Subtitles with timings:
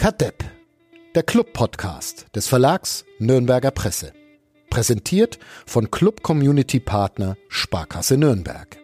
[0.00, 0.42] Kadepp,
[1.14, 4.14] der Club-Podcast des Verlags Nürnberger Presse.
[4.70, 8.78] Präsentiert von Club Community Partner Sparkasse Nürnberg.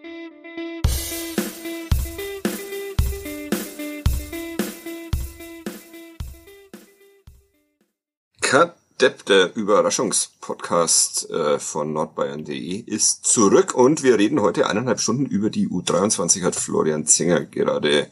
[8.42, 15.48] Kadepp, der Überraschungspodcast äh, von nordbayern.de, ist zurück und wir reden heute eineinhalb Stunden über
[15.48, 18.10] die U23, hat Florian Zinger gerade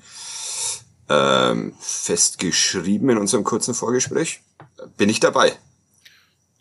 [1.09, 4.43] ähm, festgeschrieben in unserem kurzen Vorgespräch.
[4.97, 5.53] Bin ich dabei.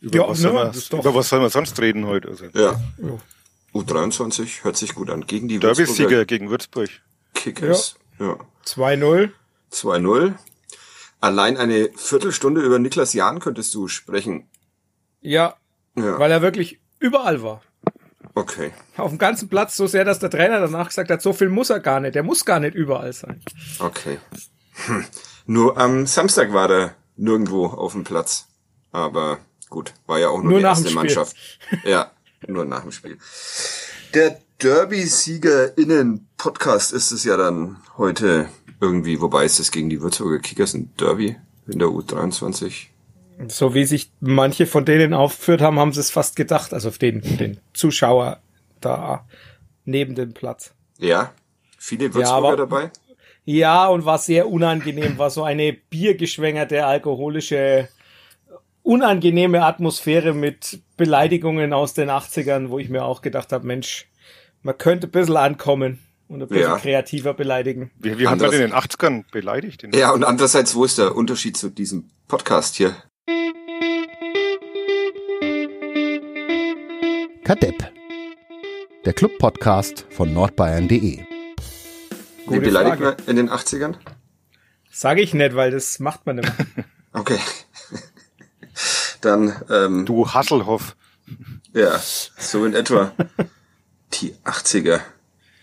[0.01, 2.27] Über, ja, was, ne, soll man, über was soll man sonst reden heute?
[2.27, 2.45] Also.
[2.53, 2.79] Ja.
[2.97, 3.17] ja.
[3.73, 5.25] U23 hört sich gut an.
[5.25, 6.89] Gegen die Derby-Sieger gegen Würzburg.
[7.33, 7.95] Kickers.
[8.19, 8.37] Ja.
[8.65, 9.31] 2-0.
[9.71, 10.33] 2-0.
[11.19, 14.49] Allein eine Viertelstunde über Niklas Jahn könntest du sprechen.
[15.21, 15.55] Ja,
[15.95, 16.19] ja.
[16.19, 17.61] Weil er wirklich überall war.
[18.35, 18.71] Okay.
[18.97, 21.69] Auf dem ganzen Platz so sehr, dass der Trainer danach gesagt hat, so viel muss
[21.69, 22.15] er gar nicht.
[22.15, 23.41] Der muss gar nicht überall sein.
[23.79, 24.17] Okay.
[24.85, 25.05] Hm.
[25.45, 28.47] Nur am Samstag war er nirgendwo auf dem Platz.
[28.91, 29.37] Aber
[29.69, 31.35] gut, war ja auch nur, nur die erste Mannschaft.
[31.83, 32.11] Ja,
[32.47, 33.17] nur nach dem Spiel.
[34.13, 40.73] Der Derby-SiegerInnen-Podcast ist es ja dann heute irgendwie, wobei ist es gegen die Würzburger Kickers
[40.73, 41.37] ein Derby
[41.67, 42.87] in der U23?
[43.47, 46.97] So wie sich manche von denen aufgeführt haben, haben sie es fast gedacht, also auf
[46.97, 48.39] den, den Zuschauer
[48.79, 49.25] da
[49.85, 50.73] neben dem Platz.
[50.99, 51.33] Ja,
[51.77, 52.91] viele Würzburger ja, aber, dabei?
[53.45, 57.89] Ja, und war sehr unangenehm, war so eine biergeschwängerte, alkoholische,
[58.83, 64.07] unangenehme Atmosphäre mit Beleidigungen aus den 80ern, wo ich mir auch gedacht habe, Mensch,
[64.61, 66.77] man könnte ein bisschen ankommen und ein bisschen ja.
[66.77, 67.91] kreativer beleidigen.
[67.99, 69.85] Wie, wie haben wir denn in den 80ern beleidigt?
[69.93, 72.95] Ja, und andererseits, wo ist der Unterschied zu diesem Podcast hier?
[77.43, 77.93] Kadepp,
[79.05, 81.23] der Club-Podcast von nordbayern.de.
[82.49, 83.95] Wie beleidigt man in den 80ern?
[84.91, 86.53] Sage ich nicht, weil das macht man immer.
[87.13, 87.39] okay.
[89.21, 90.97] Dann, ähm, Du Hasselhoff.
[91.73, 93.13] Ja, so in etwa.
[94.13, 94.99] Die 80er.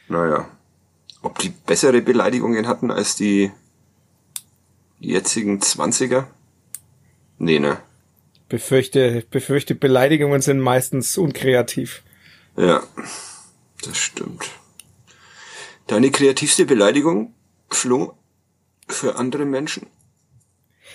[0.09, 0.49] Naja.
[1.23, 3.53] Ob die bessere Beleidigungen hatten als die
[4.99, 6.25] jetzigen 20er?
[7.41, 7.79] Nee, ne?
[8.51, 12.03] befürchte, befürchte, Beleidigungen sind meistens unkreativ.
[12.59, 12.83] Ja,
[13.83, 14.51] das stimmt.
[15.87, 17.33] Deine kreativste Beleidigung,
[17.71, 18.13] Flo,
[18.89, 19.87] für andere Menschen?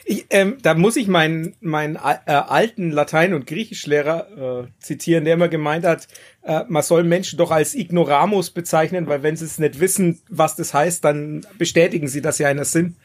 [0.08, 5.34] Ich, ähm, da muss ich meinen, meinen äh, alten Latein- und Griechischlehrer äh, zitieren, der
[5.34, 6.08] immer gemeint hat,
[6.44, 10.56] äh, man soll Menschen doch als Ignoramus bezeichnen, weil wenn sie es nicht wissen, was
[10.56, 12.98] das heißt, dann bestätigen sie, dass sie einer sind.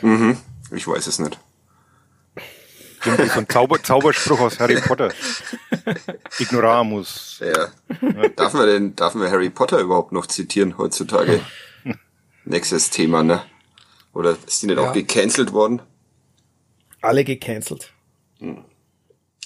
[0.00, 0.38] Mhm.
[0.74, 1.38] Ich weiß es nicht.
[3.06, 5.12] Irgendwie so ein Zauber Zauberspruch aus Harry Potter.
[6.38, 7.40] Ignoramus.
[7.40, 7.68] Ja.
[8.36, 11.40] Darf man denn, darf man Harry Potter überhaupt noch zitieren heutzutage?
[12.44, 13.42] Nächstes Thema, ne?
[14.12, 14.88] Oder ist die nicht ja.
[14.88, 15.82] auch gecancelt worden?
[17.00, 17.92] Alle gecancelt.
[18.38, 18.64] Hm.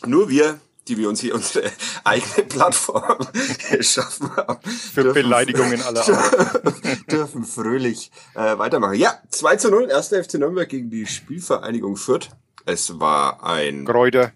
[0.06, 1.70] Nur wir, die wir uns hier unsere
[2.04, 3.26] eigene Plattform
[3.70, 4.70] geschaffen haben.
[4.70, 7.10] Für dürfen, Beleidigungen aller Art.
[7.10, 8.94] dürfen fröhlich äh, weitermachen.
[8.94, 12.28] Ja, 2 zu 0, erster FC Nürnberg gegen die Spielvereinigung Fürth.
[12.70, 13.84] Es war ein...
[13.84, 14.32] Kräuter.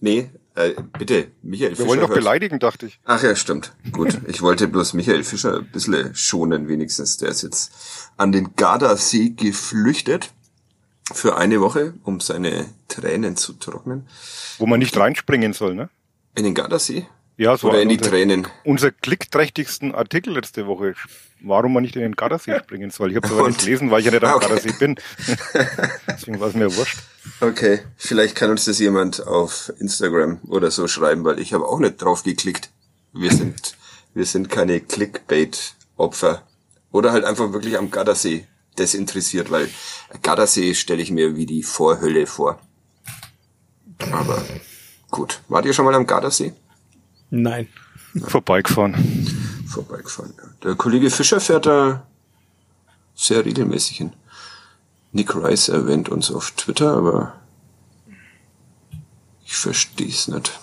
[0.00, 1.78] Nee, äh, bitte, Michael Wir Fischer.
[1.78, 2.18] Wir wollen doch hört.
[2.18, 3.00] beleidigen, dachte ich.
[3.04, 3.74] Ach ja, stimmt.
[3.90, 4.20] Gut.
[4.28, 7.16] Ich wollte bloß Michael Fischer ein bisschen schonen, wenigstens.
[7.16, 7.72] Der ist jetzt
[8.16, 10.32] an den Gardasee geflüchtet
[11.12, 14.06] für eine Woche, um seine Tränen zu trocknen.
[14.58, 15.88] Wo man nicht reinspringen soll, ne?
[16.36, 17.06] In den Gardasee?
[17.36, 18.46] Ja, so Oder in die Tränen.
[18.62, 20.94] Unser klickträchtigsten Artikel letzte Woche,
[21.44, 23.10] warum man nicht in den Gardasee springen soll.
[23.10, 24.46] Ich habe es aber nicht gelesen, weil ich ja nicht am okay.
[24.48, 24.96] Gardasee bin.
[26.08, 26.98] Deswegen war es mir wurscht.
[27.40, 31.78] Okay, vielleicht kann uns das jemand auf Instagram oder so schreiben, weil ich habe auch
[31.78, 32.70] nicht drauf geklickt.
[33.12, 33.76] Wir sind,
[34.14, 36.42] wir sind keine Clickbait-Opfer.
[36.90, 38.46] Oder halt einfach wirklich am Gardasee
[38.78, 39.68] desinteressiert, weil
[40.22, 42.60] Gardasee stelle ich mir wie die Vorhölle vor.
[44.12, 44.42] Aber
[45.10, 45.40] gut.
[45.48, 46.52] Wart ihr schon mal am Gardasee?
[47.30, 47.68] Nein.
[48.22, 48.94] Vorbeigefahren.
[49.74, 50.34] Vorbeigefahren.
[50.62, 52.06] Der Kollege Fischer fährt da
[53.14, 54.12] sehr regelmäßig hin.
[55.12, 57.40] Nick Rice erwähnt uns auf Twitter, aber
[59.44, 60.58] ich verstehe es nicht.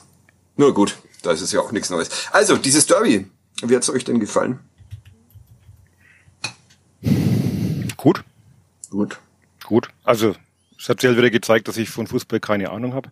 [0.57, 2.09] Nur gut, da ist es ja auch nichts Neues.
[2.31, 3.29] Also, dieses Derby,
[3.61, 4.59] wie hat's euch denn gefallen?
[7.97, 8.23] Gut.
[8.89, 9.19] Gut.
[9.63, 9.89] Gut.
[10.03, 10.35] Also,
[10.77, 13.11] es hat sich halt wieder gezeigt, dass ich von Fußball keine Ahnung habe.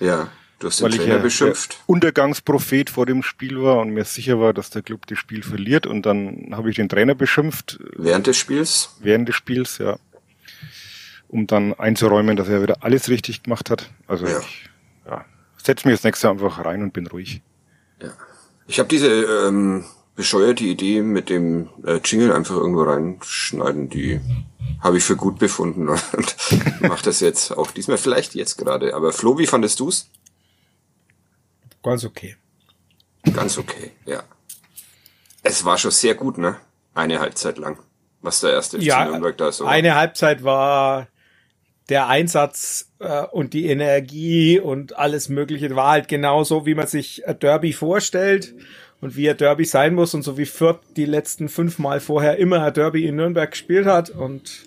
[0.00, 0.28] Ja.
[0.58, 1.78] Du hast den weil Trainer ich beschimpft.
[1.86, 5.86] Untergangsprophet vor dem Spiel war und mir sicher war, dass der Club das Spiel verliert
[5.86, 7.78] und dann habe ich den Trainer beschimpft.
[7.96, 8.96] Während des Spiels?
[9.00, 9.98] Während des Spiels, ja.
[11.28, 13.90] Um dann einzuräumen, dass er wieder alles richtig gemacht hat.
[14.06, 14.38] Also ja.
[14.38, 14.70] ich
[15.06, 15.24] ja,
[15.62, 17.42] setze mich das nächste einfach rein und bin ruhig.
[18.00, 18.10] Ja.
[18.66, 19.84] Ich habe diese ähm,
[20.14, 24.20] bescheuerte Idee mit dem äh, Jingle einfach irgendwo reinschneiden, die
[24.80, 26.36] habe ich für gut befunden und
[26.80, 28.94] mache das jetzt auch diesmal vielleicht jetzt gerade.
[28.94, 30.08] Aber Flo, wie fandest du's?
[31.84, 32.36] Ganz okay.
[33.32, 34.24] Ganz okay, ja.
[35.42, 36.56] Es war schon sehr gut, ne?
[36.94, 37.78] Eine Halbzeit lang,
[38.22, 39.66] was der erste FC Ja, Nürnberg da so.
[39.66, 41.08] eine Halbzeit war
[41.90, 47.28] der Einsatz äh, und die Energie und alles Mögliche war halt genauso, wie man sich
[47.28, 48.54] ein Derby vorstellt
[49.02, 52.38] und wie ein Derby sein muss und so wie Fürth die letzten fünf Mal vorher
[52.38, 54.66] immer ein Derby in Nürnberg gespielt hat und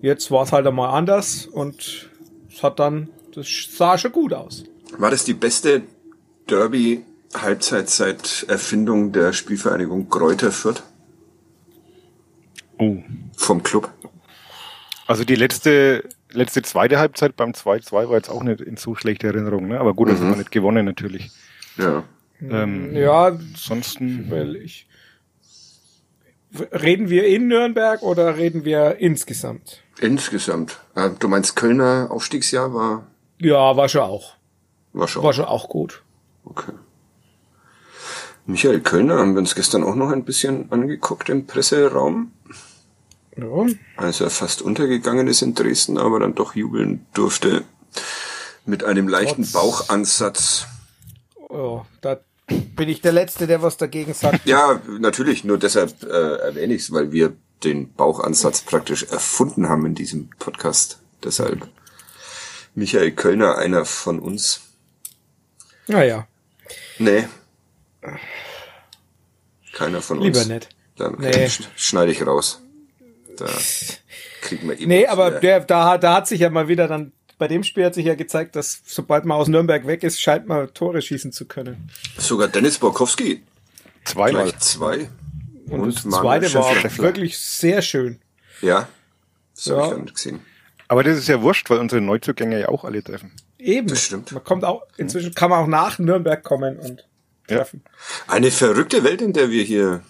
[0.00, 2.08] jetzt war es halt einmal anders und
[2.50, 4.64] es hat dann, das sah schon gut aus.
[4.96, 5.82] War das die beste
[6.48, 10.82] Derby-Halbzeit seit Erfindung der Spielvereinigung Kräuter Fürth
[12.78, 12.96] Oh.
[13.36, 13.90] vom Club?
[15.06, 19.28] Also die letzte, letzte zweite Halbzeit beim 2-2 war jetzt auch nicht in so schlechter
[19.28, 19.78] Erinnerung, ne?
[19.80, 21.30] Aber gut, das haben wir nicht gewonnen natürlich.
[21.76, 22.04] Ja.
[22.40, 24.86] Ähm, Ja, Ansonsten, weil ich
[26.72, 29.82] reden wir in Nürnberg oder reden wir insgesamt?
[30.00, 30.78] Insgesamt.
[30.94, 33.06] Äh, Du meinst Kölner Aufstiegsjahr war,
[33.38, 34.36] Ja, war schon auch.
[34.92, 35.22] war schon.
[35.22, 36.02] War schon auch gut.
[36.44, 36.72] Okay.
[38.46, 42.32] Michael Kölner haben wir uns gestern auch noch ein bisschen angeguckt im Presseraum,
[43.36, 43.66] Ja.
[43.96, 47.64] als er fast untergegangen ist in Dresden, aber dann doch jubeln durfte
[48.66, 50.66] mit einem leichten Trotz- Bauchansatz.
[51.50, 54.44] Ja, da bin ich der Letzte, der was dagegen sagt.
[54.46, 59.84] Ja, natürlich, nur deshalb äh, erwähne ich es, weil wir den Bauchansatz praktisch erfunden haben
[59.86, 61.00] in diesem Podcast.
[61.22, 61.68] Deshalb
[62.74, 64.60] Michael Kölner, einer von uns.
[65.86, 66.26] Naja,
[67.00, 67.24] Nee.
[69.72, 70.48] Keiner von lieber uns.
[70.48, 70.68] nicht.
[70.96, 71.30] Dann Nee.
[71.46, 72.60] sch- schneide ich raus.
[73.36, 73.46] Da
[74.42, 74.88] kriegen wir eben.
[74.88, 77.94] Nee, aber der, da, da hat sich ja mal wieder dann, bei dem Spiel hat
[77.94, 81.46] sich ja gezeigt, dass sobald man aus Nürnberg weg ist, scheint man Tore schießen zu
[81.46, 81.90] können.
[82.18, 83.42] sogar Dennis Borkowski
[84.04, 84.44] zweimal.
[84.44, 85.08] gleich zwei.
[85.68, 87.04] Und, das Manuel zweite war Schäffler.
[87.04, 88.20] wirklich sehr schön.
[88.60, 88.88] Ja,
[89.54, 89.76] das Ja.
[89.76, 90.40] habe ich dann gesehen.
[90.88, 93.32] Aber das ist ja wurscht, weil unsere Neuzugänge ja auch alle treffen.
[93.60, 93.88] Eben.
[93.88, 94.32] Das stimmt.
[94.32, 97.06] Man kommt auch, inzwischen kann man auch nach Nürnberg kommen und
[97.48, 97.58] Ja.
[97.58, 97.82] treffen.
[98.26, 100.02] Eine verrückte Welt, in der wir hier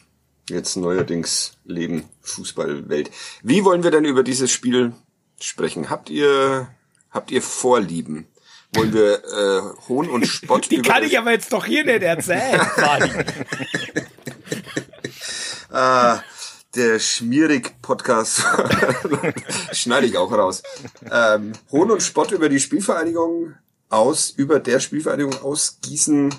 [0.48, 2.08] jetzt neuerdings leben.
[2.22, 3.10] Fußballwelt.
[3.42, 4.92] Wie wollen wir denn über dieses Spiel
[5.40, 5.90] sprechen?
[5.90, 6.68] Habt ihr,
[7.10, 8.26] habt ihr Vorlieben?
[8.72, 12.60] Wollen wir äh, Hohn und Spott Die kann ich aber jetzt doch hier nicht erzählen,
[12.60, 13.10] Fadi.
[15.70, 16.22] Ah,
[16.74, 18.44] der Schmierig-Podcast.
[19.72, 20.62] Schneide ich auch raus.
[21.10, 23.54] Ähm, Hohn und Spott über die Spielvereinigung
[23.88, 26.32] aus, über der Spielvereinigung aus Gießen,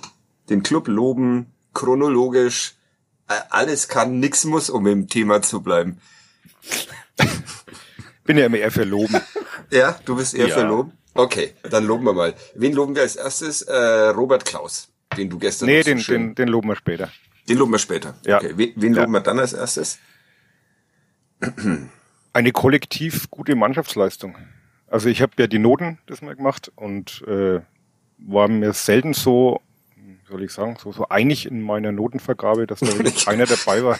[0.49, 2.75] den Club loben, chronologisch.
[3.27, 5.99] Äh, alles kann, nix muss, um im Thema zu bleiben.
[8.23, 9.19] Bin ja immer eher für Loben.
[9.71, 10.55] Ja, du bist eher Ja.
[10.55, 10.91] für Loben?
[11.13, 12.33] Okay, dann loben wir mal.
[12.55, 13.63] Wen loben wir als erstes?
[13.63, 13.75] Äh,
[14.09, 14.87] Robert Klaus,
[15.17, 17.09] den du gestern Nee, den, den, den loben wir später.
[17.49, 18.15] den loben wir später.
[18.25, 18.37] Ja.
[18.37, 19.01] Okay, wen, wen Ja.
[19.01, 19.97] loben wir dann als erstes?
[22.33, 24.37] Eine kollektiv gute Mannschaftsleistung.
[24.87, 27.61] Also ich habe ja die Noten das mal gemacht und äh,
[28.17, 29.61] war mir selten so,
[30.29, 33.99] soll ich sagen, so, so einig in meiner Notenvergabe, dass da wirklich keiner dabei war.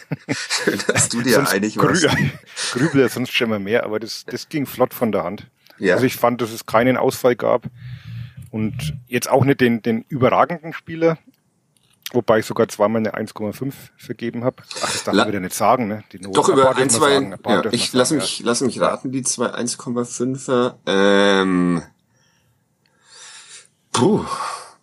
[0.88, 2.04] Dass du dir sonst einig warst.
[2.04, 2.30] grü
[2.74, 5.48] grübel ja sonst schon mal mehr, aber das, das ging flott von der Hand.
[5.78, 5.96] Ja.
[5.96, 7.66] Also ich fand, dass es keinen Ausfall gab
[8.52, 11.18] und jetzt auch nicht den, den überragenden Spieler,
[12.12, 14.64] wobei ich sogar zweimal eine 1,5 vergeben habe.
[14.84, 16.04] Ach, das darf La- man wieder nicht sagen, ne?
[16.12, 16.34] Die Noten.
[16.34, 19.48] Doch über ein, zwei, sagen, ja, ich lass sagen, mich, lass mich raten, die zwei
[19.48, 21.82] 1,5er, ähm,
[23.92, 24.26] puh,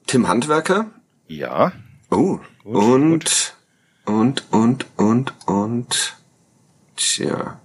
[0.06, 0.86] Tim Handwerker,
[1.26, 1.72] Ja,
[2.10, 3.54] oh, Gut, und,
[4.06, 6.16] und, und, und, und,
[6.96, 7.60] tja,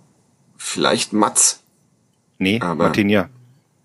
[0.57, 1.61] vielleicht Mats,
[2.37, 3.29] nee, Aber- Martinia.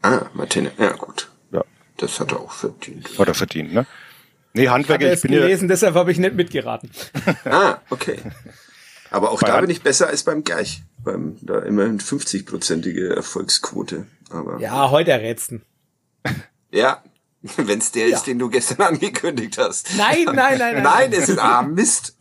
[0.03, 1.63] ah, Martine, ja gut, Ja,
[1.97, 3.09] das hat er auch verdient.
[3.19, 3.87] hat er verdient, ne?
[4.59, 6.91] Nee, Ich Handwerker, habe ich es bin ja, gelesen, deshalb habe ich nicht mitgeraten.
[7.45, 8.19] Ah, okay.
[9.11, 13.15] Aber auch Bei da Hand- bin ich besser als beim Gerch, beim, da immerhin 50-prozentige
[13.15, 14.59] Erfolgsquote, aber.
[14.61, 15.63] Ja, heute errätsten.
[16.71, 17.03] Ja,
[17.57, 18.17] wenn's der Ja.
[18.17, 19.89] ist, den du gestern angekündigt hast.
[19.97, 20.83] Nein, nein, nein, nein.
[20.83, 22.17] Nein, es ist ah Mist.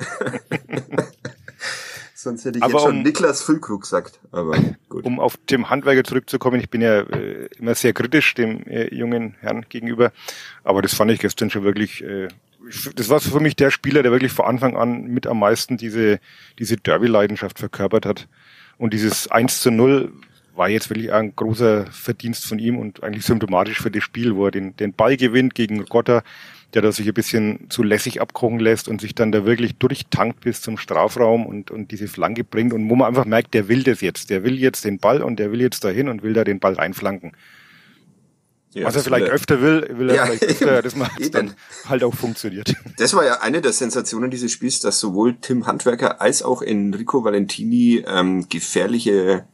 [2.19, 4.19] Sonst hätte ich Aber jetzt schon um- Niklas Füllkrug gesagt.
[4.31, 4.57] Aber
[4.89, 5.05] gut.
[5.05, 9.35] um auf Tim Handwerker zurückzukommen, ich bin ja äh, immer sehr kritisch dem äh, jungen
[9.39, 10.11] Herrn gegenüber,
[10.63, 12.29] aber das fand ich gestern schon wirklich, äh,
[12.95, 16.19] das war für mich der Spieler, der wirklich von Anfang an mit am meisten diese,
[16.57, 18.27] diese Derby-Leidenschaft verkörpert hat.
[18.79, 20.11] Und dieses 1 zu 0
[20.55, 24.45] war jetzt wirklich ein großer Verdienst von ihm und eigentlich symptomatisch für das Spiel, wo
[24.45, 26.23] er den, den Ball gewinnt gegen Gotter,
[26.73, 30.41] der da sich ein bisschen zu lässig abkochen lässt und sich dann da wirklich durchtankt
[30.41, 33.83] bis zum Strafraum und, und diese Flanke bringt und wo man einfach merkt, der will
[33.83, 36.43] das jetzt, der will jetzt den Ball und der will jetzt dahin und will da
[36.43, 37.31] den Ball reinflanken.
[38.73, 41.31] Ja, Was er vielleicht öfter will, will er Ja, vielleicht öfter, das macht Eben.
[41.31, 41.53] dann
[41.87, 42.75] halt auch funktioniert.
[42.97, 47.23] Das war ja eine der Sensationen dieses Spiels, dass sowohl Tim Handwerker als auch Enrico
[47.23, 49.45] Valentini ähm, gefährliche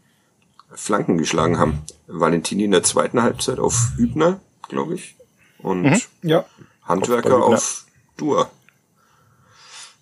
[0.74, 1.84] Flanken geschlagen haben.
[2.08, 5.16] Valentini in der zweiten Halbzeit auf Hübner, glaube ich.
[5.60, 6.02] Und Mhm.
[6.24, 6.46] Ja.
[6.86, 7.86] Handwerker Auf- auf,
[8.18, 8.50] Dua.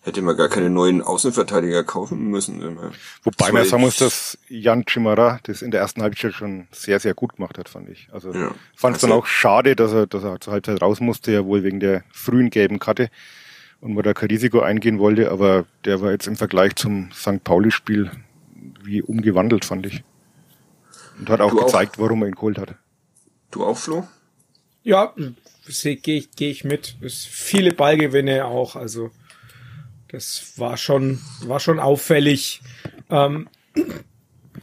[0.04, 2.60] Hätte man gar keine neuen Außenverteidiger kaufen müssen.
[3.24, 7.00] Wobei So man sagen muss, dass Jan Chimara das in der ersten Halbzeit schon sehr,
[7.00, 8.10] sehr gut gemacht hat, fand ich.
[8.12, 8.52] Also Ja.
[8.76, 11.46] fand es Also- dann auch schade, dass er, dass er zur Halbzeit raus musste, ja
[11.46, 13.12] wohl wegen der frühen gelben Karte
[13.80, 17.44] und man da kein Risiko eingehen wollte, aber der war jetzt im Vergleich zum St.
[17.44, 18.10] Pauli-Spiel
[18.84, 20.04] wie umgewandelt, fand ich.
[21.20, 21.66] Und hat auch Du auch?
[21.68, 22.74] gezeigt, warum er ihn geholt hat.
[23.52, 24.08] Du auch, Flo?
[24.84, 26.96] Ja, gehe ich, geh ich mit.
[27.02, 29.12] Es viele Ballgewinne auch, also
[30.08, 32.62] das war schon, war schon auffällig.
[33.10, 33.48] Ähm,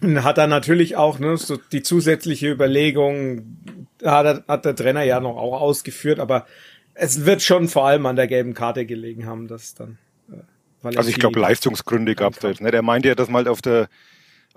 [0.17, 3.57] hat er natürlich auch ne, so die zusätzliche Überlegung,
[4.05, 6.47] hat, er, hat der Trainer ja noch auch ausgeführt, aber
[6.95, 9.99] es wird schon vor allem an der gelben Karte gelegen haben, dass dann.
[10.31, 12.75] Äh, Also ich glaube, Leistungsgründe gab es da jetzt nicht.
[12.75, 13.89] Er meinte ja, dass mal auf der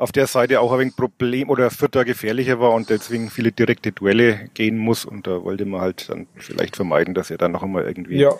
[0.01, 3.91] auf der Seite auch ein wenig Problem oder Vierter gefährlicher war und deswegen viele direkte
[3.91, 7.61] Duelle gehen muss und da wollte man halt dann vielleicht vermeiden, dass er dann noch
[7.61, 8.33] einmal irgendwie ja,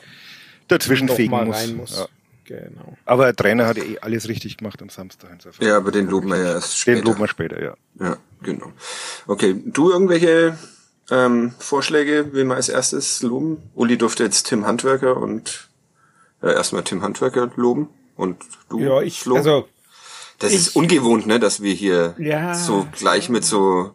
[0.67, 1.57] dazwischen doch fegen mal muss.
[1.57, 1.97] rein muss.
[1.97, 2.07] Ja.
[2.45, 2.97] Genau.
[3.05, 5.29] Aber der Trainer hat eh alles richtig gemacht am Samstag.
[5.31, 5.65] Insofern.
[5.67, 6.99] Ja, aber den loben wir ja erst später.
[6.99, 7.75] Den loben wir später, ja.
[7.99, 8.73] Ja, genau.
[9.27, 10.57] Okay, du irgendwelche
[11.11, 13.61] ähm, Vorschläge, wen wir als erstes loben?
[13.75, 15.69] Uli durfte jetzt Tim Handwerker und
[16.41, 17.87] äh, erstmal Tim Handwerker loben
[18.17, 18.37] und
[18.69, 19.35] du, Ja, ich, Flo?
[19.35, 19.67] also
[20.41, 22.53] das ich- ist ungewohnt, ne, dass wir hier Ja.
[22.55, 23.93] so gleich mit so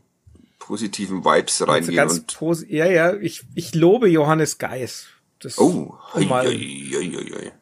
[0.58, 5.06] positiven Vibes Also reingehen ganz und posi- ja, ja, ich, ich lobe Johannes Geis.
[5.40, 7.52] Das, oh, um mal, hei, hei, hei, hei.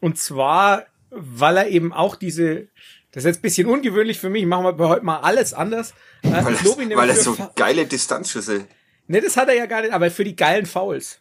[0.00, 2.66] und zwar, weil er eben auch diese,
[3.12, 5.94] das ist jetzt ein bisschen ungewöhnlich für mich, machen wir heute mal alles anders.
[6.22, 8.66] Äh, weil, ich lobe ihn er, weil er so Fa- geile Distanzschüsse.
[9.06, 11.20] Nee, das hat er ja gar nicht, aber für die geilen Fouls.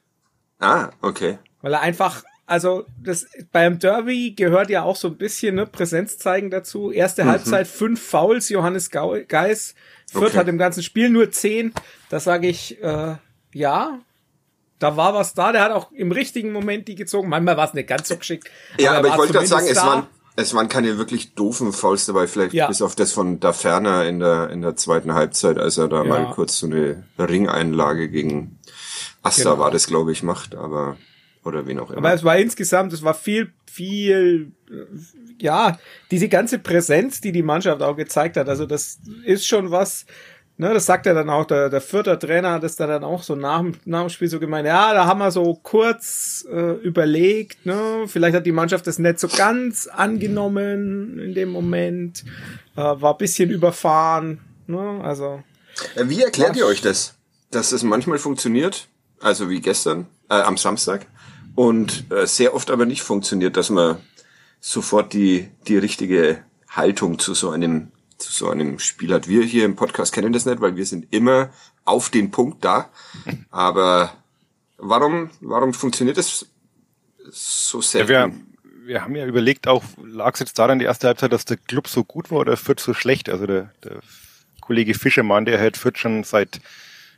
[0.59, 1.37] Ah, okay.
[1.61, 6.17] Weil er einfach, also das beim Derby gehört ja auch so ein bisschen ne, Präsenz
[6.17, 6.91] zeigen dazu.
[6.91, 9.75] Erste Halbzeit fünf Fouls, Johannes Geis.
[10.11, 10.37] Fürth Okay.
[10.37, 11.73] hat im ganzen Spiel nur zehn.
[12.09, 13.15] Da sage ich, äh,
[13.53, 13.99] ja,
[14.79, 15.51] da war was da.
[15.51, 17.27] Der hat auch im richtigen Moment die gezogen.
[17.29, 18.49] Manchmal war es nicht ganz so geschickt.
[18.79, 19.85] Ja, er aber ich wollte gerade sagen, es da.
[19.85, 22.67] waren, es waren keine wirklich doofen Fouls dabei, vielleicht Ja.
[22.67, 25.97] bis auf das von Da Ferner in der, in der zweiten Halbzeit, als er da
[25.97, 26.03] Ja.
[26.05, 28.59] mal kurz so eine Ringeinlage gegen
[29.23, 29.59] Asta Genau.
[29.59, 30.95] war das, glaube ich, macht, aber,
[31.47, 31.99] oder wen auch immer.
[31.99, 34.51] Aber es war insgesamt, es war viel, viel,
[35.39, 35.77] ja,
[36.11, 38.49] diese ganze Präsenz, die die Mannschaft auch gezeigt hat.
[38.49, 40.05] Also das ist schon was,
[40.57, 43.23] ne, das sagt ja dann auch, der, der vierte Trainer hat es da dann auch
[43.23, 46.71] so nach, dem- nach dem Spiel so gemeint, ja, da haben wir so kurz äh,
[46.81, 52.23] überlegt, ne, vielleicht hat die Mannschaft das nicht so ganz angenommen in dem Moment,
[52.75, 55.43] äh, war ein bisschen überfahren, ne, also.
[55.95, 56.63] Äh, Wie erklärt Ja.
[56.63, 57.13] ihr euch das?
[57.51, 58.87] Dass es manchmal funktioniert,
[59.21, 61.05] also wie gestern, äh, am Samstag,
[61.57, 63.97] und äh, sehr oft aber nicht funktioniert, dass man
[64.59, 69.27] sofort die, die richtige Haltung zu so einem, zu so einem Spiel hat.
[69.27, 71.49] Wir hier im Podcast kennen das nicht, weil wir sind immer
[71.83, 72.91] auf den Punkt da.
[73.49, 74.13] Aber
[74.77, 76.45] warum, warum funktioniert das
[77.31, 78.07] so Ja, selten?
[78.07, 78.31] wir,
[78.85, 81.87] wir haben ja überlegt, auch lag es jetzt daran die erste Halbzeit, dass der Club
[81.87, 83.29] so gut war oder Fürth so schlecht?
[83.29, 84.01] Also der, der
[84.61, 86.61] Kollege Fischermann, der hat Fürth schon seit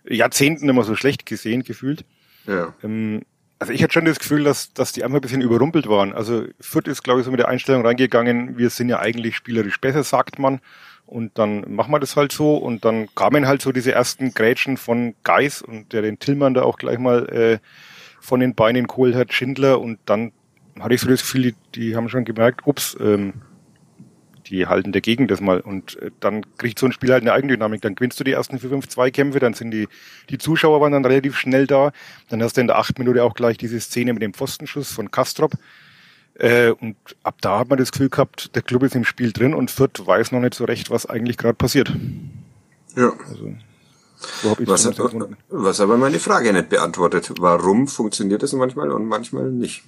[0.08, 2.06] Jahrzehnten immer so schlecht gesehen, gefühlt.
[2.48, 2.74] ja.
[2.84, 3.24] Ähm,
[3.60, 6.14] also ich hatte schon das Gefühl, dass, dass die einfach ein bisschen überrumpelt waren.
[6.14, 9.80] Also Fürth ist, glaube ich, so mit der Einstellung reingegangen, wir sind ja eigentlich spielerisch
[9.82, 10.62] besser, sagt man.
[11.06, 12.56] Und dann machen wir das halt so.
[12.56, 16.62] Und dann kamen halt so diese ersten Grätschen von Geis und der den Tillmann da
[16.62, 17.60] auch gleich mal äh,
[18.22, 19.82] von den Beinen geholt hat, Schindler.
[19.82, 20.32] Und dann
[20.80, 23.34] hatte ich so das Gefühl, die, die haben schon gemerkt, ups, ähm,
[24.50, 25.60] die halten dagegen das mal.
[25.60, 27.82] Und äh, dann kriegt so ein Spiel halt eine Eigendynamik.
[27.82, 29.88] Dann gewinnst du die ersten vier, fünf Zweikämpfe, dann sind die,
[30.30, 31.92] die Zuschauer waren dann relativ schnell da.
[32.30, 35.12] Dann hast du in der achten Minute auch gleich diese Szene mit dem Pfostenschuss von
[35.12, 35.54] Kastrop.
[36.36, 39.54] Äh, und ab da hat man das Gefühl gehabt, der Club ist im Spiel drin
[39.54, 41.94] und Fürth weiß noch nicht so recht, was eigentlich gerade passiert.
[42.96, 43.12] ja.
[43.28, 43.54] Also,
[44.42, 45.38] so Was, empfunden.
[45.48, 47.32] was aber meine Frage nicht beantwortet.
[47.40, 49.84] Warum funktioniert das manchmal und manchmal nicht?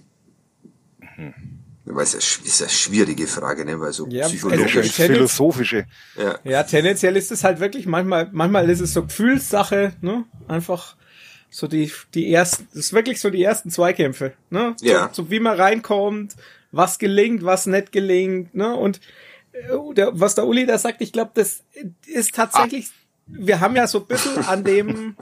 [1.85, 3.79] Weil es ist eine- schwierige Frage, ne?
[3.79, 4.73] Weil so Ja, also psychologisch.
[4.75, 5.85] Das ich- philosophische.
[6.17, 6.39] ja.
[6.43, 10.25] Ja, tendenziell ist es halt wirklich manchmal, manchmal ist es so Gefühlssache, ne?
[10.47, 10.95] Einfach
[11.49, 14.75] so die, die ersten, das ist wirklich so die ersten Zweikämpfe, ne?
[14.81, 15.09] Ja.
[15.11, 16.35] So, so wie man reinkommt,
[16.71, 18.75] was gelingt, was nicht gelingt, ne?
[18.75, 19.01] Und
[19.53, 21.63] äh, der, was der Uli da sagt, ich glaube, das
[22.05, 22.89] ist tatsächlich,
[23.27, 25.17] wir haben ja so ein bisschen an dem,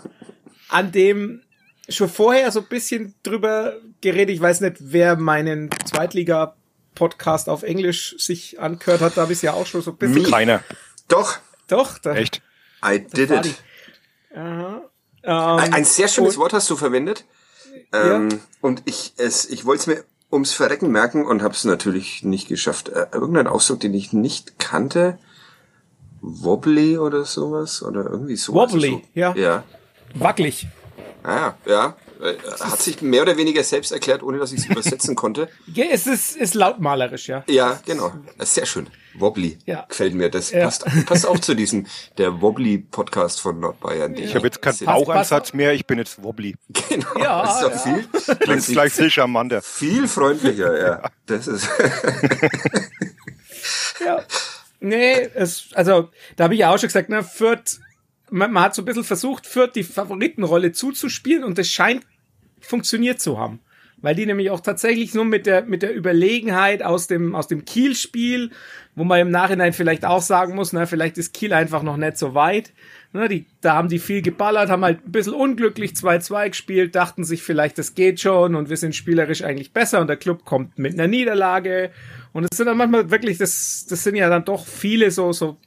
[0.67, 1.41] an dem
[1.89, 4.35] schon vorher so ein bisschen drüber geredet.
[4.35, 9.53] Ich weiß nicht, wer meinen Zweitliga-Podcast auf Englisch sich angehört hat, da habe ich ja
[9.53, 10.23] auch schon so ein bisschen.
[10.23, 10.63] Keiner.
[11.07, 12.41] Doch, Doch, da, Echt?
[12.85, 13.61] I did it.
[14.33, 14.81] Ein,
[15.21, 17.25] Ähm, ein sehr schönes Wort hast du verwendet.
[17.91, 18.29] Ähm,
[18.61, 22.47] Und ich, es, ich wollte es mir ums Verrecken merken und habe es natürlich nicht
[22.47, 22.89] geschafft.
[22.89, 25.19] Äh, irgendein Ausdruck, den ich nicht kannte.
[26.21, 28.71] Wobbly oder sowas oder irgendwie sowas.
[28.71, 29.01] Wobbly, so.
[29.13, 29.35] ja.
[29.35, 29.63] Ja.
[30.13, 30.67] Wackelig.
[31.23, 31.95] Ah, ja.
[32.59, 35.47] Hat sich mehr oder weniger selbst erklärt, ohne dass ich es übersetzen konnte.
[35.73, 37.43] Ja, es ist, ist lautmalerisch, ja.
[37.47, 38.11] Ja, genau.
[38.39, 38.87] Sehr schön.
[39.15, 39.57] Wobbly.
[39.65, 39.85] Ja.
[39.87, 40.29] Gefällt mir.
[40.29, 40.65] Das Ja.
[40.65, 44.15] passt, passt auch zu diesem, der Wobbly-Podcast von Nordbayern.
[44.15, 46.55] Ich habe jetzt keinen Bauchansatz mehr, ich bin jetzt wobbly.
[46.89, 47.07] Genau.
[47.19, 47.77] Ja, das ist doch ja.
[48.27, 49.61] viel, Klingt gleich viel charmanter.
[49.61, 51.01] viel freundlicher, ja.
[51.25, 51.67] Das ist,
[54.05, 54.23] Ja.
[54.79, 57.79] Nee, es, also, da habe ich ja auch schon gesagt, ne, Fürth,
[58.31, 62.05] man, man hat so ein bisschen versucht, Fürth die Favoritenrolle zuzuspielen und das scheint
[62.59, 63.59] funktioniert zu haben.
[64.01, 67.65] Weil die nämlich auch tatsächlich nur mit der, mit der Überlegenheit aus dem, aus dem
[67.65, 68.51] Kiel-Spiel,
[68.95, 72.17] wo man im Nachhinein vielleicht auch sagen muss, na, vielleicht ist Kiel einfach noch nicht
[72.17, 72.71] so weit.
[73.11, 77.23] Ne, die, da haben die viel geballert, haben halt ein bisschen unglücklich 2-2 gespielt, dachten
[77.23, 80.77] sich vielleicht, das geht schon und wir sind spielerisch eigentlich besser und der Club kommt
[80.77, 81.91] mit einer Niederlage.
[82.31, 85.57] Und es sind dann manchmal wirklich, das, das sind ja dann doch viele so, so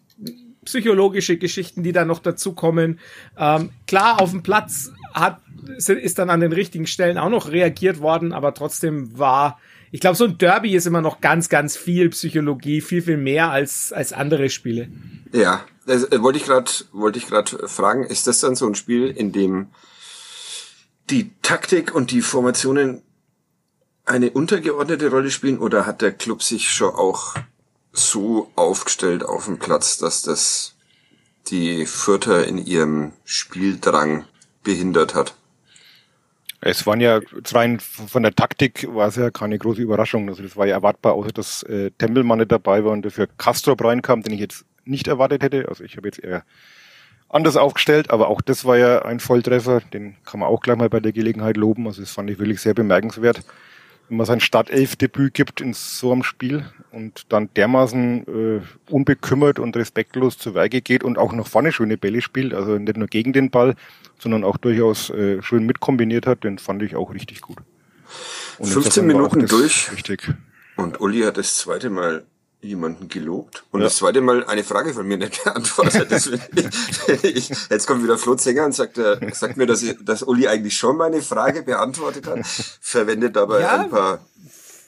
[0.65, 2.99] psychologische Geschichten, die da noch dazukommen.
[3.37, 5.41] Ähm, klar, auf dem Platz hat,
[5.77, 10.17] ist dann an den richtigen Stellen auch noch reagiert worden, aber trotzdem war, ich glaube,
[10.17, 14.13] so ein Derby ist immer noch ganz, ganz viel Psychologie, viel, viel mehr als, als
[14.13, 14.89] andere Spiele.
[15.33, 18.75] ja, das äh, wollte ich gerade, wollte ich gerade fragen, ist das dann so ein
[18.75, 19.69] Spiel, in dem
[21.11, 23.03] die Taktik und die Formationen
[24.05, 27.35] eine untergeordnete Rolle spielen oder hat der Club sich schon auch
[27.93, 30.75] so aufgestellt auf dem Platz, dass das
[31.49, 34.25] die Fürther in ihrem Spieldrang
[34.63, 35.35] behindert hat?
[36.65, 37.21] Es waren ja
[37.53, 40.29] rein von der Taktik war es ja keine große Überraschung.
[40.29, 43.83] Also das war ja erwartbar, außer dass äh, Tempelmann nicht dabei war und dafür Kastrop
[43.85, 45.69] reinkam, den ich jetzt nicht erwartet hätte.
[45.69, 46.45] Also ich habe jetzt eher
[47.29, 49.81] anders aufgestellt, aber auch das war ja ein Volltreffer.
[49.93, 51.89] Den kann man auch gleich mal bei der Gelegenheit loben.
[51.89, 53.43] Also das fand ich wirklich sehr bemerkenswert.
[54.09, 59.77] Wenn man sein Startelf-Debüt gibt in so einem Spiel und dann dermaßen äh, unbekümmert und
[59.77, 63.33] respektlos zu Werke geht und auch noch vorne schöne Bälle spielt, also nicht nur gegen
[63.33, 63.75] den Ball,
[64.19, 67.59] sondern auch durchaus äh, schön mitkombiniert hat, den fand ich auch richtig gut.
[68.59, 69.91] Und 15 insofern war auch Minuten durch.
[69.93, 70.35] Richtig.
[70.77, 72.25] Und Uli hat das zweite Mal
[72.63, 73.85] jemanden gelobt und Ja.
[73.87, 76.11] das zweite Mal eine Frage von mir nicht beantwortet.
[77.23, 80.23] Ich, ich, jetzt kommt wieder Flo Zenger und sagt, äh, sagt mir, dass, ich, dass
[80.23, 82.41] Uli eigentlich schon meine Frage beantwortet hat,
[82.81, 83.81] verwendet aber Ja.
[83.81, 84.25] ein paar.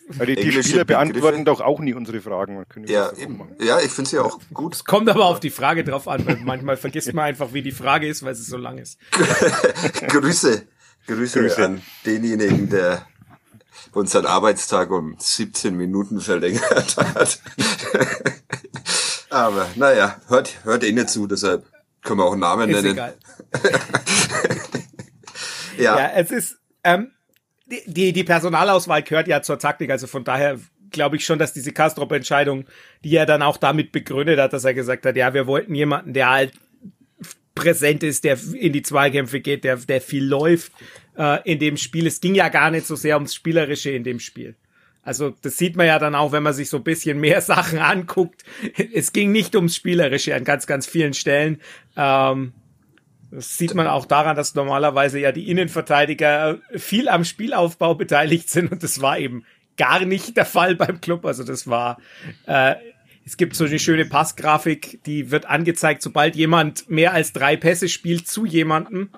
[0.07, 1.07] Weil die, die Englische Spieler Begriffe.
[1.13, 2.63] beantworten doch auch nie unsere Fragen.
[2.87, 3.11] Ja,
[3.59, 4.85] ja, ich finde sie auch gut.
[4.85, 8.07] Kommt aber auf die Frage drauf an, weil manchmal vergisst man einfach, wie die Frage
[8.07, 8.99] ist, weil sie so lang ist.
[10.09, 10.63] Grüße,
[11.07, 11.65] Grüße, Grüße.
[11.65, 13.07] an denjenigen, der
[13.93, 17.41] unseren Arbeitstag um 17 Minuten verlängert hat.
[19.31, 21.65] aber naja, hört, hört eh nicht zu, deshalb
[22.03, 22.93] können wir auch einen Namen Ist nennen.
[22.93, 23.15] egal.
[25.77, 27.11] Ja, Ja, es ist, ähm,
[27.67, 31.53] die, die, die Personalauswahl gehört ja zur Taktik, also von daher glaube ich schon, dass
[31.53, 32.67] diese Kastrop-Entscheidung,
[33.03, 36.13] die er dann auch damit begründet hat, dass er gesagt hat, ja, wir wollten jemanden,
[36.13, 36.53] der halt
[37.55, 40.73] präsent ist, der in die Zweikämpfe geht, der, der viel läuft
[41.17, 42.07] äh, in dem Spiel.
[42.07, 44.57] Es ging ja gar nicht so sehr ums Spielerische in dem Spiel.
[45.03, 47.79] Also das sieht man ja dann auch, wenn man sich so ein bisschen mehr Sachen
[47.79, 48.45] anguckt.
[48.93, 51.61] Es ging nicht ums Spielerische an ganz, ganz vielen Stellen.
[51.97, 52.53] Ähm,
[53.31, 58.71] das sieht man auch daran, dass normalerweise ja die Innenverteidiger viel am Spielaufbau beteiligt sind
[58.71, 59.45] und das war eben
[59.77, 61.27] gar nicht der Fall beim Club.
[61.27, 61.99] Also das war,
[62.47, 62.77] äh,
[63.27, 67.89] es gibt so eine schöne Passgrafik, die wird angezeigt, sobald jemand mehr als drei Pässe
[67.89, 69.11] spielt zu jemandem.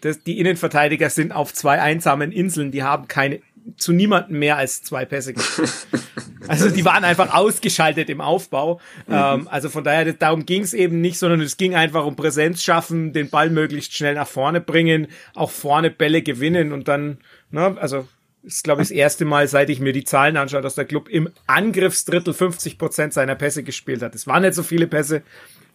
[0.00, 3.40] Das, die Innenverteidiger sind auf zwei einsamen Inseln, die haben keine,
[3.76, 5.72] zu niemandem mehr als zwei Pässe gespielt.
[6.48, 8.80] Also die waren einfach ausgeschaltet im Aufbau.
[9.08, 12.62] Ähm, also von daher, darum ging es eben nicht, sondern es ging einfach um Präsenz
[12.62, 17.18] schaffen, den Ball möglichst schnell nach vorne bringen, auch vorne Bälle gewinnen und dann,
[17.52, 18.08] ne, also
[18.42, 21.08] ist, glaube ich, das erste Mal, seit ich mir die Zahlen anschaue, dass der Club
[21.08, 24.14] im Angriffsdrittel 50 Prozent seiner Pässe gespielt hat.
[24.14, 25.22] Es waren nicht so viele Pässe,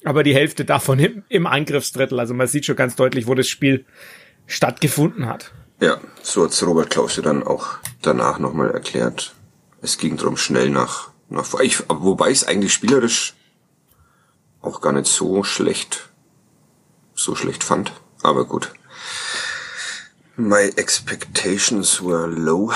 [0.05, 2.19] aber die Hälfte davon im, im Angriffsdrittel.
[2.19, 3.85] Also man sieht schon ganz deutlich, wo das Spiel
[4.47, 5.51] stattgefunden hat.
[5.81, 9.33] ja, so hat's Robert Klause dann auch danach nochmal erklärt.
[9.81, 11.59] Es ging drum schnell nach, nach.
[11.59, 13.33] Ich, wobei es eigentlich spielerisch
[14.61, 16.09] auch gar nicht so schlecht,
[17.13, 17.91] so schlecht fand.
[18.23, 18.71] Aber gut.
[20.37, 22.71] My expectations were low.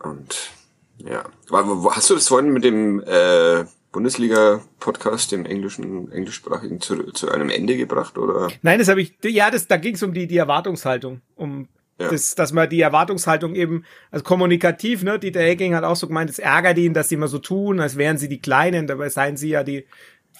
[0.00, 0.50] Und
[0.98, 1.24] ja.
[1.50, 3.64] Hast du das vorhin mit dem äh,
[3.94, 8.18] Bundesliga-Podcast, dem englischen, englischsprachigen, zu, zu einem Ende gebracht?
[8.18, 8.48] Oder?
[8.62, 12.10] Nein, das habe ich, ja, das, da ging es um die, die Erwartungshaltung, um Ja.
[12.10, 16.28] das, dass man die Erwartungshaltung eben, also kommunikativ, ne, Dieter Hecking hat auch so gemeint,
[16.28, 19.36] es ärgert ihn, dass sie immer so tun, als wären sie die Kleinen, dabei seien
[19.36, 19.86] sie ja die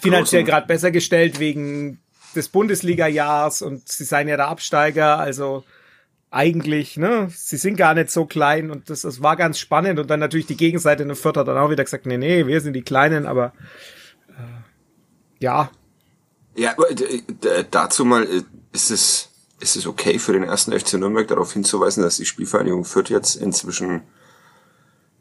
[0.01, 2.01] finanziell gerade besser gestellt wegen
[2.35, 5.62] des Bundesliga-Jahrs und sie seien ja der Absteiger, also
[6.35, 10.11] eigentlich, ne, sie sind gar nicht so klein und das, das war ganz spannend und
[10.11, 12.75] dann natürlich die Gegenseite in Fürth hat dann auch wieder gesagt, nee, nee, wir sind
[12.75, 13.53] die Kleinen, aber
[14.29, 14.62] äh,
[15.40, 15.70] ja,
[16.57, 18.42] Ja, äh, d- dazu mal, äh,
[18.73, 22.85] ist es, ist es okay für den ersten FC Nürnberg darauf hinzuweisen, dass die Spielvereinigung
[22.85, 24.03] Fürth jetzt inzwischen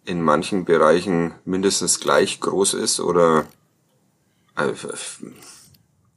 [0.06, 3.45] in manchen Bereichen mindestens gleich groß ist oder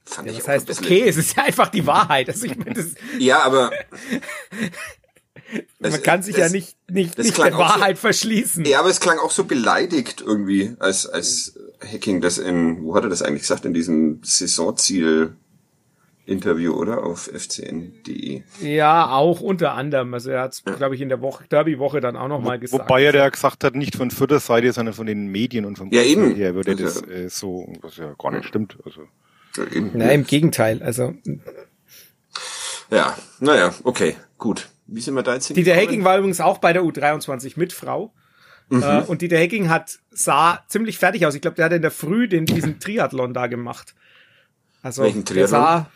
[0.06, 2.28] fand Ja, ich das heißt, bisschen- okay, es ist ja einfach die Wahrheit.
[2.28, 3.70] Also ich meine, das, Ja, aber
[5.78, 8.64] man Es- kann sich es- ja nicht, nicht, das nicht der auch so- Wahrheit verschließen.
[8.64, 13.04] Ja, aber es klang auch so beleidigt irgendwie, als, als Hacking das in, wo hat
[13.04, 17.04] er das eigentlich gesagt, in diesem Saisonziel-Interview, oder?
[17.04, 18.42] Auf fcn.de.
[18.60, 20.12] Ja, auch unter anderem.
[20.14, 22.82] Also er hat es, glaube ich, in der Woche, Derby-Woche dann auch nochmal gesagt.
[22.84, 25.90] Wobei er ja gesagt hat, nicht von Fürther Seite, sondern von den Medien und vom
[25.92, 26.34] Ja, eben.
[26.34, 28.76] her würde das Also- äh, so, was ja gar nicht stimmt.
[28.84, 29.08] Also Ja.
[29.94, 30.82] Na, im Gegenteil.
[30.82, 31.14] Also
[32.90, 34.68] Ja, naja, okay, gut.
[34.86, 35.74] Wie sind wir da jetzt Dieter?
[35.74, 38.12] Hecking war übrigens auch bei der U23 mit Frau.
[38.68, 38.82] Mhm.
[38.82, 41.34] Äh, und Dieter Hecking hat, sah ziemlich fertig aus.
[41.34, 43.94] Ich glaube, der hat in der Früh den, diesen Triathlon da gemacht.
[44.82, 45.48] Also, Welchen der Triathlon?
[45.60, 45.90] sah,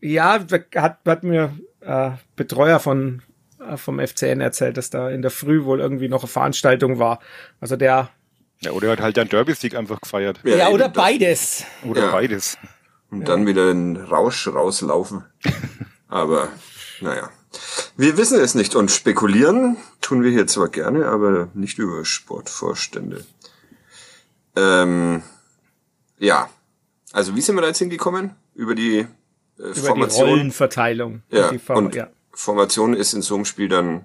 [0.00, 3.22] ja, der hat, hat mir äh, Betreuer von,
[3.60, 7.20] äh, vom FCN erzählt, dass da in der Früh wohl irgendwie noch eine Veranstaltung war.
[7.60, 8.10] Also der,
[8.60, 10.40] ja, oder er hat halt einen Derby-Sieg einfach gefeiert.
[10.44, 11.64] ja, eben oder beides.
[11.84, 12.10] Oder Ja.
[12.12, 12.56] beides.
[13.20, 15.24] Und dann wieder einen Rausch rauslaufen.
[16.08, 16.48] Aber,
[17.00, 17.30] naja.
[17.96, 23.24] Wir wissen es nicht und spekulieren tun wir hier zwar gerne, aber nicht über Sportvorstände.
[24.54, 25.22] Ähm,
[26.18, 26.48] ja.
[27.12, 28.36] Also wie sind wir da jetzt hingekommen?
[28.54, 29.06] Über die äh,
[29.56, 30.28] Über die Formation.
[30.28, 31.22] Rollenverteilung.
[31.30, 31.50] ja.
[31.50, 32.08] Die Form- und ja.
[32.32, 34.04] Formation ist in so einem Spiel dann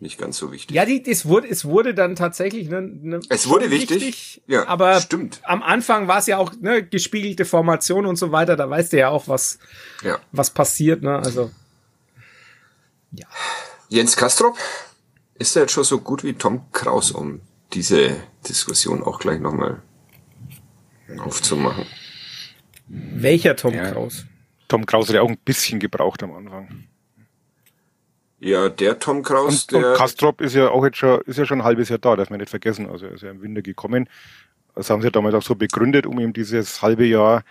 [0.00, 0.74] nicht ganz so wichtig.
[0.74, 4.42] Ja, die, es wurde, es wurde dann tatsächlich, ne, ne, Es wurde schon wichtig.
[4.46, 5.40] Ja, aber stimmt.
[5.44, 8.56] am Anfang war es ja auch ne, gespiegelte Formation und so weiter.
[8.56, 9.58] Da weißt du ja auch, was,
[10.02, 10.18] Ja.
[10.32, 11.02] was passiert.
[11.02, 11.16] Ne?
[11.18, 11.50] Also
[13.88, 14.56] Jens Kastrop,
[15.34, 17.40] ist er jetzt schon so gut wie Tom Kraus, um
[17.72, 18.16] diese
[18.48, 19.82] Diskussion auch gleich nochmal
[21.18, 21.86] aufzumachen?
[22.88, 23.90] welcher Tom Ja.
[23.90, 24.24] Kraus?
[24.68, 26.84] Tom Kraus hat ja auch ein bisschen gebraucht am Anfang.
[28.40, 31.44] Ja, der Tom Kraus, Und, und der, Kastrop ist ja auch jetzt schon, ist ja
[31.44, 32.88] schon ein halbes Jahr da, darf man nicht vergessen.
[32.88, 34.08] Also er ist ja im Winter gekommen.
[34.74, 37.44] Das haben sie ja damals auch so begründet, um ihm dieses halbe Jahr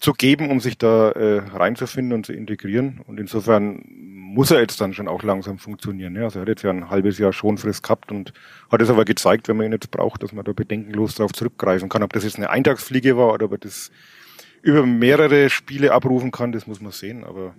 [0.00, 3.00] zu geben, um sich da äh, reinzufinden und zu integrieren.
[3.06, 6.16] Und insofern muss er jetzt dann schon auch langsam funktionieren.
[6.16, 6.24] Ja?
[6.24, 8.32] Also er hat jetzt ja ein halbes Jahr Schonfrist gehabt und
[8.72, 11.88] hat es aber gezeigt, wenn man ihn jetzt braucht, dass man da bedenkenlos darauf zurückgreifen
[11.88, 12.02] kann.
[12.02, 13.92] Ob das jetzt eine Eintagsfliege war oder ob er das
[14.62, 17.22] über mehrere Spiele abrufen kann, das muss man sehen.
[17.22, 17.54] Aber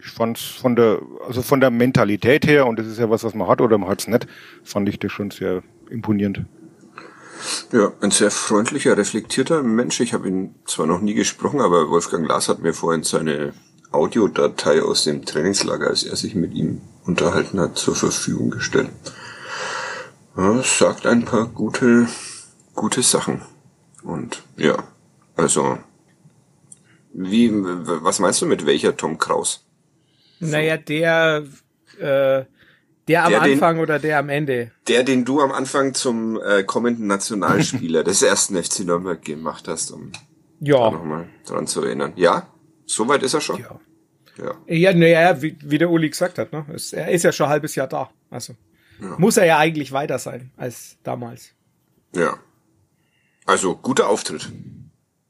[0.00, 3.34] ich fand's von der, also von der Mentalität her, und das ist ja was, was
[3.34, 4.26] man hat oder man hat's nicht,
[4.62, 6.46] fand ich das schon sehr imponierend.
[7.72, 10.00] ja, ein sehr freundlicher, reflektierter Mensch.
[10.00, 13.52] Ich habe ihn zwar noch nie gesprochen, aber Wolfgang Glas hat mir vorhin seine
[13.90, 18.90] Audiodatei aus dem Trainingslager, als er sich mit ihm unterhalten hat, zur Verfügung gestellt.
[20.36, 22.06] Ja, sagt ein paar gute,
[22.74, 23.42] gute Sachen.
[24.02, 24.76] Und ja,
[25.36, 25.78] also,
[27.12, 29.67] wie, was meinst du mit welcher Tom Kraus?
[30.40, 31.44] Naja, der,
[31.98, 32.44] äh,
[33.08, 34.70] der am Der, den- Anfang oder der am Ende?
[34.88, 39.90] Der, den du am Anfang zum äh, kommenden Nationalspieler des ersten FC Nürnberg gemacht hast,
[39.90, 40.12] um
[40.60, 40.90] Ja.
[40.90, 42.12] nochmal dran zu erinnern.
[42.16, 42.46] Ja?
[42.86, 43.60] Soweit ist er schon?
[43.60, 43.80] Ja.
[44.38, 44.54] Ja.
[44.66, 46.64] Ja, naja, wie, wie der Uli gesagt hat, ne?
[46.72, 48.10] Es, er ist ja schon ein halbes Jahr da.
[48.30, 48.54] Also
[49.16, 51.50] muss er ja eigentlich weiter sein als damals.
[52.14, 52.36] Ja.
[53.46, 54.48] Also, guter Auftritt.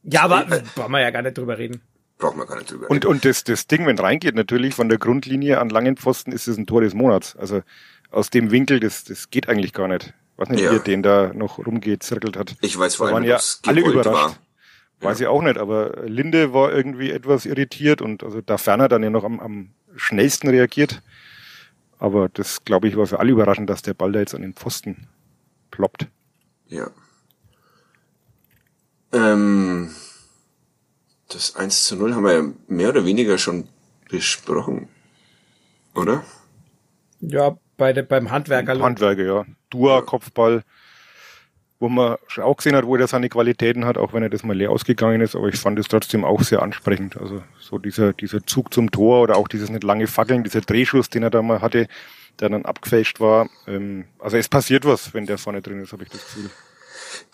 [0.03, 0.45] Ja, aber
[0.75, 1.81] brauchen wir ja gar nicht drüber reden.
[2.19, 4.99] Braucht man gar nicht drüber Und, und das, das Ding, wenn reingeht, natürlich von der
[4.99, 7.37] Grundlinie an langen Pfosten ist es ein Tor des Monats.
[7.37, 7.63] Also
[8.11, 10.15] aus dem Winkel, das, das geht eigentlich gar nicht.
[10.37, 10.73] Was nicht, Ja.
[10.73, 12.57] wie den da noch rumgezirkelt hat.
[12.61, 14.39] Ich weiß vor allem, ja alle überrascht.
[15.01, 19.03] Weiß ich auch nicht, aber Linde war irgendwie etwas irritiert und also da ferner dann
[19.05, 21.03] ja noch am, am schnellsten reagiert.
[21.99, 24.55] Aber das, glaube ich, war für alle überraschend, dass der Ball da jetzt an den
[24.55, 25.07] Pfosten
[25.71, 26.07] ploppt.
[26.67, 26.91] Ja.
[29.13, 29.91] Ähm,
[31.29, 33.69] das 1 zu 0 haben wir ja mehr oder weniger schon
[34.11, 34.89] besprochen.
[35.95, 36.25] Oder?
[37.21, 38.79] Ja, bei der, beim Handwerker.
[38.81, 39.45] Handwerker, ja.
[39.71, 40.63] Dua, Kopfball,
[41.79, 44.43] wo man schon auch gesehen hat, wo er seine Qualitäten hat, auch wenn er das
[44.43, 47.17] mal leer ausgegangen ist, aber ich fand es trotzdem auch sehr ansprechend.
[47.17, 51.11] Also so dieser, dieser Zug zum Tor oder auch dieses nicht lange Fackeln, dieser Drehschuss,
[51.11, 51.89] den er da mal hatte,
[52.41, 53.49] der dann abgefälscht war.
[53.67, 56.51] Ähm, also es passiert was, wenn der vorne drin ist, habe ich das Gefühl.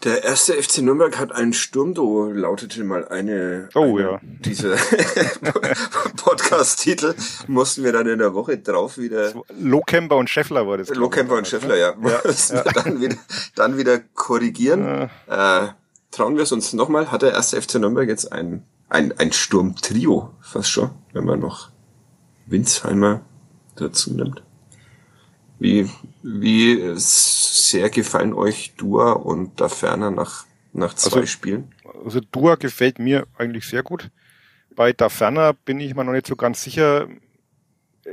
[0.05, 4.21] Der erste FC Nürnberg hat ein Sturmduo, lautete mal eine, Oh, eine ja.
[4.23, 4.77] diese
[6.17, 7.15] Podcast-Titel
[7.47, 10.89] mussten wir dann in der Woche drauf wieder Lohkemper und Scheffler war das.
[10.91, 11.47] Lohkämper und ne?
[11.47, 13.17] Scheffler, ja, mussten wir dann wieder,
[13.55, 15.11] dann wieder korrigieren.
[15.27, 15.69] Äh,
[16.11, 17.11] trauen wir es uns nochmal?
[17.11, 21.71] Hat der erste FC Nürnberg jetzt ein, ein, ein Sturmtrio, fast schon, wenn man noch
[22.47, 23.23] Winsheimer
[23.77, 24.43] dazu nimmt?
[25.59, 25.89] Wie,
[26.27, 31.71] wie sehr gefallen euch Dua und da ferner nach, nach zwei Also- Spielen?
[32.05, 34.11] Also Dua gefällt mir eigentlich sehr gut.
[34.77, 37.07] bei Daferner bin ich mir noch nicht so ganz sicher.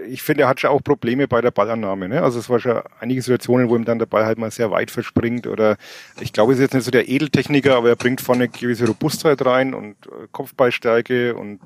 [0.07, 2.07] Ich finde, er hat schon auch Probleme bei der Ballannahme.
[2.07, 2.21] Ne?
[2.21, 4.91] Also es war schon einige Situationen, wo ihm dann der Ball halt mal sehr weit
[4.91, 5.47] verspringt.
[5.47, 5.75] Oder
[6.19, 8.85] ich glaube, er ist jetzt nicht so der Edeltechniker, aber er bringt vorne eine gewisse
[8.87, 11.59] Robustheit rein und äh, Kopfballstärke und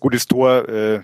[0.00, 1.00] gutes Tor äh,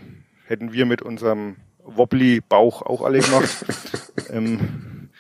[0.47, 3.65] hätten wir mit unserem Wobbly-Bauch auch alle gemacht.
[4.31, 5.11] ähm,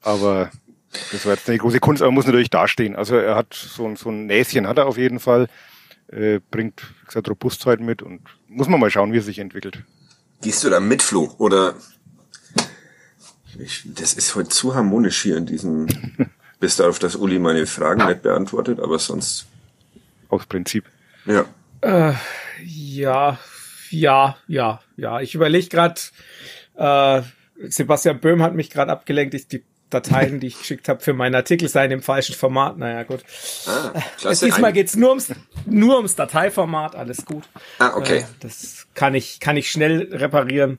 [0.00, 0.50] aber
[1.10, 2.96] das war jetzt eine große Kunst, aber muss natürlich dastehen.
[2.96, 5.48] Also er hat so, ein so ein Näschen hat er auf jeden Fall,
[6.08, 9.82] äh, bringt, wie gesagt, Robustheit mit und muss man mal schauen, wie er sich entwickelt.
[10.42, 11.34] Gehst du da mit, Flo?
[11.38, 11.74] Oder
[13.58, 15.86] ich, das ist heute zu harmonisch hier in diesem,
[16.60, 19.46] bis darauf, dass Uli meine Fragen nicht beantwortet, aber sonst.
[20.28, 20.84] Aus Prinzip.
[21.26, 21.44] Ja.
[21.80, 22.14] Äh,
[22.64, 23.38] ja,
[23.92, 25.20] ja, ja, ja.
[25.20, 26.00] Ich überlege gerade,
[26.76, 27.22] äh,
[27.68, 29.34] Sebastian Böhm hat mich gerade abgelenkt.
[29.34, 32.78] Ich, die Dateien, die ich geschickt habe für meinen Artikel, seien im falschen Format.
[32.78, 33.22] Naja, gut.
[33.66, 34.46] Ah, klasse.
[34.46, 35.32] Diesmal geht's nur ums,
[35.66, 36.96] nur ums Dateiformat.
[36.96, 37.44] Alles gut.
[37.78, 38.18] Ah, okay.
[38.18, 40.78] Äh, das kann ich, kann ich schnell reparieren.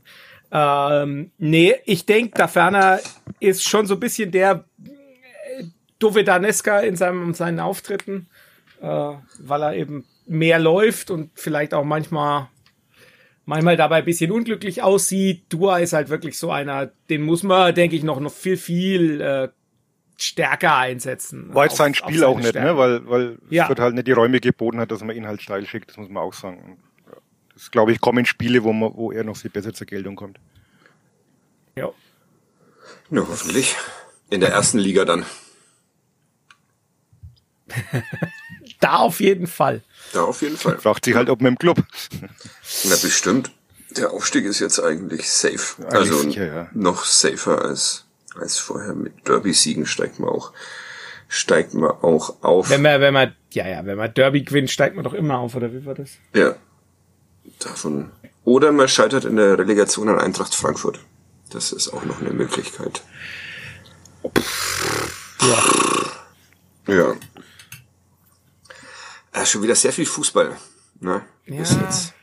[0.52, 3.00] Ähm, nee, ich denke, da ferner
[3.40, 5.64] ist schon so ein bisschen der äh,
[6.00, 8.28] Dovedaneska in seinem, seinen Auftritten,
[8.82, 12.50] äh, weil er eben mehr läuft und vielleicht auch manchmal
[13.46, 15.46] manchmal dabei ein bisschen unglücklich aussieht.
[15.50, 19.22] Dua ist halt wirklich so einer, den muss man, denke ich, noch, noch viel, viel
[19.22, 19.50] äh,
[20.18, 21.54] stärker einsetzen.
[21.54, 22.70] War jetzt sein Spiel auch nicht, Stärke.
[22.70, 22.78] ne?
[22.78, 23.64] weil, weil ja.
[23.64, 25.98] es wird halt nicht die Räume geboten hat, dass man ihn halt steil schickt, das
[25.98, 26.78] muss man auch sagen.
[27.54, 30.40] Das glaube ich, kommen Spiele, wo, man, wo er noch viel besser zur Geltung kommt.
[31.76, 31.90] Ja.
[33.10, 33.76] Ja, hoffentlich.
[34.30, 35.26] In der ersten Liga dann.
[38.84, 39.82] da auf jeden Fall.
[40.12, 40.78] Da auf jeden Fall.
[40.78, 41.78] Fragt sich halt, ob mit dem Club.
[42.84, 43.52] Na, bestimmt.
[43.92, 45.84] Der Aufstieg ist jetzt eigentlich safe.
[45.84, 46.70] Eigentlich also sicher, ja.
[46.74, 48.94] noch safer als, als vorher.
[48.94, 50.52] Mit Derby-Siegen steigt man auch,
[51.28, 52.70] steigt man auch auf.
[52.70, 55.56] Wenn man, wenn man, ja, ja, wenn man Derby gewinnt, steigt man doch immer auf,
[55.56, 56.12] oder wie war das?
[56.36, 56.56] Ja.
[57.60, 58.12] Davon.
[58.44, 61.00] Oder man scheitert in der Relegation an Eintracht Frankfurt.
[61.52, 63.04] Das ist auch noch eine Möglichkeit.
[66.88, 66.94] Ja.
[66.94, 67.14] Ja.
[69.34, 70.56] Äh, schon wieder sehr viel Fußball.
[71.00, 71.22] Ne?
[71.48, 71.58] Ja.
[71.58, 72.14] Bis jetzt.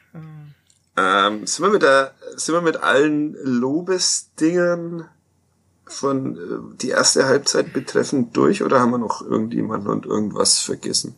[0.97, 5.05] Ähm, sind, wir mit der, sind wir mit allen Lobesdingen
[5.87, 11.15] von äh, die erste Halbzeit betreffend durch oder haben wir noch irgendjemanden und irgendwas vergessen?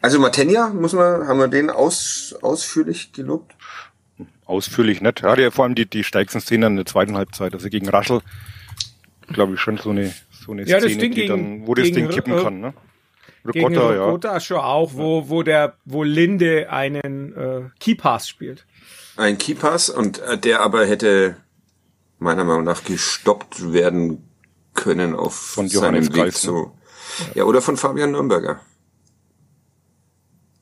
[0.00, 3.54] Also Matenja, muss man, haben wir den aus, ausführlich gelobt?
[4.44, 5.22] Ausführlich nicht.
[5.22, 7.54] Er hatte ja vor allem die, die stärksten Szenen in der zweiten Halbzeit.
[7.54, 8.20] Also gegen Raschel,
[9.28, 12.10] glaube ich, schon so eine, so eine ja, Szene, die gegen, dann, wo das Ding
[12.10, 12.60] kippen kann.
[12.60, 12.74] Ne?
[13.52, 14.40] Gegen Ricotta ja.
[14.40, 18.66] schon auch, wo, wo der, wo Linde einen äh, Keypass spielt.
[19.16, 21.36] Ein Keypass und äh, der aber hätte
[22.18, 24.28] meiner Meinung nach gestoppt werden
[24.72, 26.72] können auf von Johannes seinem Weg Greif, zu.
[27.34, 28.60] Ja, oder von Fabian Nürnberger.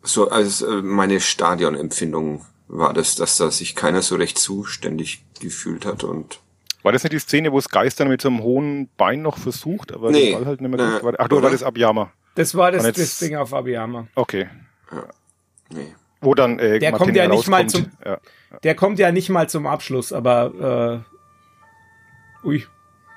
[0.03, 5.87] So als äh, meine Stadionempfindung war das, dass da sich keiner so recht zuständig gefühlt
[5.87, 6.40] hat und
[6.83, 9.92] war das nicht die Szene, wo es Geistern mit so einem hohen Bein noch versucht,
[9.92, 11.14] aber nee, der Ball halt nicht mehr gut war?
[11.18, 12.12] Ach, du war das Abjama.
[12.35, 14.09] Das war das, das Ding auf Abiyama.
[14.14, 14.49] Okay.
[14.90, 15.05] Ja.
[15.71, 15.95] Nee.
[16.21, 18.18] Wo dann äh, der kommt ja nicht mal zum ja.
[18.62, 21.05] der kommt ja nicht mal zum Abschluss, aber
[22.45, 22.66] äh, ui.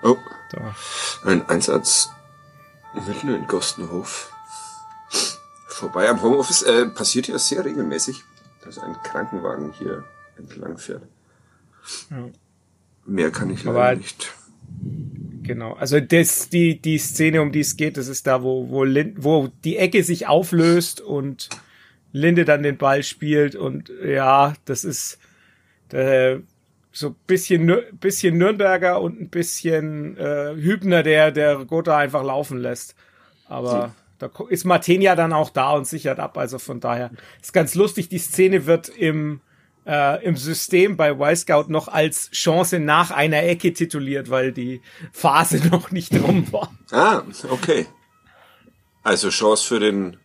[0.04, 0.17] Oh.
[0.51, 0.75] Da.
[1.23, 2.10] Ein Einsatz
[2.93, 4.32] mitten in Gostenhof.
[5.67, 8.23] Vorbei am Homeoffice äh, passiert ja sehr regelmäßig,
[8.63, 10.06] dass ein Krankenwagen hier
[10.38, 11.04] entlang fährt.
[12.10, 12.30] Ja.
[13.06, 14.34] Mehr kann ich leider aber nicht.
[15.47, 15.73] Genau.
[15.73, 19.23] Also das, die, die Szene, um die es geht, das ist da, wo, wo, Lind,
[19.23, 21.49] wo die Ecke sich auflöst und
[22.12, 25.19] Linde dann den Ball spielt und ja, das ist
[25.91, 26.38] äh,
[26.91, 32.95] so bisschen, bisschen Nürnberger und ein bisschen äh, Hübner, der, der Gotha einfach laufen lässt.
[33.47, 36.38] Aber da ist Martin ja dann auch da und sichert ab.
[36.38, 38.10] Also von daher ist ganz lustig.
[38.10, 39.41] Die Szene wird im
[39.86, 45.62] äh, im System bei Y-Scout noch als Chance nach einer Ecke tituliert, weil die Phase
[45.71, 46.71] noch nicht rum war.
[46.91, 47.86] Ah, okay.
[49.04, 50.17] Also Chance für den,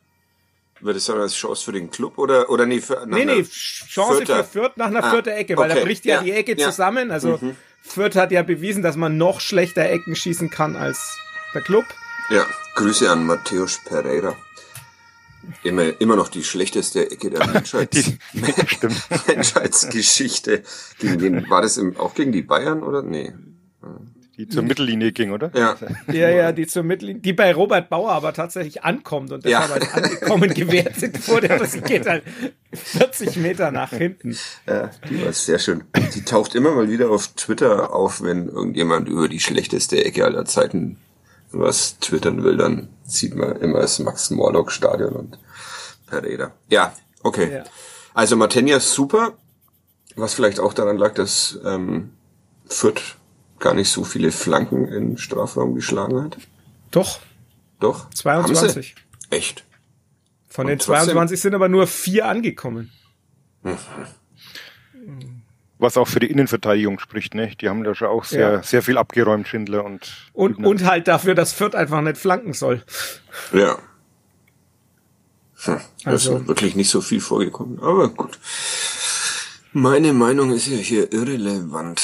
[0.81, 4.19] würde ich sagen, als Chance für den Club oder, oder nee, für, nee, nee, Chance
[4.19, 4.45] Vierter.
[4.45, 5.81] für Fürth nach einer ah, vierten Ecke, weil okay.
[5.81, 6.71] da bricht ja, ja, die Ecke ja.
[6.71, 7.11] zusammen.
[7.11, 7.57] Also mhm.
[7.83, 11.19] Fürth hat ja bewiesen, dass man noch schlechter Ecken schießen kann als
[11.55, 11.85] der Club.
[12.31, 12.47] Ja,
[12.77, 14.37] Grüße an Matthäus Pereira.
[15.63, 18.13] Immer, immer noch die schlechteste Ecke der Menschheits
[19.27, 20.63] Menschheitsgeschichte.
[20.99, 23.03] Gegen war das im, auch gegen die Bayern oder?
[23.03, 23.33] Nee.
[24.37, 25.51] Die zur Mittellinie ging, oder?
[25.55, 25.77] Ja.
[26.11, 29.75] Ja, ja, die zur Mittellinie, die bei Robert Bauer aber tatsächlich ankommt und deshalb ja.
[29.75, 32.23] als angekommen gewertet wurde, aber sie geht halt
[32.73, 34.35] 40 Meter nach hinten.
[34.67, 35.85] Ja, die war sehr schön.
[36.15, 40.47] Die taucht immer mal wieder auf Twitter auf, wenn irgendjemand über die schlechteste Ecke aller
[40.47, 40.97] Zeiten
[41.53, 45.39] was twittern will, dann sieht man immer das Max-Morlock-Stadion und
[46.07, 46.53] Pereira.
[46.69, 47.53] Ja, Okay.
[47.53, 47.65] Ja.
[48.15, 49.35] Also Martenia super,
[50.17, 52.13] was vielleicht auch daran lag, dass ähm,
[52.67, 53.17] Fürth
[53.59, 56.39] gar nicht so viele Flanken im Strafraum geschlagen hat.
[56.91, 57.19] Doch,
[57.79, 58.05] Doch?
[58.05, 58.95] Haben 22.
[58.97, 59.35] sie?
[59.37, 59.65] Echt?
[60.49, 62.91] Von Und den trotzdem- 22 sind aber nur vier angekommen.
[65.83, 67.53] Was auch für die Innenverteidigung spricht, ne?
[67.59, 68.63] Die haben da schon auch sehr, Ja.
[68.63, 70.13] sehr viel abgeräumt, Schindler und.
[70.35, 70.69] Und, Hübner.
[70.69, 72.83] und halt dafür, dass Fürth einfach nicht flanken soll.
[73.55, 73.79] Ja.
[75.65, 78.39] Hm, da ist Also- noch wirklich nicht so viel vorgekommen, aber gut.
[79.73, 82.03] Meine Meinung ist ja hier irrelevant.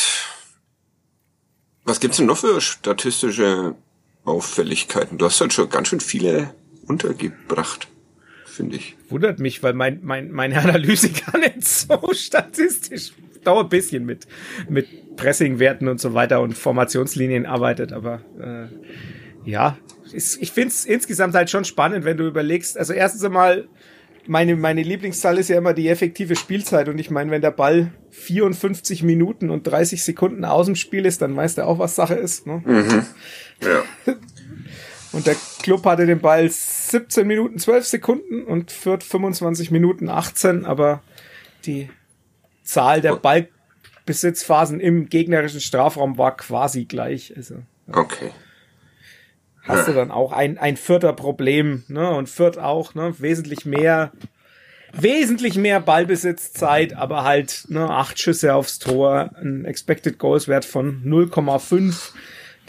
[1.84, 3.74] Was gibt's denn noch für statistische
[4.24, 5.18] Auffälligkeiten?
[5.18, 6.54] Du hast halt schon ganz schön viele
[6.86, 7.88] untergebracht,
[8.46, 8.96] finde ich.
[9.10, 13.12] Wundert mich, weil mein, mein, meine Analyse gar nicht so statistisch
[13.46, 14.26] dauert ein bisschen mit,
[14.68, 19.76] mit Pressingwerten und so weiter und Formationslinien arbeitet, aber äh, ja,
[20.12, 23.68] ist, ich finde es insgesamt halt schon spannend, wenn du überlegst, also erstens einmal,
[24.26, 27.92] meine, meine Lieblingszahl ist ja immer die effektive Spielzeit und ich meine, wenn der Ball
[28.10, 32.14] 54 Minuten und 30 Sekunden aus dem Spiel ist, dann weißt du auch, was Sache
[32.14, 32.46] ist.
[32.46, 32.62] Ne?
[33.62, 34.14] Ja.
[35.12, 40.66] Und der Club hatte den Ball 17 Minuten 12 Sekunden und führt 25 Minuten 18,
[40.66, 41.02] aber
[41.64, 41.88] die
[42.66, 47.32] Zahl der Ballbesitzphasen im gegnerischen Strafraum war quasi gleich.
[47.36, 47.56] Also
[47.92, 48.30] Okay.
[49.62, 52.10] hast du dann auch ein, ein vierter Problem, ne?
[52.10, 53.14] Und Fürth auch, ne?
[53.18, 54.12] Wesentlich mehr,
[54.92, 61.02] wesentlich mehr Ballbesitzzeit, aber halt, ne, acht Schüsse aufs Tor, ein Expected Goals Wert von
[61.04, 62.12] 0,5,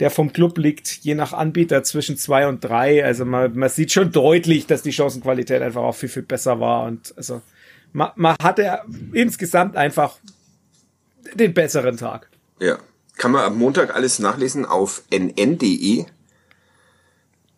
[0.00, 3.04] der vom Club liegt, je nach Anbieter zwischen zwei und drei.
[3.04, 6.84] Also man, man sieht schon deutlich, dass die Chancenqualität einfach auch viel, viel besser war
[6.84, 7.42] und also
[7.92, 8.80] man, man hatte
[9.12, 10.18] insgesamt einfach
[11.34, 12.28] den besseren Tag.
[12.60, 12.78] Ja.
[13.16, 16.06] Kann man am Montag alles nachlesen auf nn.de.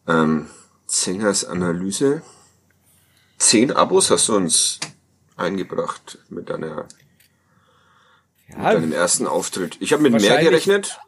[0.09, 0.47] Ähm,
[0.87, 2.23] Zengers Analyse.
[3.39, 4.81] Zehn Abos hast du uns
[5.37, 6.87] eingebracht mit deiner,
[8.49, 9.77] Ja, deinem ersten Auftritt.
[9.81, 10.99] Ich habe mit mehr gerechnet.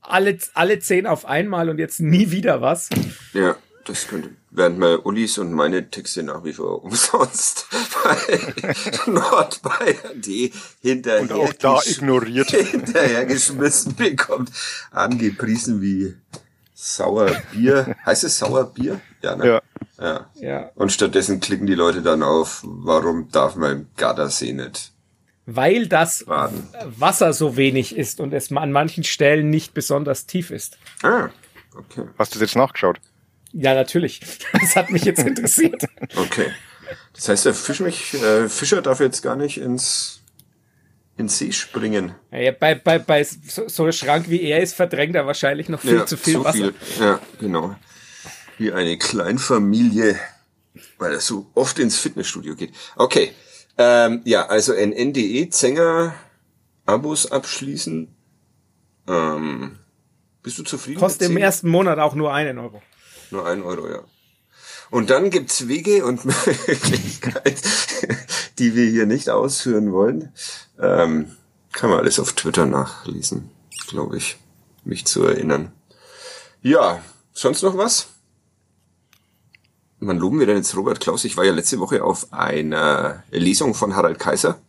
[0.00, 2.88] alle, alle zehn auf einmal und jetzt nie wieder was.
[3.32, 4.30] Ja, das könnte.
[4.54, 7.66] Während mal Ulis und meine Texte nach wie vor umsonst
[8.04, 12.50] bei nordbayern.de hinterher, Und auch da ignoriert.
[12.50, 14.50] hinterhergeschmissen bekommt,
[14.90, 16.16] angepriesen wie
[16.74, 17.96] Sauerbier.
[18.04, 19.00] heißt es Sauerbier?
[19.22, 19.46] Ja, ne?
[19.46, 19.62] Ja.
[19.98, 20.26] ja.
[20.34, 20.70] Ja.
[20.74, 24.92] Und stattdessen klicken die Leute dann auf, warum darf man im Gardasee nicht
[25.46, 26.68] Weil das baden?
[26.98, 30.76] Wasser so wenig ist und es an manchen Stellen nicht besonders tief ist.
[31.02, 31.30] Ah,
[31.74, 32.04] okay.
[32.18, 32.98] Hast du das jetzt nachgeschaut?
[33.52, 34.20] Ja, natürlich.
[34.52, 35.84] Das hat mich jetzt interessiert.
[36.16, 36.50] Okay.
[37.14, 40.22] Das heißt, der Fisch mich, äh, Fischer darf jetzt gar nicht ins,
[41.16, 42.14] ins See springen.
[42.30, 45.80] Ja, bei, bei, bei so, so einem Schrank wie er ist, verdrängt er wahrscheinlich noch
[45.80, 46.72] viel zu viel Wasser.
[46.98, 47.76] Ja, genau.
[48.58, 50.18] Wie eine Kleinfamilie,
[50.98, 52.72] weil er so oft ins Fitnessstudio geht.
[52.96, 53.32] Okay.
[53.78, 56.14] Ähm, ja, also nn.de, Zenger,
[56.84, 58.14] Abos abschließen.
[59.08, 59.78] Ähm,
[60.42, 60.98] bist du zufrieden?
[60.98, 62.82] Kostet im ersten Monat auch nur einen Euro.
[63.32, 64.00] Nur ein Euro, ja.
[64.90, 67.68] Und dann gibt's Wege und Möglichkeiten,
[68.58, 70.32] die wir hier nicht ausführen wollen.
[70.78, 71.34] Ähm,
[71.72, 73.50] kann man alles auf Twitter nachlesen,
[73.88, 74.36] glaube ich,
[74.84, 75.72] mich zu erinnern.
[76.60, 78.08] Ja, sonst noch was?
[79.98, 81.24] Wann loben wir denn jetzt Robert Klaus?
[81.24, 84.60] Ich war ja letzte Woche auf einer Lesung von Harald Kaiser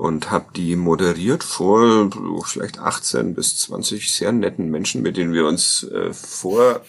[0.00, 2.08] und habe die moderiert vor
[2.46, 6.80] vielleicht 18 bis 20 sehr netten Menschen, mit denen wir uns äh, vor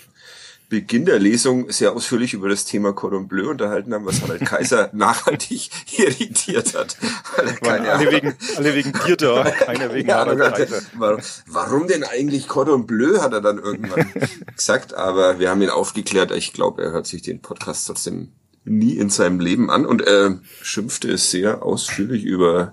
[0.69, 4.89] Beginn der Lesung sehr ausführlich über das Thema Cordon Bleu unterhalten haben, was Harald Kaiser
[4.93, 6.95] nachhaltig irritiert hat.
[7.35, 10.81] Waren keine alle wegen, alle wegen Bier da, keiner wegen ja, Harald er- Kaiser.
[10.97, 14.09] warum, warum denn eigentlich Cordon Bleu, hat er dann irgendwann
[14.55, 14.93] gesagt.
[14.93, 16.31] Aber wir haben ihn aufgeklärt.
[16.31, 18.29] Ich glaube, er hört sich den Podcast trotzdem
[18.63, 22.71] nie in seinem Leben an und er schimpfte sehr ausführlich über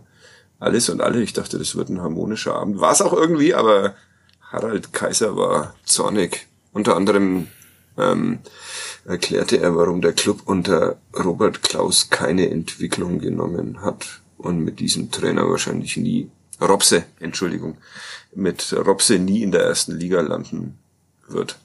[0.58, 1.22] alles und alle.
[1.22, 2.80] Ich dachte, das wird ein harmonischer Abend.
[2.80, 3.94] War es auch irgendwie, aber
[4.40, 6.46] Harald Kaiser war zornig.
[6.72, 7.48] Unter anderem
[7.96, 8.38] ähm,
[9.04, 15.10] erklärte er, warum der Club unter Robert Klaus keine Entwicklung genommen hat und mit diesem
[15.10, 16.30] Trainer wahrscheinlich nie,
[16.60, 17.76] Robse, Entschuldigung,
[18.34, 20.78] mit Robse nie in der ersten Liga landen
[21.28, 21.58] wird.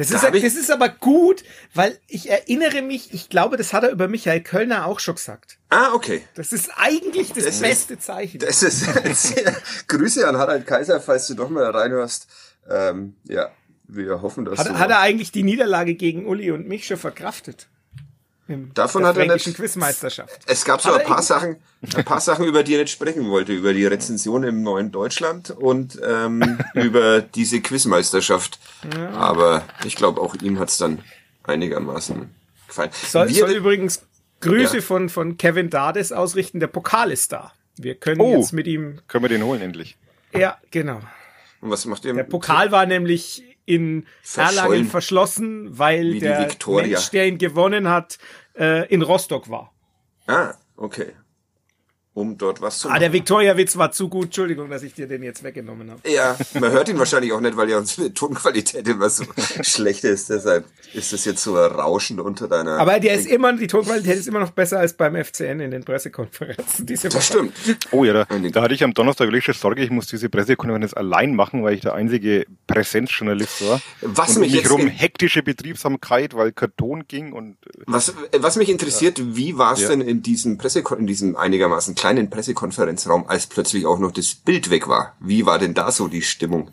[0.00, 1.44] Das Da ist, das ist aber gut,
[1.74, 5.58] weil ich erinnere mich, ich glaube, das hat er über Michael Kölner auch schon gesagt.
[5.68, 6.22] Ah, okay.
[6.34, 8.38] Das ist eigentlich das, Das ist- beste Zeichen.
[8.38, 8.80] Das ist
[9.14, 9.54] sehr,
[9.88, 12.26] Grüße an Harald Kaiser, falls du doch mal reinhörst.
[12.68, 13.50] Ähm, ja,
[13.88, 16.96] wir hoffen, dass Hat, du hat er eigentlich die Niederlage gegen Uli und mich schon
[16.96, 17.68] verkraftet?
[18.50, 20.40] Im, Davon hat er nicht- Quizmeisterschaft.
[20.46, 21.56] Es gab so Hat ein paar Sachen,
[21.96, 25.50] ein paar Sachen, über die er nicht sprechen wollte, über die Rezension im neuen Deutschland
[25.50, 28.58] und ähm, über diese Quizmeisterschaft.
[29.14, 30.98] Aber ich glaube, auch ihm hat's dann
[31.44, 32.28] einigermaßen
[32.66, 32.90] gefallen.
[32.92, 34.02] Soll, Wir- soll übrigens
[34.40, 34.82] Grüße Ja.
[34.82, 36.60] von, von Kevin Dades ausrichten.
[36.60, 37.52] Der Pokal ist da.
[37.76, 38.36] Wir können Oh.
[38.38, 39.00] jetzt mit ihm.
[39.06, 39.96] Können wir den holen endlich?
[40.34, 41.00] Ja, genau.
[41.60, 42.14] Und was macht ihr?
[42.14, 44.06] Der Pokal war nämlich in.
[44.36, 46.48] Erlangen verschlossen, weil der.
[46.66, 48.18] Mensch, der ihn gewonnen hat,
[48.58, 49.72] äh, in Rostock war.
[50.26, 51.12] Ah, okay.
[52.20, 53.00] Um dort was zu Ah, machen.
[53.00, 54.26] der Viktoria-Witz war zu gut.
[54.26, 56.00] Entschuldigung, dass ich dir den jetzt weggenommen habe.
[56.08, 59.24] Ja, man hört ihn wahrscheinlich auch nicht, weil ja unsere Tonqualität immer so
[59.62, 60.28] schlecht ist.
[60.30, 62.78] Deshalb ist es jetzt so ein Rauschen unter deiner.
[62.78, 65.84] Aber der ist immer, die Tonqualität ist immer noch besser als beim FCN in den
[65.84, 67.14] Pressekonferenzen diese Woche.
[67.18, 67.52] das stimmt.
[67.92, 70.94] Oh ja, da, da hatte ich am Donnerstag wirklich schon Sorge, ich muss diese Pressekonferenz
[70.94, 73.80] allein machen, weil ich der einzige Präsenzjournalist war.
[74.02, 78.56] Was und um mich jetzt rum hektische Betriebsamkeit, weil Karton ging und äh, Was, was
[78.56, 79.88] mich interessiert, wie war es Ja.
[79.90, 84.70] denn in diesem Pressekon in diesem einigermaßen kleinen Pressekonferenzraum, als plötzlich auch noch das Bild
[84.70, 85.14] weg war?
[85.20, 86.70] Wie war denn da so die Stimmung?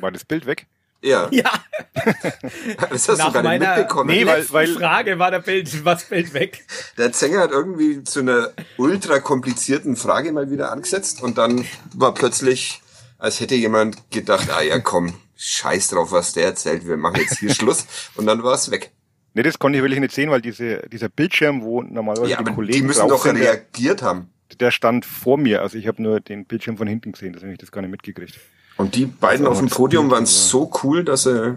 [0.00, 0.66] war das Bild weg.
[1.02, 1.50] Ja, Ja,
[2.90, 4.10] das hast nach du gar nicht meiner mitbekommen.
[4.10, 6.64] Nee, weil- weil- Frage war der Bild, was Bild weg.
[6.96, 12.14] Der Sänger hat irgendwie zu einer ultra komplizierten Frage mal wieder angesetzt und dann war
[12.14, 12.80] plötzlich,
[13.18, 17.38] als hätte jemand gedacht, ah ja komm, scheiß drauf, was der erzählt, wir machen jetzt
[17.38, 18.90] hier Schluss und dann war es weg.
[19.36, 22.46] Nee, das konnte ich wirklich nicht sehen, weil diese, dieser Bildschirm, wo normalerweise Ja, die
[22.46, 24.30] aber Kollegen die müssen doch sind, der, reagiert haben.
[24.58, 25.60] der stand vor mir.
[25.60, 27.90] Also ich habe nur den Bildschirm von hinten gesehen, deswegen habe ich das gar nicht
[27.90, 28.40] mitgekriegt.
[28.78, 31.52] Und die beiden auf dem Podium Bild waren war- so cool, dass, äh,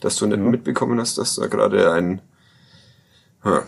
[0.00, 2.20] dass du nicht mitbekommen hast, dass da gerade ein...
[3.42, 3.62] Hm,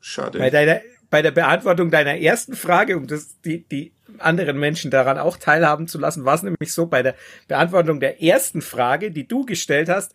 [0.00, 0.38] schade.
[0.38, 0.80] Bei deiner,
[1.10, 5.88] bei der Beantwortung deiner ersten Frage, um das, die, die anderen Menschen daran auch teilhaben
[5.88, 7.16] zu lassen, war es nämlich so, bei der
[7.48, 10.12] Beantwortung der ersten Frage, die du gestellt hast,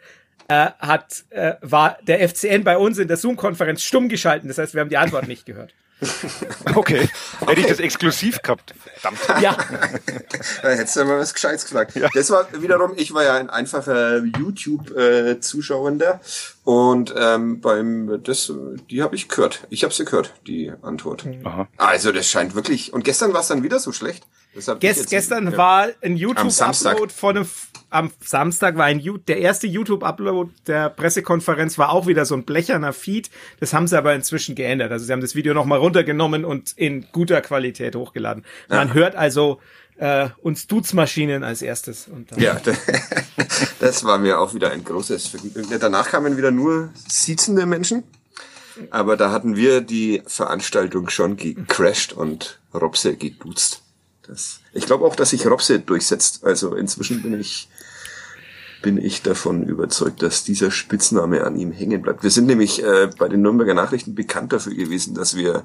[0.48, 4.48] äh, hat, äh, war der FCN bei uns in der Zoom-Konferenz stumm geschalten.
[4.48, 5.74] Das heißt, wir haben die Antwort nicht gehört.
[6.76, 7.10] Okay.
[7.45, 8.74] Hätte ich das exklusiv gehabt.
[8.98, 9.41] Verdammt.
[9.41, 9.58] Ja,
[10.62, 11.93] Da hättest du mal was Gescheites gesagt.
[12.14, 16.20] Das war wiederum, ich war ja ein einfacher YouTube-Zuschauender
[16.64, 18.54] und ähm, beim das,
[18.89, 19.66] die habe ich gehört.
[19.70, 21.26] Ich habe sie gehört, die Antwort.
[21.43, 21.68] Aha.
[21.78, 22.93] Also das scheint wirklich.
[22.93, 24.28] Und gestern war es dann wieder so schlecht.
[24.80, 25.58] Gest, gestern ja.
[25.58, 26.18] war ein.
[26.18, 27.50] YouTube-Upload von einem,
[27.90, 32.94] am Samstag war ein, der erste YouTube-Upload der Pressekonferenz war auch wieder so ein blecherner
[32.94, 33.30] Feed.
[33.60, 34.92] Das haben sie aber inzwischen geändert.
[34.92, 38.44] Also sie haben das Video nochmal runtergenommen und in guter Qualität hochgeladen.
[38.68, 39.60] Man hört also
[39.98, 42.08] äh, uns Dutzmaschinen als erstes.
[42.38, 42.60] Ja,
[43.80, 45.80] das war mir auch wieder ein großes Vergnügen.
[45.80, 48.04] Danach kamen wieder nur sitzende Menschen.
[48.92, 53.82] Aber da hatten wir die Veranstaltung schon gecrashed und Robse geduzt.
[54.28, 56.44] Das, ich glaube auch, dass sich Robse durchsetzt.
[56.44, 57.70] Also inzwischen bin ich,
[58.82, 62.23] bin ich davon überzeugt, dass dieser Spitzname an ihm hängen bleibt.
[62.23, 65.63] Wir sind nämlich äh, bei den Nürnberger Nachrichten bekannt dafür gewesen, dass wir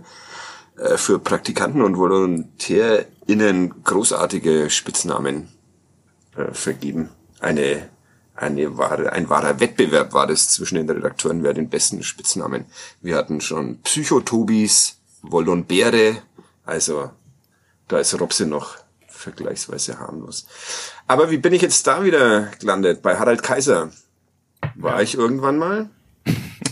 [0.76, 5.48] äh, für Praktikanten und VolontärInnen großartige Spitznamen
[6.36, 7.10] äh, vergeben.
[7.40, 7.88] Eine,
[8.34, 12.64] eine wahre, ein wahrer Wettbewerb war das zwischen den Redakteuren, wer den besten Spitznamen.
[13.00, 16.22] Wir hatten schon Psychotobis, Volonbäre,
[16.64, 17.10] also
[17.88, 18.81] da ist Robse noch
[19.22, 20.46] vergleichsweise harmlos.
[21.06, 23.02] Aber wie bin ich jetzt da wieder gelandet?
[23.02, 23.90] Bei Harald Kaiser
[24.74, 25.90] war ich irgendwann mal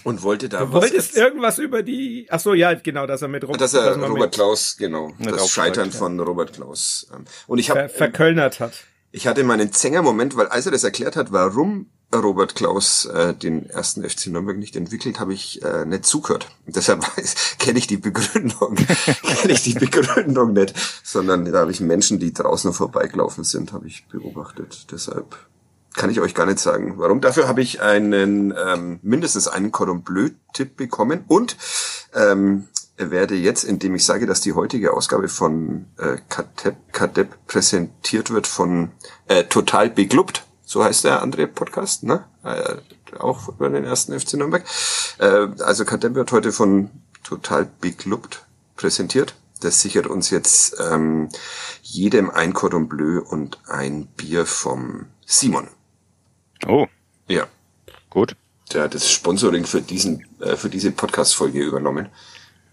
[0.05, 3.45] und wollte da Du wolltest irgendwas über die, ach so, ja, genau, dass er mit
[3.45, 5.97] Robert, dass er man Robert mit Klaus, genau, das Scheitern ja.
[5.97, 7.07] von Robert Klaus.
[7.15, 8.73] ähm, Und ich ver habe verkölnert hat.
[9.13, 13.71] Ich hatte meinen Zänger-Moment, weil als er das erklärt hat, warum Robert Klaus äh, den
[13.71, 16.49] ersten FC Nürnberg nicht entwickelt, habe ich äh, nicht zugehört.
[16.67, 17.05] Deshalb
[17.59, 18.75] kenne ich die Begründung,
[19.23, 23.87] kenne ich die Begründung nicht, sondern da habe ich Menschen, die draußen vorbeigelaufen sind, habe
[23.87, 24.87] ich beobachtet.
[24.91, 25.37] Deshalb
[25.95, 27.21] kann ich euch gar nicht sagen, warum.
[27.21, 31.57] Dafür habe ich einen ähm, mindestens einen Cordon Bleu-Tipp bekommen und
[32.15, 38.31] ähm, werde jetzt, indem ich sage, dass die heutige Ausgabe von äh, Kadep, Kadep präsentiert
[38.31, 38.91] wird von
[39.29, 42.25] äh, Total Beglubbt, so heißt der andere Podcast, ne?
[42.45, 42.77] Äh,
[43.18, 44.64] auch über den ersten FC Nürnberg.
[45.18, 46.91] Äh, also Kadep wird heute von
[47.25, 48.45] Total Beglubbt
[48.77, 49.35] präsentiert.
[49.61, 51.29] Das sichert uns jetzt ähm,
[51.83, 55.66] jedem ein Cordon Bleu und ein Bier vom Simon.
[56.68, 56.87] Oh,
[57.27, 57.49] Ja,
[58.09, 58.37] gut.
[58.73, 62.11] der hat das Sponsoring für diesen äh, für diese Podcast-Folge übernommen.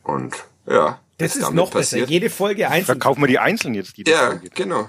[0.04, 0.36] Und
[0.68, 1.98] ja, Das ist noch besser.
[2.06, 2.86] Jede Folge einzeln.
[2.86, 4.50] Verkaufen wir die einzeln jetzt, die Ja, Folge.
[4.54, 4.88] genau.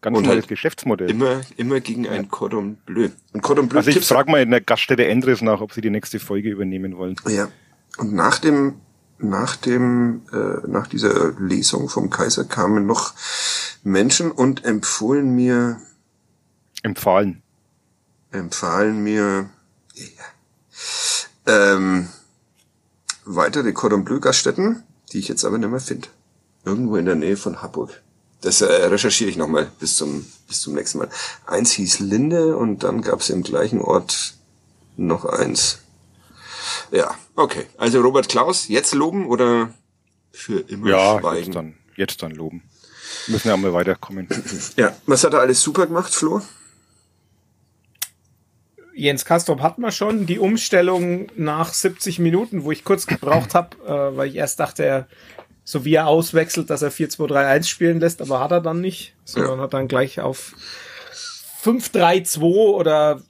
[0.00, 1.10] Ganz Und neues halt Geschäftsmodell.
[1.10, 3.08] Immer, immer gegen ein Cordon Bleu.
[3.32, 5.90] Und Cordon Bleu also ich frage mal in der Gaststätte Endres nach, ob sie die
[5.90, 7.16] nächste Folge übernehmen wollen.
[7.26, 7.48] Ja.
[7.96, 8.76] Und nach dem,
[9.18, 13.14] nach dem, äh, nach dieser Lesung vom Kaiser kamen noch
[13.82, 15.80] Menschen und empfohlen mir,
[16.84, 17.42] Empfahlen.
[18.30, 19.50] empfahlen mir,
[19.94, 20.24] ja,
[21.46, 22.08] ähm,
[23.24, 26.06] weitere Cordon Bleu Gaststätten, die ich jetzt aber nicht mehr finde.
[26.64, 28.00] Irgendwo in der Nähe von Hamburg.
[28.40, 31.08] Das äh, recherchiere ich nochmal bis zum, bis zum nächsten Mal.
[31.46, 34.34] Eins hieß Linde und dann gab es im gleichen Ort
[34.96, 35.80] noch eins.
[36.92, 37.66] Ja, okay.
[37.76, 39.74] Also Robert Klaus, jetzt loben oder
[40.32, 41.44] für immer Ja, schweigen?
[41.46, 42.62] jetzt dann, jetzt dann loben.
[43.26, 44.28] Müssen ja mal weiterkommen.
[44.76, 46.40] Ja, was hat er alles super gemacht, Flo?
[48.94, 53.76] Jens Kastrop hat man schon die Umstellung nach 70 Minuten, wo ich kurz gebraucht habe,
[53.86, 55.08] äh, weil ich erst dachte, er,
[55.70, 59.58] so wie er auswechselt, dass er 4-2-3-1 spielen lässt, aber hat er dann nicht, sondern
[59.58, 59.64] Ja.
[59.64, 60.54] hat dann gleich auf
[61.62, 63.20] 5-3-2 oder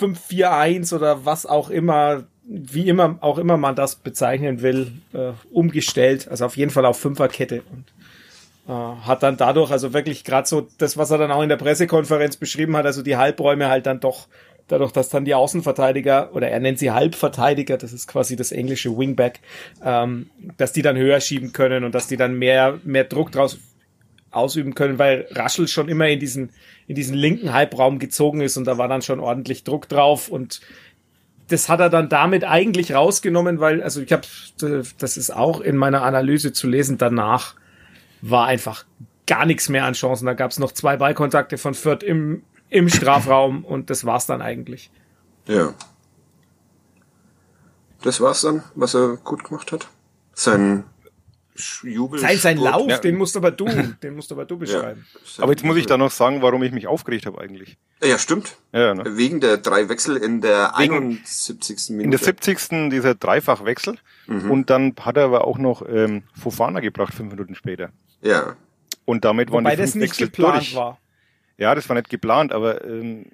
[0.00, 6.26] 5-4-1 oder was auch immer, wie immer auch immer man das bezeichnen will, äh, umgestellt.
[6.28, 7.84] Also auf jeden Fall auf Fünferkette und
[8.66, 8.72] äh,
[9.06, 12.36] hat dann dadurch also wirklich gerade so das, was er dann auch in der Pressekonferenz
[12.36, 14.26] beschrieben hat, also die Halbräume halt dann doch
[14.68, 18.96] dadurch, dass dann die Außenverteidiger oder er nennt sie Halbverteidiger, das ist quasi das englische
[18.96, 19.40] Wingback,
[19.84, 23.58] ähm, dass die dann höher schieben können und dass die dann mehr mehr Druck draus
[24.30, 26.50] ausüben können, weil Raschel schon immer in diesen
[26.86, 30.60] in diesen linken Halbraum gezogen ist und da war dann schon ordentlich Druck drauf und
[31.48, 34.22] das hat er dann damit eigentlich rausgenommen, weil also ich habe
[34.98, 37.54] das ist auch in meiner Analyse zu lesen danach
[38.22, 38.86] war einfach
[39.26, 40.26] gar nichts mehr an Chancen.
[40.26, 42.42] Da gab es noch zwei Ballkontakte von Fürth im,
[42.74, 44.90] im Strafraum und das war's dann eigentlich.
[45.46, 45.74] Ja.
[48.02, 49.88] Das war's dann, was er gut gemacht hat.
[50.34, 50.84] Sein
[51.84, 52.18] Jubel.
[52.18, 52.98] Sein, sein Lauf, Ja.
[52.98, 53.66] den musst aber du,
[54.02, 55.06] den musst aber du beschreiben.
[55.24, 57.78] Sein Aber jetzt muss ich da noch sagen, warum ich mich aufgeregt habe eigentlich.
[58.02, 58.56] Ja, stimmt.
[58.72, 59.16] Ja, ne?
[59.16, 61.90] Wegen der drei Wechsel in der Wegen- 71.
[61.90, 62.04] Minute.
[62.04, 62.90] In der 70.
[62.90, 67.90] dieser Dreifachwechsel und dann hat er aber auch noch ähm, Fofana gebracht, fünf Minuten später.
[68.20, 68.56] Ja.
[69.04, 70.74] Und damit waren Wobei die das fünf nicht Wechsel geplant durch.
[70.76, 70.98] war.
[71.58, 73.26] Ja, das war nicht geplant, aber ähm,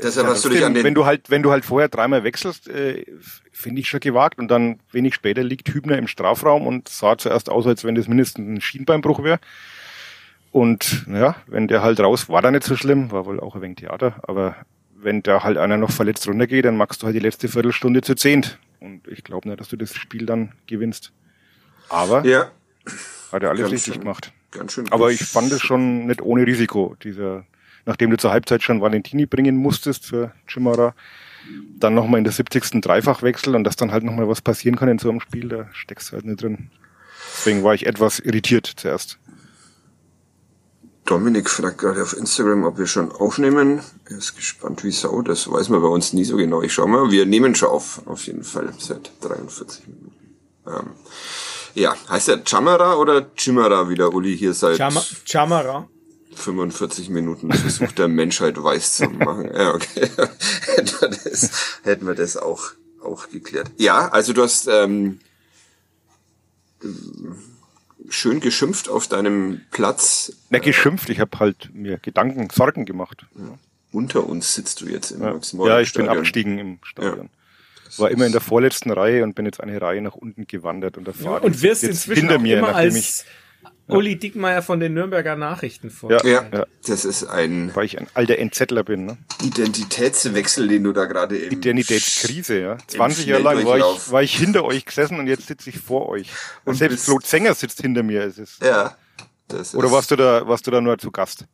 [0.00, 0.84] Deshalb ja, hast du dich an den.
[0.84, 3.04] wenn du halt, wenn du halt vorher dreimal wechselst, äh,
[3.52, 7.50] finde ich schon gewagt und dann wenig später liegt Hübner im Strafraum und sah zuerst
[7.50, 9.38] aus, als wenn das mindestens ein Schienbeinbruch wäre.
[10.50, 13.62] Und ja, wenn der halt raus, war da nicht so schlimm, war wohl auch ein
[13.62, 14.56] wenig Theater, aber
[14.94, 18.14] wenn da halt einer noch verletzt runtergeht, dann machst du halt die letzte Viertelstunde zu
[18.14, 18.58] zehnt.
[18.80, 21.12] Und ich glaube nicht, dass du das Spiel dann gewinnst.
[21.88, 22.50] Aber ja,
[23.32, 24.02] hat er alles ganz richtig schön.
[24.02, 24.32] gemacht.
[24.52, 24.90] Ganz schön.
[24.92, 27.44] Aber ich fand es schon nicht ohne Risiko, dieser,
[27.86, 30.94] nachdem du zur Halbzeit schon Valentini bringen musstest für Chimara,
[31.78, 32.80] dann nochmal in der 70.
[32.80, 36.10] Dreifachwechsel und dass dann halt nochmal was passieren kann in so einem Spiel, da steckst
[36.10, 36.70] du halt nicht drin.
[37.34, 39.18] Deswegen war ich etwas irritiert zuerst.
[41.04, 43.80] Dominik fragt gerade auf Instagram, ob wir schon aufnehmen.
[44.08, 45.22] Er ist gespannt wie Sau.
[45.22, 46.62] Das weiß man bei uns nie so genau.
[46.62, 47.10] Ich schau mal.
[47.10, 50.36] Wir nehmen schon auf, auf jeden Fall, seit 43 Minuten.
[50.66, 50.90] Ähm,
[51.74, 55.88] ja, heißt der Chamara oder Chimara, wie der Uli hier seit Chama Chamara.
[56.34, 59.50] 45 Minuten versucht der Menschheit weiß zu machen.
[59.54, 60.00] Ja, okay.
[60.66, 61.50] hätten, wir das,
[61.82, 62.70] hätten wir das auch,
[63.02, 63.70] auch geklärt.
[63.76, 65.20] Ja, also du hast ähm,
[68.08, 70.32] schön geschimpft auf deinem Platz.
[70.50, 73.26] Na, geschimpft, ich habe halt mir Gedanken, Sorgen gemacht.
[73.92, 77.28] Unter uns sitzt du jetzt im Ja, Max ja ich bin abgestiegen im Stadion.
[77.98, 81.06] War immer in der vorletzten Reihe und bin jetzt eine Reihe nach unten gewandert und
[81.06, 83.24] der Fahrer Und wirst jetzt inzwischen hinter auch mir, immer nachdem als
[83.88, 86.10] Uli Dickmeier von den Nürnberger Nachrichten vor.
[86.10, 86.24] Ja.
[86.24, 86.66] Ja, Ja.
[86.86, 89.06] das ist ein weil ich ein alter Entzettler bin.
[89.06, 89.18] Ne?
[89.44, 92.78] Identitätswechsel, den du da gerade im Identitätskrise, ja.
[92.86, 96.08] 20 Jahre lang war ich, war ich hinter euch gesessen und jetzt sitze ich vor
[96.08, 96.28] euch.
[96.64, 98.22] Und, Und selbst Flo Zenger sitzt hinter mir.
[98.24, 98.96] Es ist, Ja.
[99.48, 101.44] Das oder ist, warst du da, warst du da nur zu Gast?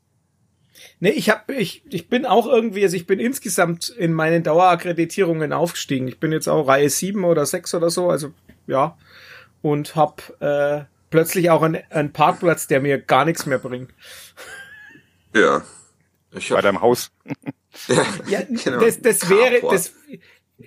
[1.00, 5.52] Nee, ich hab, ich, ich bin auch irgendwie, also ich bin insgesamt in meinen Dauerakkreditierungen
[5.52, 6.08] aufgestiegen.
[6.08, 8.32] Ich bin jetzt auch Reihe 7 oder 6 oder so, also
[8.66, 8.96] ja.
[9.62, 13.92] Und hab äh, plötzlich auch einen, einen Parkplatz, der mir gar nichts mehr bringt.
[15.34, 15.62] Ja.
[16.32, 17.10] Ich Bei hab, deinem Haus.
[18.26, 18.80] Ja, Genau.
[18.80, 19.92] das, das wäre, das,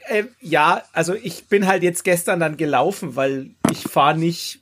[0.08, 4.61] äh, ja, also ich bin halt jetzt gestern dann gelaufen, weil ich fahre nicht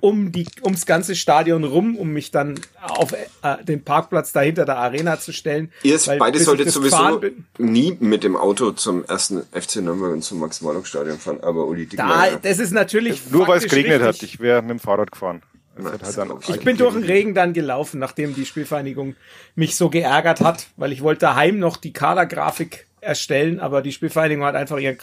[0.00, 4.64] um die, ums ganze Stadion rum, um mich dann auf äh, den Parkplatz da hinter
[4.64, 5.72] der Arena zu stellen.
[5.82, 7.20] Ihr beide solltet sowieso
[7.58, 12.06] nie mit dem Auto zum ersten FC Nürnberg und zum Max-Morlock-Stadion fahren, aber Uli Da,
[12.06, 12.40] Dickmeyer.
[12.42, 14.22] das ist natürlich Nur weil es geregnet hat.
[14.22, 15.42] Ich wäre mit dem Fahrrad gefahren.
[15.76, 16.60] Das halt ich.
[16.60, 19.16] Bin durch den Regen dann gelaufen, nachdem die Spielvereinigung
[19.54, 24.44] mich so geärgert hat, weil ich wollte daheim noch die Kadergrafik erstellen, aber die Spielvereinigung
[24.44, 24.98] hat einfach ihr,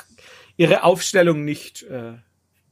[0.57, 2.13] ihre Aufstellung nicht äh,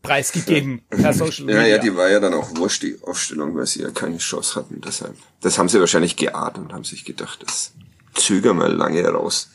[0.08, 1.76] preisgegeben per Social Ja, Media.
[1.76, 4.82] ja, die war ja dann auch wurscht, die Aufstellung, weil sie ja keine Chance hatten.
[4.82, 5.16] Deshalb.
[5.41, 7.74] Das haben sie wahrscheinlich geahnt und haben sich gedacht, das
[8.16, 9.49] zögern wir lange raus,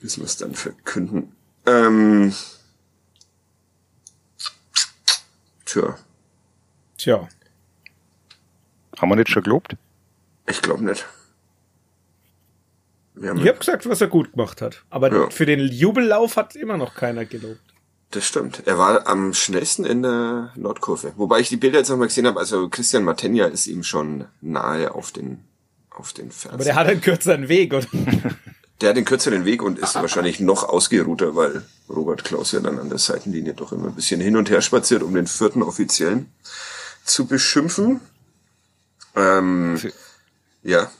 [0.00, 1.34] bis wir es dann verkünden.
[1.66, 2.34] Ähm,
[5.64, 5.96] tja,
[6.98, 7.28] Tja.
[8.98, 9.76] Haben wir nicht schon gelobt?
[10.46, 11.04] ich glaube nicht.
[13.14, 14.84] Wir haben Ich habe gesagt, was er gut gemacht hat.
[14.90, 15.30] Aber Ja.
[15.30, 17.60] für den Jubellauf hat immer noch keiner gelobt.
[18.12, 18.62] Das stimmt.
[18.66, 21.14] Er war am schnellsten in der Nordkurve.
[21.16, 22.38] Wobei ich die Bilder jetzt nochmal gesehen habe.
[22.38, 25.44] Also Christian Matenja ist ihm schon nahe auf den,
[25.88, 26.54] auf den Fersen.
[26.54, 27.86] Aber der hat einen kürzeren Weg, oder?
[28.82, 32.78] der hat den kürzeren Weg und ist wahrscheinlich noch ausgeruhter, weil Robert Klaus ja dann
[32.78, 36.30] an der Seitenlinie doch immer ein bisschen hin und her spaziert, um den vierten Offiziellen
[37.04, 38.00] zu beschimpfen.
[39.16, 39.80] Ähm,
[40.62, 40.90] ja.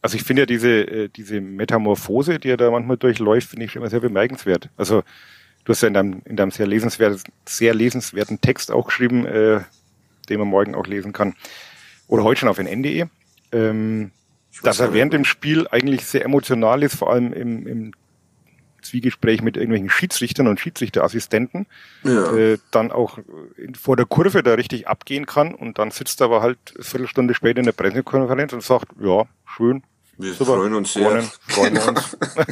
[0.00, 3.76] Also ich finde ja diese, äh, diese Metamorphose, die er da manchmal durchläuft, finde ich
[3.76, 4.70] immer sehr bemerkenswert.
[4.78, 5.02] Also
[5.64, 9.60] du hast ja in deinem, in deinem sehr, lesenswerten, sehr lesenswerten Text auch geschrieben, äh,
[10.28, 11.34] den man morgen auch lesen kann.
[12.06, 13.06] Oder heute schon auf nn.de.
[13.52, 14.10] Ähm,
[14.62, 17.92] dass er während dem Spiel eigentlich sehr emotional ist, vor allem im, im
[18.82, 21.66] Zwiegespräch mit irgendwelchen Schiedsrichtern und Schiedsrichterassistenten,
[22.04, 22.36] ja.
[22.36, 23.18] äh, dann auch
[23.56, 26.84] in, vor der Kurve da richtig abgehen kann und dann sitzt er aber halt eine
[26.84, 29.82] Viertelstunde später in der Pressekonferenz und sagt, ja, schön,
[30.18, 30.56] wir Super.
[30.56, 31.22] freuen uns sehr.
[31.48, 31.78] Freuen, freuen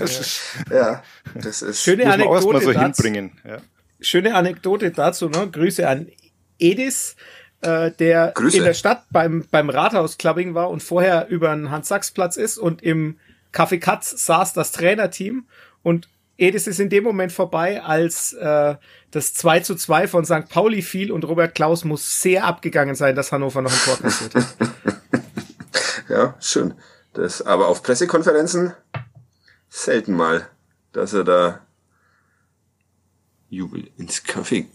[0.02, 0.40] uns.
[0.70, 1.02] ja,
[1.34, 3.32] das ist schöne Anekdote so hinbringen.
[3.46, 3.58] Ja.
[4.00, 5.48] Schöne Anekdote dazu, ne?
[5.50, 6.08] Grüße an
[6.58, 7.16] Edis,
[7.60, 8.58] äh, der Grüße.
[8.58, 13.18] in der Stadt beim beim Rathaus-Clubbing war und vorher über den Hans-Sachs-Platz ist und im
[13.52, 15.46] Café Katz saß das Trainerteam
[15.82, 16.08] und
[16.38, 18.74] Edis ist in dem Moment vorbei, als äh,
[19.10, 20.48] das 2 zu 2 von St.
[20.48, 24.34] Pauli fiel und Robert Klaus muss sehr abgegangen sein, dass Hannover noch ein Tor kassiert
[24.34, 24.56] hat.
[26.08, 26.74] ja, schön.
[27.12, 28.74] Das, aber auf Pressekonferenzen
[29.68, 30.48] selten mal,
[30.92, 31.60] dass er da
[33.48, 34.66] Jubel ins Café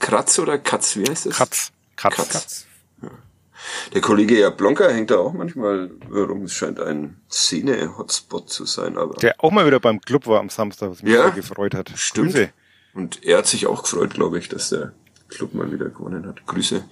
[0.00, 1.36] Kratz oder Katz, wie heißt das?
[1.36, 1.72] Katz.
[1.96, 2.16] Katz.
[2.16, 2.32] Katz.
[2.32, 2.66] Katz.
[3.02, 3.10] Ja.
[3.94, 6.44] Der Kollege Jablonka hängt da auch manchmal rum.
[6.44, 8.98] Es scheint ein Szene-Hotspot zu sein.
[8.98, 11.74] Aber Der auch mal wieder beim Club war am Samstag, was mich ja, sehr gefreut
[11.74, 11.92] hat.
[11.94, 12.32] Stimmt.
[12.32, 12.50] Grüße.
[12.94, 14.92] Und er hat sich auch gefreut, glaube ich, dass der
[15.28, 16.44] Club mal wieder gewonnen hat.
[16.46, 16.84] Grüße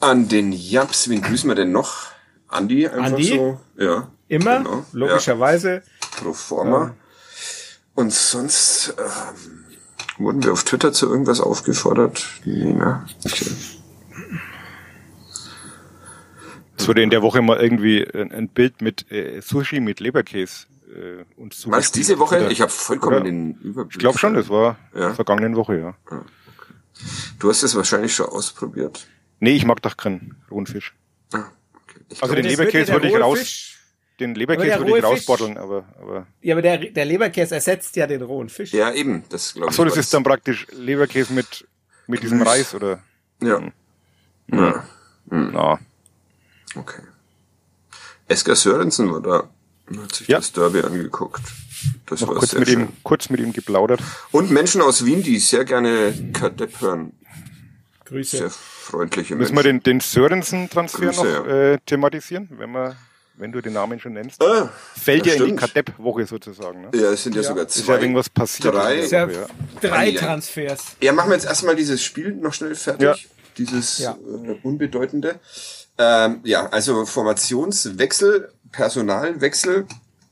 [0.00, 1.08] an den Japs.
[1.08, 2.13] Wen grüßen wir denn noch?
[2.48, 3.24] Andi einfach Andi?
[3.24, 3.60] so.
[3.76, 4.10] Ja.
[4.28, 4.86] Immer, genau.
[4.92, 5.74] logischerweise.
[5.74, 6.08] Ja.
[6.20, 6.84] Pro forma.
[6.84, 6.94] Ja.
[7.94, 9.64] Und sonst ähm,
[10.18, 12.26] wurden wir auf Twitter zu irgendwas aufgefordert.
[12.44, 13.04] Nee, ne?
[13.24, 13.50] Okay.
[16.76, 21.24] Es wurde in der Woche mal irgendwie ein Bild mit äh, Sushi mit Leberkäse äh,
[21.36, 21.70] und so.
[21.70, 22.36] Was diese Woche?
[22.36, 23.24] Oder, ich habe vollkommen oder?
[23.24, 23.92] den Überblick.
[23.92, 25.14] Ich glaube schon, das war ja.
[25.14, 25.96] vergangenen Woche, ja.
[26.10, 26.74] Ah, okay.
[27.38, 29.06] Du hast es wahrscheinlich schon ausprobiert.
[29.40, 30.94] Nee, ich mag doch keinen rohen Fisch.
[31.32, 31.44] Ah,
[32.20, 33.38] also den Leberkäse würde ich raus.
[33.38, 33.78] Fisch,
[34.20, 36.26] den Leberkäse würde ich rausbotteln, aber, aber.
[36.40, 38.72] Ja, aber der, der Leberkäse ersetzt ja den rohen Fisch.
[38.72, 39.70] Ja, eben, das glaube ich.
[39.70, 41.66] Achso, das ist dann praktisch Leberkäse mit,
[42.06, 43.02] mit diesem Reis, oder?
[43.42, 43.58] Ja.
[43.58, 43.72] Hm.
[44.52, 44.88] Ja.
[45.30, 45.50] Hm.
[45.52, 45.78] Na.
[46.76, 47.02] Okay.
[48.28, 49.48] Esker Sörensen war da
[50.00, 50.38] hat sich ja.
[50.38, 51.42] das Derby angeguckt.
[52.06, 52.80] Das Noch war kurz mit schön.
[52.80, 54.00] ihm, kurz mit ihm geplaudert.
[54.30, 57.12] Und Menschen aus Wien, die sehr gerne Kadepp hören.
[58.06, 58.38] Grüße.
[58.38, 58.50] Sehr
[58.84, 59.56] freundliche Müssen Menschen.
[59.56, 61.72] wir den, den Sörensen-Transfer noch ja.
[61.72, 62.96] äh, thematisieren, wenn wir
[63.36, 64.42] wenn du den Namen schon nennst.
[64.42, 66.82] Ah, Fällt ja, ja in die Kadepp-Woche sozusagen.
[66.82, 66.90] Ne?
[66.94, 67.80] Ja, es sind ja, ja, sogar zwei.
[67.80, 68.74] Ist ja irgendwas passiert.
[68.74, 69.28] Drei, ja
[69.80, 70.96] drei Transfers.
[71.00, 73.02] Ja, machen wir jetzt erstmal dieses Spiel noch schnell fertig.
[73.02, 73.16] Ja.
[73.58, 74.14] Dieses äh,
[74.62, 75.40] unbedeutende.
[75.98, 79.86] Ähm, ja, also Formationswechsel, Personalwechsel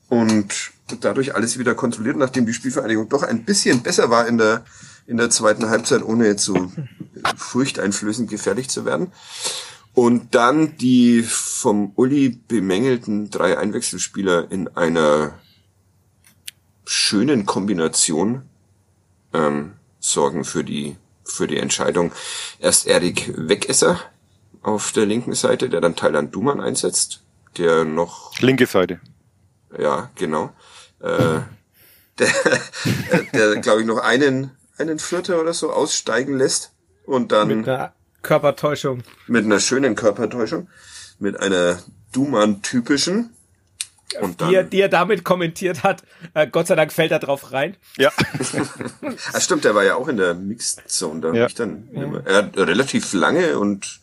[0.09, 4.65] und dadurch alles wieder kontrolliert, nachdem die Spielvereinigung doch ein bisschen besser war in der
[5.05, 6.71] in der zweiten Halbzeit, ohne jetzt so
[7.35, 9.11] furchteinflößend gefährlich zu werden.
[9.93, 15.39] Und dann die vom Uli bemängelten drei Einwechselspieler in einer
[16.85, 18.43] schönen Kombination
[19.33, 22.11] ähm, sorgen für die für die Entscheidung.
[22.59, 23.99] Erst Erik Wegesser
[24.61, 27.21] auf der linken Seite, der dann Thailand Duman einsetzt,
[27.57, 28.99] der noch linke Seite.
[29.77, 30.51] Ja, genau.
[30.99, 31.41] Äh,
[32.19, 36.71] der, der glaube ich noch einen einen Vierter oder so aussteigen lässt
[37.05, 39.03] und dann mit einer Körpertäuschung.
[39.27, 40.69] Mit einer schönen Körpertäuschung,
[41.19, 41.79] mit einer
[42.11, 43.31] Duman-typischen.
[44.21, 46.03] Und dann, die, er, die er damit kommentiert hat,
[46.35, 47.75] äh, Gott sei Dank fällt er drauf rein.
[47.97, 48.11] Ja.
[49.33, 51.21] ah, stimmt, der war ja auch in der Mixed Zone.
[51.21, 51.47] Da ja.
[51.47, 52.21] ich dann, ja.
[52.25, 53.99] Er hat relativ lange und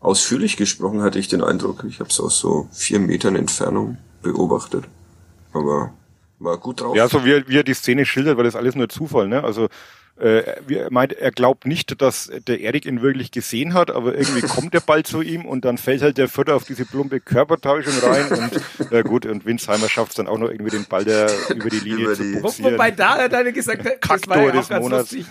[0.00, 1.84] ausführlich gesprochen, hatte ich den Eindruck.
[1.88, 4.86] Ich habe es aus so vier Metern Entfernung beobachtet.
[5.52, 5.94] Aber
[6.40, 6.96] war gut drauf.
[6.96, 9.28] Ja, so wie, wie er die Szene schildert, war das alles nur Zufall.
[9.28, 9.42] Ne?
[9.44, 9.68] Also
[10.16, 14.72] er meint, er glaubt nicht, dass der Erik ihn wirklich gesehen hat, aber irgendwie kommt
[14.72, 18.26] der Ball zu ihm und dann fällt halt der Vierter auf diese plumpe Körpertäuschung rein
[18.28, 21.68] und äh, gut, und Winsheimer schafft es dann auch noch irgendwie den Ball der über
[21.68, 22.74] die Linie über die, zu boxieren.
[22.74, 25.12] Wobei da er dann gesagt hat, das war ja auch ganz Monats.
[25.12, 25.26] lustig,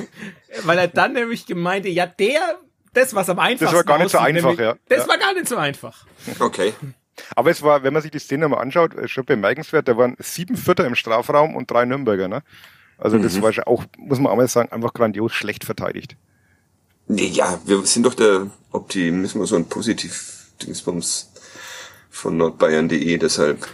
[0.64, 2.58] weil er dann nämlich gemeinte, ja der,
[2.94, 4.76] das was am einfachsten Das war gar nicht so einfach, nämlich, ja.
[4.88, 5.08] Das ja.
[5.08, 6.06] war gar nicht so einfach.
[6.38, 6.72] Okay.
[7.36, 10.56] Aber es war, wenn man sich die Szene mal anschaut, schon bemerkenswert, da waren sieben
[10.56, 12.42] Vierter im Strafraum und drei Nürnberger, ne?
[12.98, 13.42] Also das mhm.
[13.42, 16.16] war schon auch, muss man auch mal sagen, einfach grandios schlecht verteidigt.
[17.08, 21.32] Nee, ja, wir sind doch der Optimismus und Positiv-Dingsbums
[22.10, 23.66] von nordbayern.de, deshalb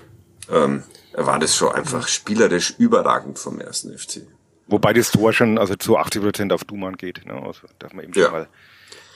[0.51, 4.23] ähm, war das schon einfach spielerisch überragend vom ersten FC.
[4.67, 7.25] Wobei das Tor schon also zu 80 Prozent auf Duman geht.
[7.27, 7.35] Ne?
[7.35, 8.25] Also darf man eben ja.
[8.25, 8.49] schon mal,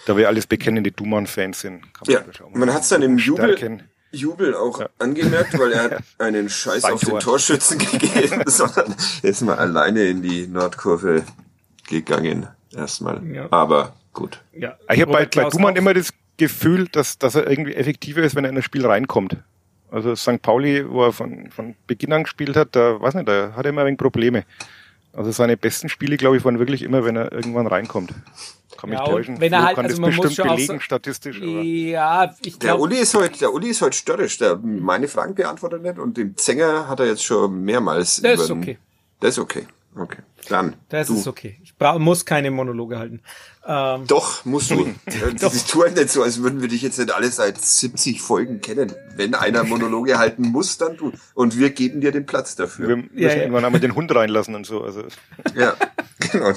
[0.07, 2.47] da wir alles bekennende Duman-Fans sind, kann man ja.
[2.53, 3.83] Man hat es dann im Jubel,
[4.13, 4.89] Jubel auch ja.
[4.99, 10.23] angemerkt, weil er hat einen Scheiß auf den Torschützen gegeben, sondern ist mal alleine in
[10.23, 11.25] die Nordkurve
[11.89, 12.47] gegangen.
[12.75, 13.23] Erstmal.
[13.27, 13.49] Ja.
[13.51, 14.41] Aber gut.
[14.53, 14.77] Ja.
[14.91, 18.45] Ich habe bei, bei Dumann immer das Gefühl, dass, dass er irgendwie effektiver ist, wenn
[18.45, 19.37] er in das Spiel reinkommt.
[19.91, 20.41] Also St.
[20.41, 23.71] Pauli, wo er von, von Beginn an gespielt hat, da weiß nicht, da hat er
[23.71, 24.45] immer ein wenig Probleme.
[25.13, 28.15] Also seine besten Spiele, glaube ich, waren wirklich immer, wenn er irgendwann reinkommt.
[28.79, 29.41] Kann mich ja, täuschen.
[29.41, 31.37] Wenn er halt, kann also das bestimmt belegen, so, statistisch.
[31.41, 31.63] Aber.
[31.63, 34.39] Ja, ich glaub, Der Uli ist heute, der Uli ist heute störrisch.
[34.39, 38.21] Der meine Fragen beantwortet nicht und den Zänger hat er jetzt schon mehrmals.
[38.23, 38.79] Das ist okay.
[39.21, 39.67] Das ist okay.
[39.95, 40.23] Okay.
[40.49, 40.77] Dann.
[40.89, 41.15] Das du.
[41.15, 41.59] ist okay.
[41.63, 43.21] Ich muss keine Monologe halten.
[43.67, 44.93] Ähm, Doch, musst du.
[45.41, 48.61] das ist halt nicht so, als würden wir dich jetzt nicht alle seit 70 Folgen
[48.61, 48.93] kennen.
[49.17, 51.13] Wenn einer Monologe halten muss, dann du.
[51.35, 52.89] Und wir geben dir den Platz dafür.
[52.89, 53.37] Wir müssen ja, ja.
[53.37, 54.83] irgendwann einmal den Hund reinlassen und so.
[54.83, 55.05] Also.
[55.55, 55.77] Ja,
[56.33, 56.53] genau.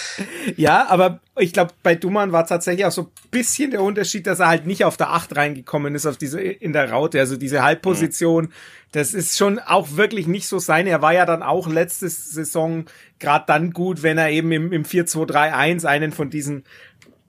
[0.56, 4.40] Ja, aber ich glaube, bei Duman war tatsächlich auch so ein bisschen der Unterschied, dass
[4.40, 7.62] er halt nicht auf der 8 reingekommen ist, auf diese, in der Raute, also diese
[7.62, 8.44] Halbposition.
[8.44, 8.52] Mhm.
[8.92, 10.86] Das ist schon auch wirklich nicht so sein.
[10.86, 12.84] Er war ja dann auch letzte Saison
[13.18, 16.64] gerade dann gut, wenn er eben im, im 4-2-3-1 einen von diesen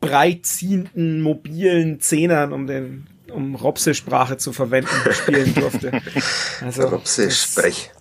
[0.02, 6.02] breit ziehenden, mobilen Zehnern, um den, um Robse-Sprache zu verwenden, spielen durfte.
[6.62, 7.92] Also, Robse-Sprech.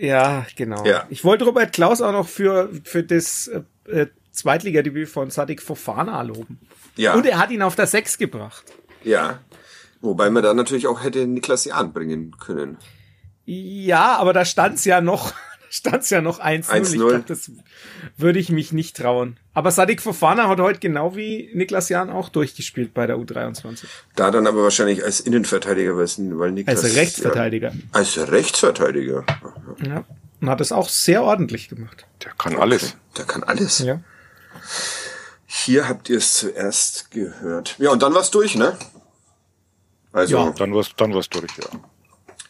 [0.00, 0.84] Ja, genau.
[0.84, 1.06] Ja.
[1.10, 3.50] Ich wollte Robert Klaus auch noch für, für das
[3.88, 6.60] äh, Zweitligadebüt von Sadik Fofana loben.
[6.96, 7.14] Ja.
[7.14, 8.64] Und er hat ihn auf der 6 gebracht.
[9.02, 9.40] Ja.
[10.00, 12.76] Wobei man da natürlich auch hätte Niklas Jahn bringen können.
[13.44, 15.32] Ja, aber da stand's ja noch,
[15.70, 16.82] stand's ja noch 1-0.
[16.82, 17.50] Ich glaube, das
[18.16, 19.38] würde ich mich nicht trauen.
[19.54, 23.84] Aber Sadik Fofana hat heute genau wie Niklas Jahn auch durchgespielt bei der U23.
[24.16, 26.84] Da dann aber wahrscheinlich als Innenverteidiger, weil Niklas.
[26.84, 27.70] Als Rechtsverteidiger.
[27.70, 29.24] Ja, als Rechtsverteidiger.
[29.86, 30.04] Ja.
[30.40, 32.06] Und hat es auch sehr ordentlich gemacht.
[32.24, 32.96] Der kann alles.
[33.16, 33.78] Der kann alles.
[33.78, 34.00] Ja.
[35.46, 37.76] Hier habt ihr es zuerst gehört.
[37.78, 38.76] Ja, und dann war's durch, ne?
[40.12, 40.36] Also.
[40.36, 41.80] Ja, dann war's, dann war's durch, ja.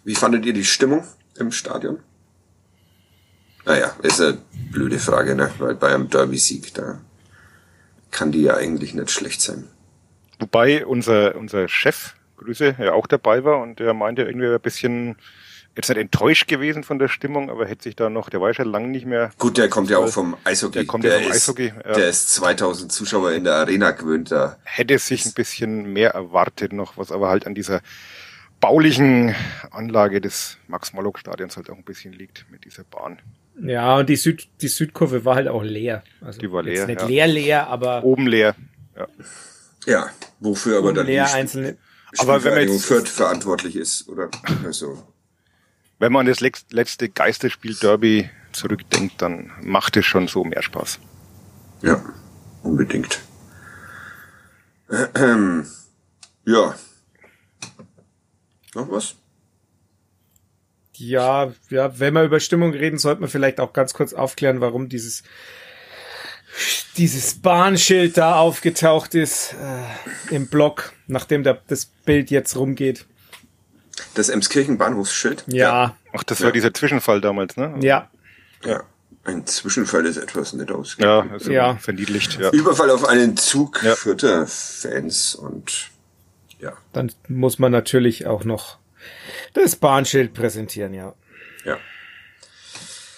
[0.04, 1.04] Wie fandet ihr die Stimmung
[1.36, 2.00] im Stadion?
[3.64, 4.38] Naja, ist eine
[4.70, 5.52] blöde Frage, ne?
[5.58, 7.00] Weil bei einem Derby-Sieg, da
[8.10, 9.68] kann die ja eigentlich nicht schlecht sein.
[10.38, 15.16] Wobei unser, unser Chef, Grüße, ja auch dabei war und der meinte irgendwie ein bisschen
[15.76, 18.54] jetzt nicht enttäuscht gewesen von der Stimmung, aber hätte sich da noch, der war ja
[18.54, 19.30] schon lange nicht mehr.
[19.38, 20.72] Gut, der kommt ja auch vom Eishockey.
[20.72, 21.72] Der kommt der ja vom ist, Eishockey.
[21.84, 21.92] Ja.
[21.94, 24.30] Der ist 2000 Zuschauer in der Arena gewöhnt.
[24.30, 27.80] Da hätte sich ein bisschen mehr erwartet noch, was aber halt an dieser
[28.60, 29.34] baulichen
[29.70, 33.18] Anlage des Max-Mollock-Stadions halt auch ein bisschen liegt mit dieser Bahn.
[33.62, 36.02] Ja, und die, Süd, die Südkurve war halt auch leer.
[36.20, 36.86] Also die war leer.
[36.86, 37.06] Nicht ja.
[37.06, 38.04] leer, leer, aber.
[38.04, 38.54] Oben leer.
[38.96, 39.06] Ja,
[39.86, 40.10] ja
[40.40, 41.76] wofür aber dann leer einzelne.
[42.18, 44.30] Aber wenn man jetzt Fürth verantwortlich ist, oder?
[44.64, 45.02] Also
[45.98, 50.98] wenn man an das letzte Geisterspiel Derby zurückdenkt, dann macht es schon so mehr Spaß.
[51.82, 52.02] Ja,
[52.62, 53.20] unbedingt.
[55.14, 55.66] Ähm,
[56.44, 56.74] ja.
[58.74, 59.16] Noch was?
[60.94, 64.88] Ja, ja, wenn wir über Stimmung reden, sollte man vielleicht auch ganz kurz aufklären, warum
[64.88, 65.22] dieses
[66.96, 73.06] dieses Bahnschild da aufgetaucht ist äh, im Blog, nachdem der, das Bild jetzt rumgeht.
[74.14, 75.44] Das Emskirchen Bahnhofsschild?
[75.46, 75.56] Ja.
[75.56, 75.96] ja.
[76.12, 77.74] Ach, das war dieser Zwischenfall damals, ne?
[77.80, 78.10] Ja.
[78.64, 78.82] Ja.
[79.24, 80.96] Ein Zwischenfall ist etwas nicht aus.
[80.98, 81.76] Ja, also ja.
[81.76, 82.38] verniedlicht.
[82.38, 82.50] Ja.
[82.50, 83.96] Überfall auf einen Zug ja.
[83.96, 85.90] führte Fans und
[86.60, 86.72] ja.
[86.92, 88.78] Dann muss man natürlich auch noch
[89.54, 91.14] das Bahnschild präsentieren, ja.
[91.64, 91.78] Ja.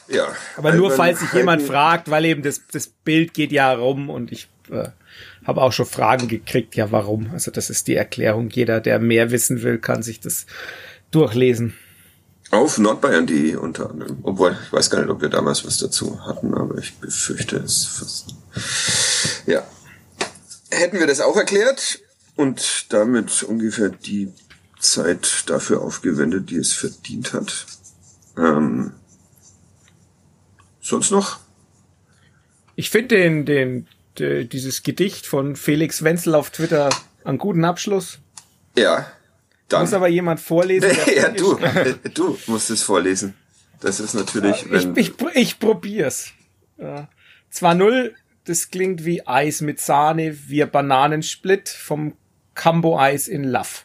[0.08, 0.28] Ja.
[0.56, 4.32] Aber nur falls sich jemand fragt, weil eben das, das Bild geht ja rum und
[4.32, 4.88] ich äh,
[5.48, 7.30] habe auch schon Fragen gekriegt, ja, warum?
[7.32, 8.50] Also das ist die Erklärung.
[8.50, 10.44] Jeder, der mehr wissen will, kann sich das
[11.10, 11.74] durchlesen.
[12.50, 14.18] Auf nordbayern.de unter anderem.
[14.24, 17.84] Obwohl, ich weiß gar nicht, ob wir damals was dazu hatten, aber ich befürchte es
[17.86, 18.34] fast.
[19.46, 19.66] Ja.
[20.70, 21.98] Hätten wir das auch erklärt
[22.36, 24.30] und damit ungefähr die
[24.78, 27.64] Zeit dafür aufgewendet, die es verdient hat.
[28.36, 28.92] Ähm,
[30.82, 31.40] sonst noch?
[32.76, 33.88] Ich finde den, den
[34.20, 36.90] äh, dieses Gedicht von Felix Wenzel auf Twitter
[37.24, 38.18] einen guten Abschluss.
[38.76, 39.10] Ja.
[39.68, 39.82] Dann.
[39.82, 40.90] Muss aber jemand vorlesen.
[41.16, 41.58] ja, du,
[42.14, 43.34] du musst es vorlesen.
[43.80, 44.96] Das ist natürlich, wenn...
[44.96, 46.32] Ich, ich, ich probier's.
[46.78, 47.08] Ja.
[47.50, 48.14] Zwar null,
[48.44, 52.16] das klingt wie Eis mit Sahne, wie Bananensplit vom
[52.54, 53.84] Cambo-Eis in Love.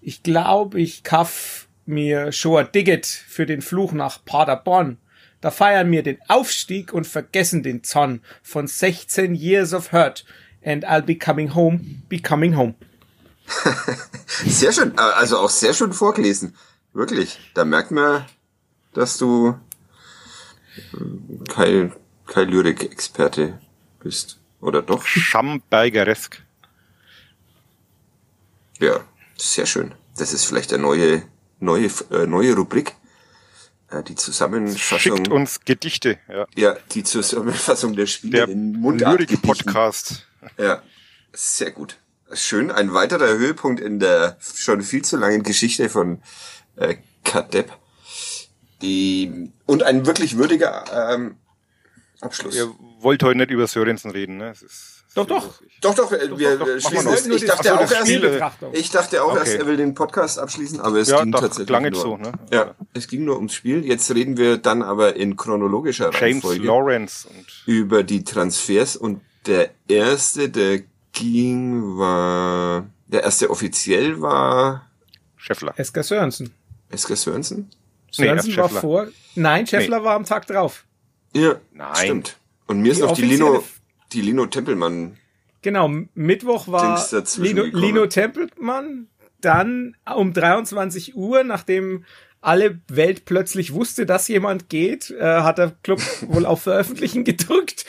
[0.00, 4.98] Ich glaube, ich kaff mir schon ein Ticket für den Fluch nach Paderborn.
[5.42, 10.24] Da feiern wir den Aufstieg und vergessen den Zorn von 16 Years of Hurt.
[10.64, 12.74] And I'll be coming home, be coming home.
[14.46, 16.54] sehr schön, also auch sehr schön vorgelesen.
[16.92, 17.38] Wirklich.
[17.54, 18.24] Da merkt man,
[18.94, 19.58] dass du
[20.76, 21.92] äh, kein,
[22.26, 23.58] kein Lyrik-Experte
[24.00, 24.38] bist.
[24.60, 25.04] Oder doch?
[25.04, 26.40] Schambergeresk.
[28.78, 29.00] Ja,
[29.36, 29.92] Sehr schön.
[30.16, 31.22] Das ist vielleicht eine neue,
[31.58, 32.94] neue, äh, neue Rubrik.
[33.92, 34.98] Äh, die Zusammenfassung.
[34.98, 36.46] Schickt uns Gedichte, ja.
[36.56, 39.36] Ja, die Zusammenfassung der Spiele Der in Mundartgedichten.
[39.36, 40.26] Lyrik-Podcast.
[40.58, 40.82] Ja,
[41.32, 41.98] sehr gut.
[42.32, 42.70] Schön.
[42.70, 46.22] Ein weiterer Höhepunkt in der schon viel zu langen Geschichte von
[46.76, 47.70] äh, Kadepp.
[48.80, 51.36] Die, und ein wirklich würdiger ähm,
[52.22, 52.54] Abschluss.
[52.54, 52.70] Ihr
[53.00, 54.50] wollt heute nicht über Sörensen reden, ne?
[54.50, 55.60] Es ist Doch, doch.
[55.80, 57.26] Doch, doch, äh, wir doch, machen schließen es.
[57.42, 59.38] Ich dachte Ach so, auch das erst, ich dachte auch Okay.
[59.40, 62.00] erst, er will den Podcast abschließen, aber es Ja, ging doch, tatsächlich klang nur.
[62.00, 62.32] so, ne?
[62.52, 63.84] Ja, es ging nur ums Spiel.
[63.84, 69.20] Jetzt reden wir dann aber in chronologischer James Reihenfolge Lawrence und über die Transfers und
[69.46, 74.86] der erste, der ging, war, der erste offiziell war
[75.36, 75.74] Scheffler.
[75.76, 76.54] Esker Sörensen.
[76.88, 77.68] Esker Sörensen?
[78.16, 79.08] Nee, Sörensen erst war vor.
[79.34, 80.84] Nein, Scheffler war am Tag drauf.
[81.34, 81.94] Ja, Nein.
[81.96, 82.38] stimmt.
[82.66, 83.64] Und mir ist Die noch die Lino,
[84.12, 85.16] die Lino Tempelmann.
[85.62, 87.02] Genau, Mittwoch war
[87.38, 87.62] Lino.
[87.64, 89.08] Lino Tempelmann.
[89.40, 92.04] Dann um 23 Uhr, nachdem
[92.40, 97.84] alle Welt plötzlich wusste, dass jemand geht, äh, hat der Club wohl auf Veröffentlichen gedrückt.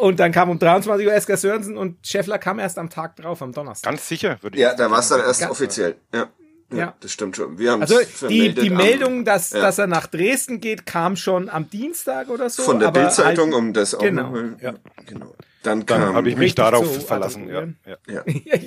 [0.00, 3.42] Und dann kam um 23 Uhr Esker Sörensen und Scheffler kam erst am Tag drauf,
[3.42, 3.90] am Donnerstag.
[3.90, 5.96] Ganz sicher, würde ich Ja, da war es dann erst Ganz- offiziell.
[6.14, 6.28] Ja.
[6.70, 6.94] Ja, Ja.
[7.00, 7.58] das stimmt schon.
[7.58, 7.98] Wir haben Also
[8.28, 9.60] die, die am- Meldung, dass, ja.
[9.60, 12.62] dass er nach Dresden geht, kam schon am Dienstag oder so.
[12.64, 14.22] von der Bildzeitung, halt- um das auch Genau.
[14.24, 14.56] nochmal.
[14.60, 14.74] Ja.
[15.06, 15.34] Genau.
[15.62, 16.14] Dann Dann kam.
[16.14, 17.48] habe ich mich darauf zu verlassen.
[17.48, 17.96] Ja, ja.
[18.08, 18.24] ja.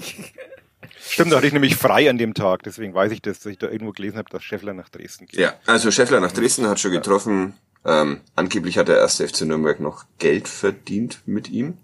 [1.02, 3.58] Stimmt, da hatte ich nämlich frei an dem Tag, deswegen weiß ich das, dass ich
[3.58, 5.39] da irgendwo gelesen habe, dass Scheffler nach Dresden geht.
[5.39, 7.54] ja, also Scheffler nach Dresden hat schon getroffen.
[7.86, 11.78] Ähm, angeblich hat der erste FC Nürnberg noch Geld verdient mit ihm.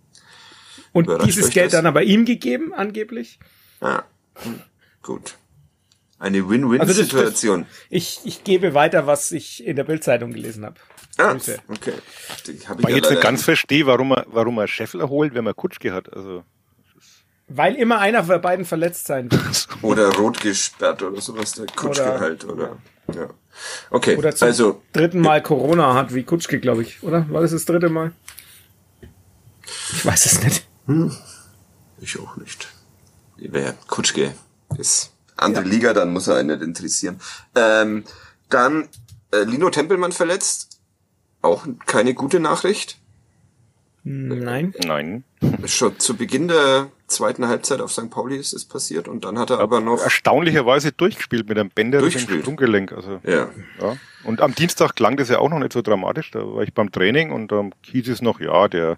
[0.92, 1.74] Und Überrascht dieses Geld das?
[1.80, 3.40] dann aber ihm gegeben, angeblich.
[3.80, 4.04] Ah,
[4.36, 4.60] hm,
[5.02, 5.38] gut.
[6.18, 7.66] Eine Also Win-Win-Situation.
[7.90, 10.76] Ich, ich gebe weiter, was ich in der Bildzeitung gelesen habe.
[11.18, 11.60] ah, Grüße.
[11.68, 11.94] okay.
[12.68, 15.56] Hab Weil ich jetzt nicht ganz verstehe, warum er, warum er Scheffler holt, wenn man
[15.56, 16.12] Kutschke hat.
[16.14, 16.44] Also,
[17.48, 19.68] Weil immer einer von beiden verletzt sein wird.
[19.82, 22.78] Oder rot gesperrt oder sowas, der Kutschke Oder- halt, oder?
[23.14, 23.30] Ja.
[23.92, 27.04] Okay, Oder zum also, dritten Mal Corona hat, wie Kutschke, glaube ich.
[27.04, 27.30] Oder?
[27.30, 28.12] War das das dritte Mal?
[29.94, 30.68] Ich weiß es nicht.
[32.02, 32.68] ich auch nicht.
[33.38, 34.34] Wer Kutschke
[34.78, 37.20] ist andere Liga, dann muss er einen nicht interessieren.
[37.56, 38.04] Ähm,
[38.50, 38.88] dann
[39.32, 40.80] äh, Lino Tempelmann verletzt.
[41.42, 43.00] Auch keine gute Nachricht.
[44.04, 44.74] Nein.
[44.86, 45.24] nein.
[45.66, 48.12] Schon zu Beginn der zweiten Halbzeit auf St.
[48.12, 50.02] Pauli ist es passiert und dann hat er aber noch.
[50.02, 52.42] Erstaunlicherweise durchgespielt mit einem Bänder im Durchgespielt.
[52.42, 52.92] Sprunggelenk.
[52.92, 53.50] Also, Ja.
[53.82, 53.98] ja.
[54.24, 56.32] Und am Dienstag klang das ja auch noch nicht so dramatisch.
[56.32, 58.98] Da war ich beim Training und da hieß es noch, ja, der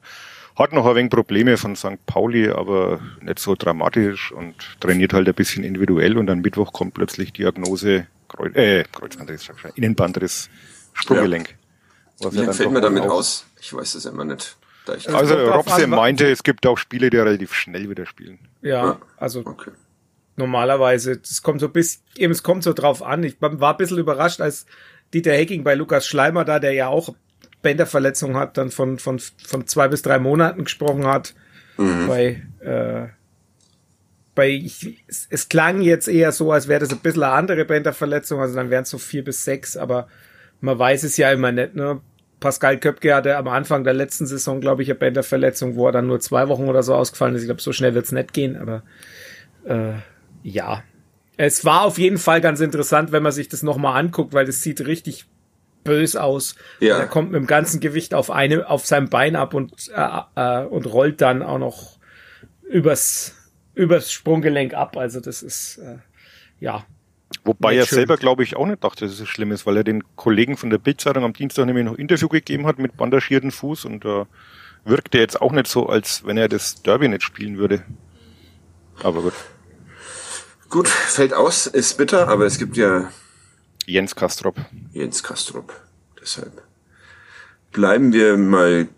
[0.57, 2.03] hat noch ein wenig Probleme von St.
[2.05, 6.95] Pauli, aber nicht so dramatisch und trainiert halt ein bisschen individuell und am Mittwoch kommt
[6.95, 10.49] plötzlich Diagnose Kreuz, äh, Kreuzbandriss, Innenbandriss,
[10.93, 11.55] Sprunggelenk.
[12.19, 13.45] Wie ja dann fällt mir damit aus?
[13.61, 14.57] Ich weiß das immer nicht.
[14.85, 18.39] Da ich Also Robse meinte, es gibt auch Spiele, die relativ schnell wieder spielen.
[18.61, 19.71] Ja, also okay.
[20.35, 23.23] normalerweise, das kommt so bis, eben, es kommt so drauf an.
[23.23, 24.65] Ich war ein bisschen überrascht, als
[25.13, 27.13] Dieter Hecking bei Lukas Schleimer da, der ja auch
[27.67, 31.33] Bänderverletzung hat, dann von, von, von zwei bis drei Monaten gesprochen hat.
[32.07, 33.07] Bei, äh,
[34.33, 37.65] bei ich, es, es klang jetzt eher so, als wäre das ein bisschen eine andere
[37.65, 40.07] Bänderverletzung, also dann wären es so vier bis sechs, aber
[40.61, 41.99] man weiß es ja immer nicht, ne?
[42.39, 46.07] Pascal Köpke hatte am Anfang der letzten Saison, glaube ich, eine Bänderverletzung, wo er dann
[46.07, 47.41] nur zwei Wochen oder so ausgefallen ist.
[47.41, 48.83] Ich glaube, so schnell wird's nicht gehen, aber
[49.65, 49.93] äh,
[50.41, 50.83] ja.
[51.35, 54.61] Es war auf jeden Fall ganz interessant, wenn man sich das nochmal anguckt, weil das
[54.61, 55.25] sieht richtig
[55.87, 56.55] bös aus.
[56.79, 56.99] Ja.
[56.99, 60.65] Er kommt mit dem ganzen Gewicht auf eine, auf sein Bein ab und, äh, äh,
[60.65, 61.97] und rollt dann auch noch
[62.69, 63.33] übers,
[63.73, 64.97] übers Sprunggelenk ab.
[64.97, 65.97] Also das ist, äh,
[66.59, 66.85] ja.
[67.43, 67.97] Wobei er schön.
[67.97, 70.57] selber, glaube ich, auch nicht dachte, dass es so schlimm ist, weil er den Kollegen
[70.57, 74.27] von der Bildzeitung am Dienstag nämlich noch Interview gegeben hat mit bandagierten Fuß und da
[74.85, 77.83] wirkte jetzt auch nicht so, als wenn er das Derby nicht spielen würde.
[79.03, 79.33] Aber gut.
[80.69, 83.09] Gut, fällt aus, ist bitter, aber es gibt ja
[83.87, 84.57] Jens Kastrop.
[84.91, 85.73] Jens Kastrup.
[86.21, 86.61] Deshalb
[87.71, 88.89] bleiben wir mal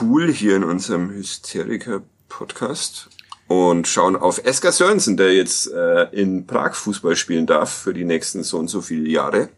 [0.00, 3.10] cool hier in unserem Hysteriker-Podcast
[3.46, 8.06] und schauen auf Esker Sörensen, der jetzt äh, in Prag Fußball spielen darf für die
[8.06, 9.50] nächsten so und so viele Jahre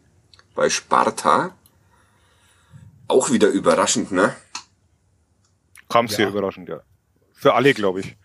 [0.55, 1.55] bei Sparta.
[3.07, 4.35] Auch wieder überraschend, ne?
[5.87, 6.81] Kam sehr überraschend, ja.
[7.33, 8.17] Für alle, glaube ich.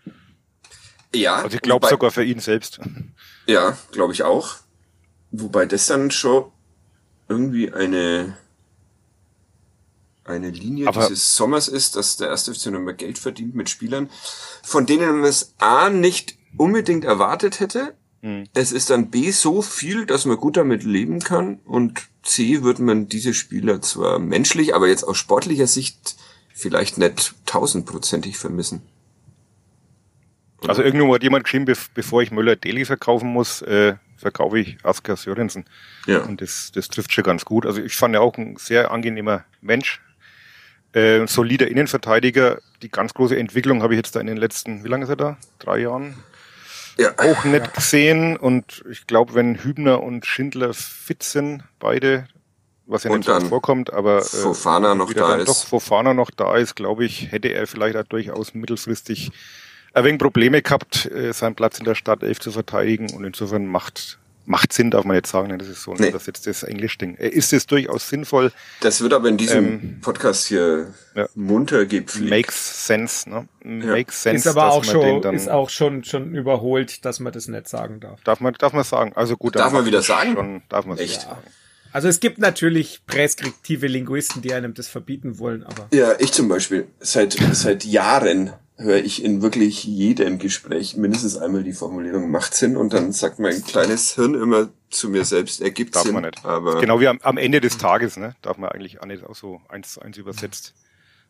[1.15, 1.37] Ja.
[1.37, 2.81] Also ich glaube sogar für ihn selbst.
[3.45, 4.55] Ja, glaube ich auch.
[5.31, 6.51] Wobei das dann schon
[7.27, 8.37] irgendwie eine
[10.23, 14.09] eine Linie Aber- dieses Sommers ist, dass der erste FC Nürnberg Geld verdient mit Spielern,
[14.61, 17.95] von denen man es A nicht unbedingt erwartet hätte.
[18.53, 22.79] Es ist dann B so viel, dass man gut damit leben kann und C wird
[22.79, 26.17] man diese Spieler zwar menschlich, aber jetzt aus sportlicher Sicht
[26.53, 28.81] vielleicht nicht tausendprozentig vermissen.
[30.67, 34.77] Also irgendwo hat jemand geschrieben, bev- bevor ich Müller Deli verkaufen muss, äh, verkaufe ich
[34.83, 35.65] Asker Sörensen.
[36.05, 36.19] Ja.
[36.19, 37.65] Und das, das trifft schon ganz gut.
[37.65, 40.01] Also ich fand ja auch ein sehr angenehmer Mensch.
[40.93, 42.59] Äh, solider Innenverteidiger.
[42.81, 45.15] Die ganz große Entwicklung habe ich jetzt da in den letzten, wie lange ist er
[45.15, 45.37] da?
[45.59, 46.15] Drei Jahren?
[46.97, 47.13] Ja.
[47.17, 48.37] Auch nicht gesehen.
[48.37, 52.27] Und ich glaube, wenn Hübner und Schindler fit sind, beide,
[52.85, 55.47] was ja Und nicht so vorkommt, aber äh, Fofana noch da ist.
[55.47, 59.31] doch Fofana noch da ist, glaube ich, hätte er vielleicht auch durchaus mittelfristig
[59.97, 64.19] ein wenig Probleme gehabt, äh, seinen Platz in der Startelf zu verteidigen und insofern macht
[64.49, 65.57] macht Sinn, darf man jetzt sagen, ne?
[65.57, 66.07] das ist so ein Nee.
[66.07, 67.15] übersetztes Englisch-Ding.
[67.17, 71.27] Äh, Ist es durchaus sinnvoll, Das wird aber in diesem Ähm, Podcast hier ja.
[71.35, 72.29] munter gepflegt.
[72.29, 73.45] makes sense, ne?
[73.61, 77.03] Makes sense, Ist aber dass auch man schon, den dann, ist auch schon, schon überholt,
[77.03, 78.21] dass man das nicht sagen darf.
[78.23, 79.11] darf man, darf man sagen.
[79.15, 80.33] Also gut, Darf dann man wieder das sagen?
[80.33, 81.23] Schon, darf man Echt?
[81.23, 81.41] sagen.
[81.91, 86.47] Also es gibt natürlich präskriptive Linguisten, die einem das verbieten wollen, aber Ja, ich zum
[86.47, 86.87] Beispiel.
[87.01, 92.77] Seit, seit Jahren höre ich in wirklich jedem Gespräch mindestens einmal die Formulierung macht Sinn
[92.77, 96.13] und dann sagt mein kleines Hirn immer zu mir selbst, ergibt Darf Sinn.
[96.13, 96.45] man nicht.
[96.45, 98.35] Aber Genau wie am, am Ende des Tages, ne?
[98.41, 100.73] Darf man eigentlich auch nicht auch so eins zu eins übersetzt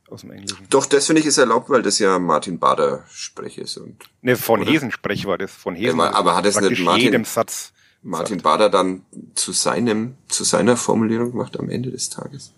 [0.10, 0.68] aus dem Englischen.
[0.70, 4.36] doch, das finde ich ist erlaubt, weil das ja Martin Bader Sprech ist und Ne,
[4.36, 4.72] von Oder?
[4.72, 5.52] Hesensprech war das.
[5.52, 6.00] Von Hesen.
[6.00, 7.72] Ja, aber- hat es nicht Martin- jedem Satz.
[8.04, 9.02] Martin Bader dann
[9.36, 12.54] zu seinem, zu seiner Formulierung macht am Ende des Tages.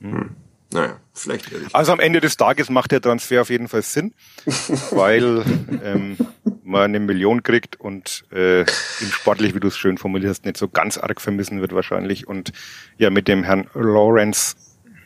[0.00, 0.30] Hm.
[0.70, 1.74] Naja, vielleicht ehrlich.
[1.74, 4.12] Also am Ende des Tages macht der Transfer auf jeden Fall Sinn,
[4.90, 5.42] weil
[5.82, 6.16] ähm,
[6.62, 10.58] man eine Million kriegt und äh, ihn sportlich, wie du es schön formuliert hast, nicht
[10.58, 12.28] so ganz arg vermissen wird wahrscheinlich.
[12.28, 12.52] Und
[12.98, 14.56] ja, mit dem Herrn Lawrence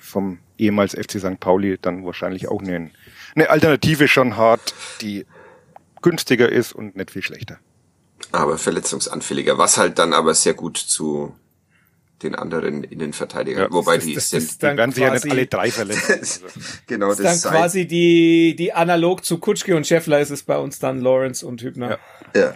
[0.00, 1.38] vom ehemals FC St.
[1.38, 2.90] Pauli dann wahrscheinlich auch eine,
[3.34, 5.26] eine Alternative schon hat, die
[6.02, 7.58] günstiger ist und nicht viel schlechter.
[8.32, 11.34] aber verletzungsanfälliger, was halt dann aber sehr gut zu
[12.22, 15.10] den anderen Innenverteidigern, Ja, wobei das- die das- sind, das- Die Dann werden sich ja
[15.12, 16.12] nicht quasi- alle drei verletzen.
[16.20, 16.40] Also,
[16.86, 20.42] genau ist dann das sei- quasi die, die analog zu Kutschke und Scheffler ist es
[20.42, 21.98] bei uns dann Lawrence und Hübner.
[22.34, 22.40] Ja.
[22.40, 22.54] Ja,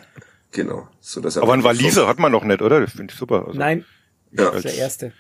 [0.53, 0.89] genau.
[1.01, 2.81] So, dass er aber einen wirklich Waliser hat man noch nicht, oder?
[2.81, 3.47] Das finde ich super.
[3.47, 3.85] Also, Nein,
[4.33, 4.47] Ja.
[4.47, 5.13] das ist der erste.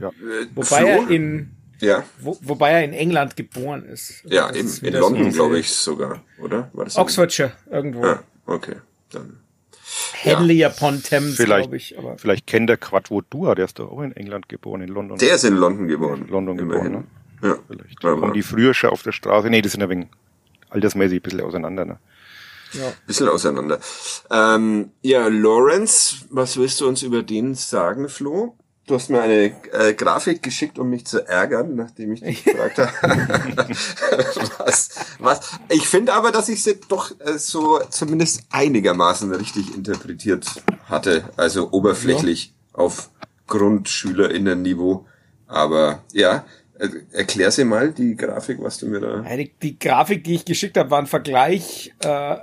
[0.00, 0.10] ja.
[0.54, 0.86] Wobei Flo?
[0.86, 1.50] er in,
[1.80, 4.22] ja, wo, wobei er in England geboren ist.
[4.24, 6.70] ja, Das in, ist in London, so- glaube ich sogar, oder?
[6.72, 8.04] War das Oxfordshire, irgendwo.
[8.04, 8.76] Ja, okay.
[9.10, 9.38] Dann.
[10.12, 11.98] Henley upon Thames, Vielleicht, glaube ich.
[11.98, 15.18] Aber vielleicht kennt der Quadvodua, der ist doch auch in England geboren, in London.
[15.18, 16.26] Der ist in London geboren.
[16.28, 16.84] London immerhin.
[16.84, 17.06] geboren,
[17.42, 17.56] Ja.
[17.68, 19.50] Vielleicht kommen die früher schon auf der Straße.
[19.50, 20.08] Nee, die sind ein wenig
[20.70, 21.84] altersmäßig ein bisschen auseinander.
[21.84, 21.98] Ne?
[22.72, 22.92] ja.
[23.06, 23.78] bisschen auseinander.
[24.30, 28.56] Ähm, ja, Lawrence, was willst du uns über den sagen, Flo?
[28.86, 32.78] Du hast mir eine äh, Grafik geschickt, um mich zu ärgern, nachdem ich dich gefragt
[32.78, 32.90] habe.
[34.58, 35.40] was, was?
[35.68, 40.46] Ich finde aber, dass ich sie doch äh, so zumindest einigermaßen richtig interpretiert
[40.86, 41.24] hatte.
[41.36, 43.10] Also oberflächlich auf
[43.46, 45.06] GrundschülerInnen-Niveau.
[45.46, 46.44] Aber ja,
[46.80, 49.22] äh, erklär sie mal, die Grafik, was du mir da...
[49.22, 52.36] Ja, die, die Grafik, die ich geschickt habe, war ein Vergleich äh,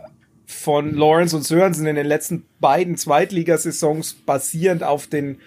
[0.46, 5.40] von Lawrence und Sörensen in den letzten beiden Zweitligasaisons basierend auf den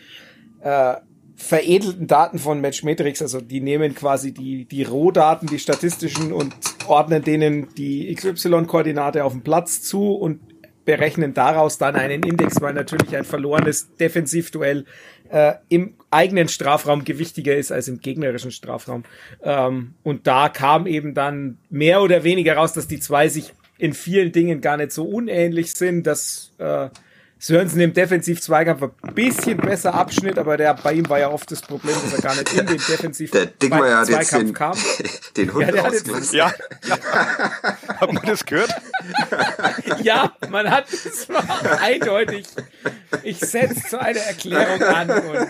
[0.62, 0.96] äh,
[1.36, 3.22] veredelten Daten von Matchmetrics.
[3.22, 6.54] Also die nehmen quasi die, die Rohdaten, die statistischen und
[6.86, 10.40] ordnen denen die XY-Koordinate auf dem Platz zu und
[10.84, 14.84] berechnen daraus dann einen Index, weil natürlich ein verlorenes Defensivduell
[15.30, 19.04] äh, im eigenen Strafraum gewichtiger ist als im gegnerischen Strafraum.
[19.42, 23.94] Ähm, und da kam eben dann mehr oder weniger raus, dass die zwei sich in
[23.94, 26.88] vielen Dingen gar nicht so unähnlich sind, dass äh,
[27.44, 31.60] Sörensen im Defensiv-Zweikampf ein bisschen besser abschnitt, aber der, bei ihm war ja oft das
[31.60, 34.78] Problem, dass er gar nicht in den Der jetzt Defensiv-Zweikampf den, kam.
[35.36, 36.36] den Hund Ja, der hat jetzt- ausgelassen.
[36.36, 36.52] Ja.
[38.00, 38.70] Hat man das gehört?
[40.02, 41.26] Ja, man hat es
[41.80, 42.46] eindeutig.
[43.22, 45.48] Ich setze zu einer Erklärung an und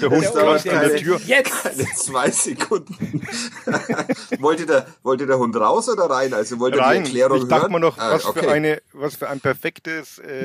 [0.00, 1.20] Der Hund Ohr, an der Tür.
[1.24, 3.26] jetzt Keine zwei Sekunden.
[4.38, 6.32] wollte, der, wollte der Hund raus oder rein?
[6.34, 7.04] Also wollte er die Rein.
[7.04, 7.72] Erklärung Ich dachte hören?
[7.72, 8.40] mir noch, Ah, was okay.
[8.42, 10.44] für eine, was für ein perfektes äh,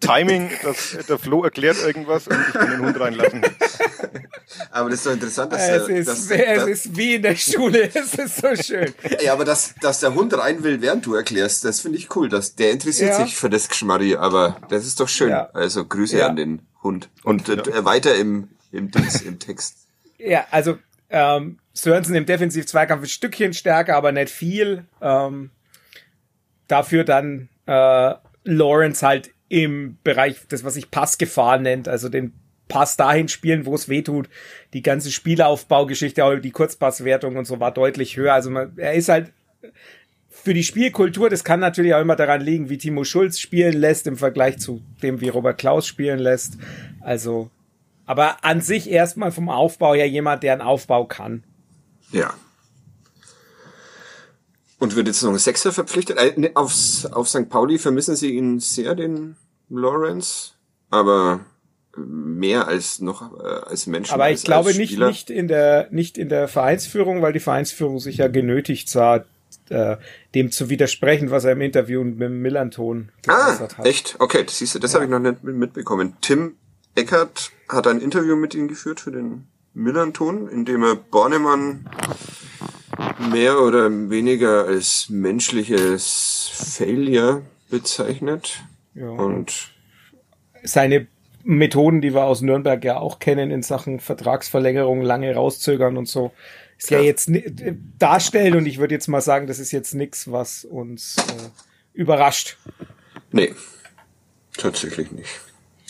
[0.00, 3.42] Timing, dass der Flo erklärt irgendwas und ich kann den Hund reinlassen.
[4.70, 7.22] Aber das ist doch interessant, dass, es der, ist, dass, es dass, ist wie in
[7.22, 7.90] der Schule.
[7.94, 8.92] Es ist so schön.
[9.22, 12.28] ja, aber dass, dass der Hund rein will, während du erklärst, das finde ich cool.
[12.28, 13.24] Dass, der interessiert Ja.
[13.24, 15.30] sich für das Geschmarri, aber das ist doch schön.
[15.30, 15.48] Ja.
[15.52, 16.26] Also Grüße Ja.
[16.28, 17.08] an den Hund.
[17.22, 19.76] Und äh, weiter im, im, Dings, im Text.
[20.18, 20.78] Ja, also
[21.10, 24.84] ähm, Sörensen im Defensiv-Zweikampf ein Stückchen stärker, aber nicht viel.
[25.00, 25.50] Ähm,
[26.68, 28.14] dafür dann äh,
[28.44, 32.32] Lawrence halt im Bereich, das was sich Passgefahr nennt, also den
[32.68, 34.28] Pass dahin spielen, wo es weh tut.
[34.72, 38.32] Die ganze Spielaufbaugeschichte, die Kurzpasswertung und so war deutlich höher.
[38.32, 39.32] Also man, er ist halt
[40.30, 44.06] für die Spielkultur, das kann natürlich auch immer daran liegen, wie Timo Schulz spielen lässt
[44.06, 46.58] im Vergleich zu dem, wie Robert Klaus spielen lässt.
[47.00, 47.50] Also,
[48.06, 51.44] aber an sich erstmal vom Aufbau her jemand, der einen Aufbau kann.
[52.12, 52.34] Ja.
[54.84, 56.18] Und wird jetzt noch ein Sechser verpflichtet?
[56.18, 57.48] Äh, ne, aufs, auf St.
[57.48, 59.36] Pauli vermissen Sie ihn sehr, den
[59.70, 60.52] Lawrence,
[60.90, 61.40] aber
[61.96, 64.12] mehr als noch äh, als Menschen.
[64.14, 67.40] Aber als, ich glaube als nicht, nicht in der, nicht in der Vereinsführung, weil die
[67.40, 69.24] Vereinsführung sich ja genötigt sah,
[69.70, 69.96] äh,
[70.34, 73.86] dem zu widersprechen, was er im Interview mit dem Millanton Ah, geäußert hat.
[73.86, 74.16] echt?
[74.18, 76.14] Okay, das siehst du, das habe ich noch nicht mit- mitbekommen.
[76.20, 76.56] Tim
[76.96, 81.88] Eckert hat ein Interview mit ihm geführt für den Millanton, in dem er Bornemann
[83.30, 88.60] mehr oder weniger als menschliches Failure bezeichnet.
[88.94, 89.08] Ja.
[89.08, 89.70] Und
[90.62, 91.06] Seine
[91.42, 96.32] Methoden, die wir aus Nürnberg ja auch kennen in Sachen Vertragsverlängerung, lange rauszögern und so,
[96.78, 97.04] ist ja, Ja.
[97.04, 101.16] jetzt äh, darstellen und ich würde jetzt mal sagen, das ist jetzt nichts, was uns
[101.18, 101.50] äh,
[101.92, 102.56] überrascht.
[103.32, 103.54] nee,
[104.56, 105.28] tatsächlich nicht.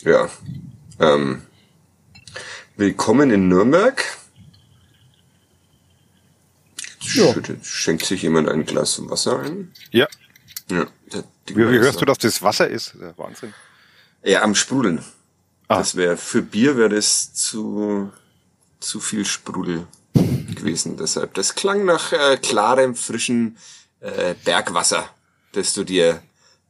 [0.03, 0.29] Ja.
[0.99, 1.41] Ähm,
[2.77, 4.03] willkommen in Nürnberg.
[7.07, 9.71] Schüttet- schenkt sich jemand ein Glas Wasser ein.
[9.91, 10.07] Ja.
[10.69, 10.87] Ja,
[11.47, 12.87] Wie, wie hörst du, dass das Wasser ist?
[12.87, 13.53] Das ist ja Wahnsinn.
[14.23, 15.03] Ja, am Sprudeln.
[15.67, 15.77] Ah.
[15.79, 18.11] Das wäre für Bier wäre das zu
[18.79, 20.97] zu viel Sprudel gewesen.
[20.99, 23.57] Deshalb, das klang nach äh, klarem, frischen
[23.99, 25.07] äh, Bergwasser,
[25.53, 26.21] das du dir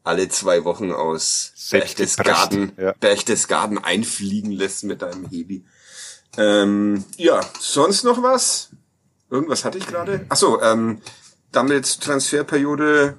[0.03, 2.93] alle zwei Wochen aus Selbst Berchtesgaden, ja.
[2.99, 5.65] Berchtesgaden einfliegen lässt mit deinem Heli.
[6.37, 8.69] Ähm, ja, sonst noch was?
[9.35, 10.25] Irgendwas hatte ich gerade?
[10.29, 11.01] Ach so, ähm,
[11.51, 13.17] damit Transferperiode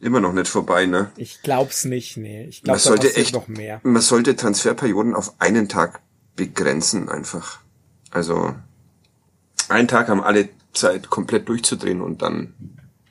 [0.00, 1.12] immer noch nicht vorbei, ne?
[1.16, 2.44] Ich glaub's nicht, nee.
[2.46, 3.80] Ich glaube, da sollte echt, noch mehr.
[3.84, 6.00] man sollte Transferperioden auf einen Tag
[6.34, 7.60] begrenzen einfach.
[8.10, 8.52] Also
[9.68, 12.52] einen Tag haben alle Zeit komplett durchzudrehen und dann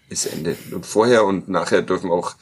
[0.09, 0.57] ist Ende.
[0.73, 2.35] Und vorher und nachher dürfen auch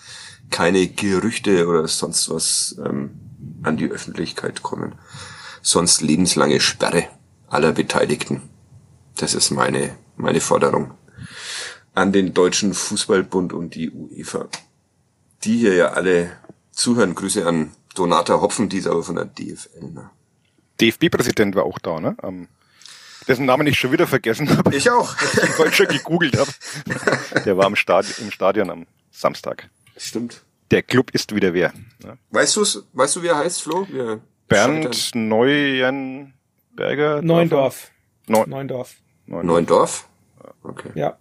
[0.49, 3.11] keine Gerüchte oder sonst was ähm,
[3.61, 4.95] an die Öffentlichkeit kommen.
[5.61, 7.07] Sonst lebenslange Sperre
[7.47, 8.41] aller Beteiligten.
[9.17, 10.93] Das ist meine, meine Forderung
[11.93, 14.47] an den Deutschen Fußballbund und die UEFA
[15.45, 16.31] die hier ja alle
[16.71, 17.15] zuhören.
[17.15, 19.91] Grüße an Donata Hopfen, die ist aber von der DFL.
[19.93, 20.09] Ne?
[20.81, 22.17] DFB-Präsident war auch da, ne?
[22.23, 22.47] Ähm,
[23.27, 25.15] dessen Namen ich schon wieder vergessen habe, Ich auch.
[25.67, 26.51] ich schon gegoogelt habe.
[27.45, 29.69] Der war im, Stad im Stadion am Samstag.
[29.95, 30.43] Stimmt.
[30.71, 31.71] Der Club ist wieder wer.
[32.03, 32.17] Ne?
[32.31, 32.83] Weißt du's?
[32.91, 33.87] Weißt du, wie er heißt, Flo?
[33.89, 35.15] Wir Bernd
[36.76, 37.21] Neuenberger.
[37.21, 37.91] Neundorf.
[38.28, 38.95] Neun Neundorf.
[39.28, 40.07] Neun Neuendorf?
[40.63, 40.89] Okay.
[40.95, 41.17] Ja.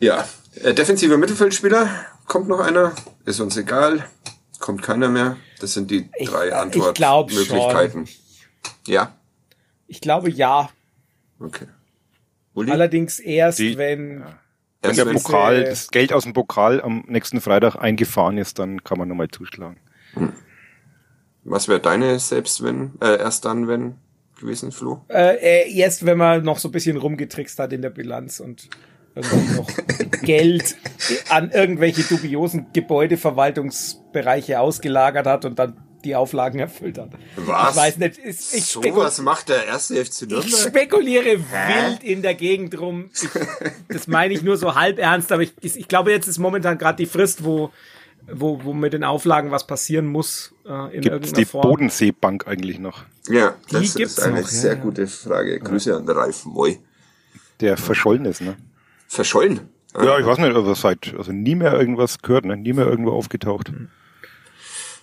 [0.00, 0.26] Ja.
[0.62, 1.88] Äh, defensiver Mittelfeldspieler.
[2.26, 2.92] Kommt noch einer?
[3.24, 4.04] Ist uns egal.
[4.58, 5.36] Kommt keiner mehr.
[5.60, 6.58] Das sind die Ich- drei schon.
[6.58, 8.08] Antwortmöglichkeiten.
[8.86, 9.14] Ja?
[9.86, 10.70] Ich glaube ja.
[11.38, 11.66] Okay.
[12.54, 12.70] Uli?
[12.70, 14.24] Allerdings erst, Die- wenn
[14.84, 18.58] Wenn Erst der wenn- Pokal, das Geld aus dem Pokal am nächsten Freitag eingefahren ist,
[18.58, 19.78] dann kann man nochmal zuschlagen.
[21.44, 23.96] Was wäre deine selbst wenn, äh, erst dann, wenn
[24.38, 25.04] gewesen, Flo?
[25.08, 28.68] äh, äh, erst wenn man noch so ein bisschen rumgetrickst hat in der Bilanz und
[29.14, 29.68] irgendwie noch
[30.22, 30.76] Geld
[31.28, 37.10] an irgendwelche dubiosen Gebäudeverwaltungsbereiche ausgelagert hat und dann die Auflagen erfüllt hat.
[37.36, 37.70] Was?
[37.70, 40.60] Ich weiß nicht, ist, ich, so was macht der erste FC ich Nürnberg?
[40.60, 43.10] spekuliere wild in der Gegend rum.
[43.14, 43.28] Ich,
[43.88, 46.96] das meine ich nur so halb ernst, aber ich, ich glaube, jetzt ist momentan gerade
[46.96, 47.70] die Frist, wo,
[48.30, 51.62] wo, wo mit den Auflagen was passieren muss äh, in Gibt es irgendeiner die Form.
[51.62, 53.04] Bodenseebank eigentlich noch?
[53.28, 54.80] Ja, Die das gibt's ist eine noch, ja, sehr ja.
[54.80, 55.58] gute Frage.
[55.60, 56.78] Grüße an Ralf Moy.
[57.60, 58.56] Der verschollen ist, ne?
[59.08, 59.60] Verschollen?
[59.94, 62.56] Ja, ich weiß nicht, aber seit, also nie mehr irgendwas gehört, ne?
[62.56, 63.70] Nie mehr irgendwo aufgetaucht.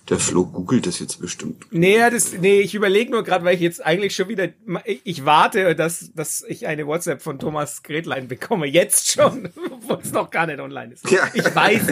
[0.08, 1.66] Der Flo googelt das jetzt bestimmt.
[1.70, 4.48] Nee, ja, das, nee, ich überlege nur gerade, weil ich jetzt eigentlich schon wieder,
[4.84, 8.66] ich, ich warte, dass, dass ich eine WhatsApp von Thomas Gretlein bekomme.
[8.66, 9.50] Jetzt schon,
[9.90, 11.10] obwohl es noch gar nicht online ist.
[11.10, 11.28] Ja.
[11.34, 11.82] Ich weiß.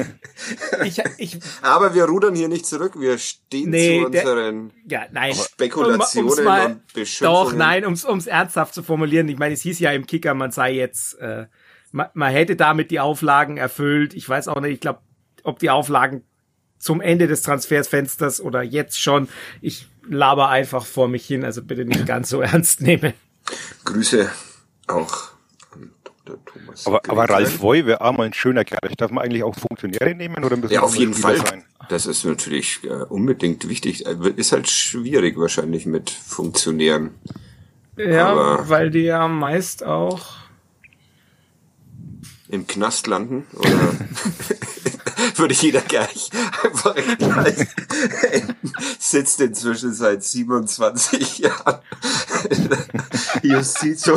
[0.84, 2.98] Ich, ich, Aber wir rudern hier nicht zurück.
[2.98, 5.34] Wir stehen Nee, zu der- unseren ja, nein.
[5.34, 7.44] Spekulationen Um's mal- und Beschimpfungen.
[7.50, 9.28] Doch, nein, ums, ums ernsthaft zu formulieren.
[9.28, 11.46] Ich meine, es hieß ja im Kicker, man sei jetzt, äh,
[11.92, 14.14] man, man hätte damit die Auflagen erfüllt.
[14.14, 15.00] Ich weiß auch nicht, ich glaube,
[15.42, 16.24] ob die Auflagen
[16.78, 19.28] zum Ende des Transfersfensters oder jetzt schon.
[19.60, 23.12] Ich laber einfach vor mich hin, also bitte nicht ganz so ernst nehmen.
[23.84, 24.30] Grüße
[24.86, 25.30] auch.
[26.44, 26.86] Thomas.
[26.86, 27.24] Aber, aber.
[27.28, 28.90] Ralf Voy wäre auch mal ein schöner Kerl.
[28.96, 31.36] Darf man eigentlich auch Funktionäre nehmen oder müssen Ja, auf jeden Fall.
[31.38, 31.64] sein?
[31.88, 34.06] Das ist natürlich äh, unbedingt wichtig.
[34.06, 37.14] Äh, Ist halt schwierig wahrscheinlich mit Funktionären.
[37.96, 40.20] Ja, Aber- weil die ja meist auch.
[42.48, 43.70] im Knast landen oder
[45.36, 46.30] würde jeder gleich
[46.64, 47.56] einfach gleich
[48.98, 51.80] sitzt inzwischen seit 27 Jahren
[52.50, 52.78] in der
[53.42, 54.08] Justiz.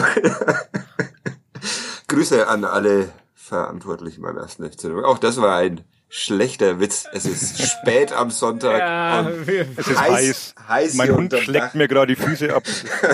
[2.11, 4.85] Grüße an alle verantwortlich beim ersten FC.
[5.03, 7.05] Auch das war ein schlechter Witz.
[7.13, 8.79] Es ist spät am Sonntag.
[8.79, 9.29] Ja,
[9.77, 10.55] Es ist heiß.
[10.67, 12.63] heiß mein Hund schlägt mir gerade die Füße ab.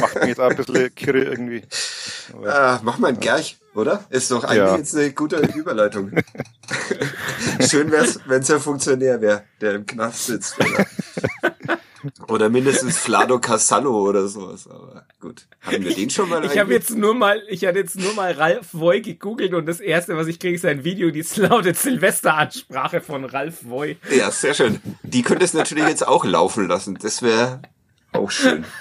[0.01, 1.61] Macht mich jetzt auch ein bisschen kirre irgendwie.
[2.45, 4.03] Ah, mach mal einen Gerch, oder?
[4.09, 4.75] Ist doch eigentlich Ja.
[4.77, 6.11] jetzt eine gute Überleitung.
[7.69, 10.55] Schön wär's, wenn's ein Funktionär wäre, der im Knast sitzt.
[10.59, 10.85] Oder,
[12.27, 14.67] oder mindestens Flado Casallo oder sowas.
[14.67, 15.47] Aber gut.
[15.61, 18.31] Haben wir den schon mal Ich habe jetzt nur mal, ich hatte jetzt nur mal
[18.33, 23.01] Ralf Voy gegoogelt und das erste, was ich kriege, ist ein Video, die lautet Silvesteransprache
[23.01, 23.97] von Ralf Voy.
[24.15, 24.79] Ja, sehr schön.
[25.03, 26.97] Die könntest du natürlich jetzt auch laufen lassen.
[27.01, 27.61] Das wäre
[28.13, 28.65] auch schön.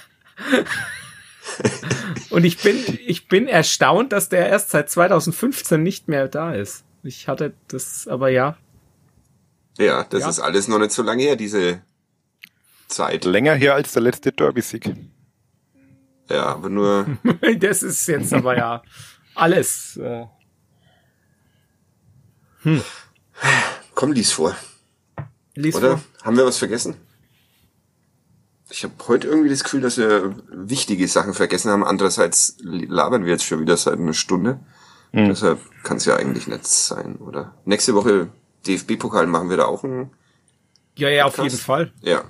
[2.30, 2.76] Und ich bin,
[3.06, 6.84] ich bin erstaunt, dass der erst seit 2015 nicht mehr da ist.
[7.02, 8.56] Ich hatte das, aber ja.
[9.78, 10.28] Ja, das Ja.
[10.28, 11.82] ist alles noch nicht so lange her, diese
[12.88, 13.24] Zeit.
[13.24, 14.94] Länger her als der letzte Derby-Sieg.
[16.28, 17.06] Ja, aber nur,
[17.58, 18.82] Das ist jetzt aber ja
[19.34, 19.96] alles.
[19.96, 20.26] Äh,
[23.94, 24.56] komm, lies vor.
[25.54, 25.98] lies Oder?
[25.98, 26.00] vor.
[26.24, 26.96] Haben wir was vergessen?
[28.68, 31.84] Ich habe heute irgendwie das Gefühl, dass wir wichtige Sachen vergessen haben.
[31.84, 34.58] Andererseits labern wir jetzt schon wieder seit einer Stunde.
[35.12, 37.54] Deshalb kann es ja eigentlich nicht sein, oder?
[37.64, 38.28] Nächste Woche
[38.66, 40.10] DFB-Pokal machen wir da auch einen.
[40.96, 41.44] Ja, ja, auf Krass.
[41.44, 41.92] jeden Fall.
[42.02, 42.24] Ja.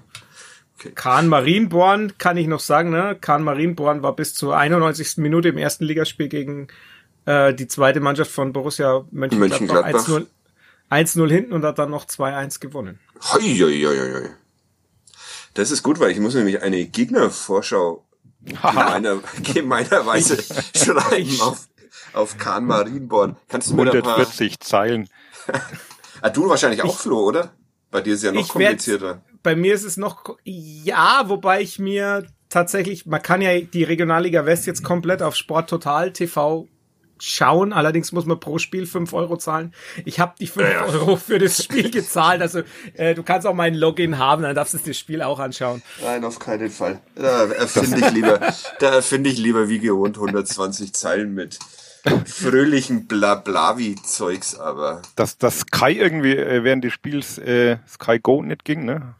[0.95, 3.17] Kahn Marienborn kann ich noch sagen, ne?
[3.21, 5.17] Kahn Marienborn war bis zur 91.
[5.19, 6.69] Minute im ersten Ligaspiel gegen
[7.25, 10.09] äh, die zweite Mannschaft von Borussia Mönchengladbach, Mönchengladbach.
[10.09, 10.27] 1-0
[10.91, 13.01] 1-0 hinten und hat dann noch 2-1 gewonnen.
[13.33, 14.29] Hoi, hoi, hoi, hoi.
[15.55, 18.05] Das ist gut, weil ich muss nämlich eine Gegnervorschau
[18.43, 20.37] gemeiner, gemeinerweise
[20.77, 21.67] schreiben auf,
[22.13, 23.37] auf Kahn Marienborn.
[23.49, 24.13] Kannst du mir da ein paar...
[24.15, 25.09] 140 Zeilen.
[26.23, 27.53] Ah, du wahrscheinlich auch, Flo, oder?
[27.91, 29.21] Bei dir ist ja noch Ich werd- komplizierter.
[29.47, 34.45] Bei mir ist es noch, ja, wobei ich mir tatsächlich, man kann ja die Regionalliga
[34.45, 36.67] West jetzt komplett auf Sport Total TV
[37.21, 37.73] schauen.
[37.73, 39.73] Allerdings muss man pro Spiel 5 Euro zahlen.
[40.05, 40.85] Ich habe die 5 Ja, ja.
[40.87, 42.43] Euro für das Spiel gezahlt.
[42.43, 42.63] Also
[42.95, 45.81] äh, du kannst auch meinen Login haben, dann darfst du das Spiel auch anschauen.
[46.03, 46.99] Nein, auf keinen Fall.
[47.15, 48.41] Da erfinde ich lieber,
[48.81, 51.61] da erfinde ich lieber wie gewohnt 120 Zeilen mit
[52.25, 58.65] fröhlichen Blablavi-Zeugs, aber Dass das Sky irgendwie äh, während des Spiels äh, Sky Go nicht
[58.65, 59.15] ging, ne?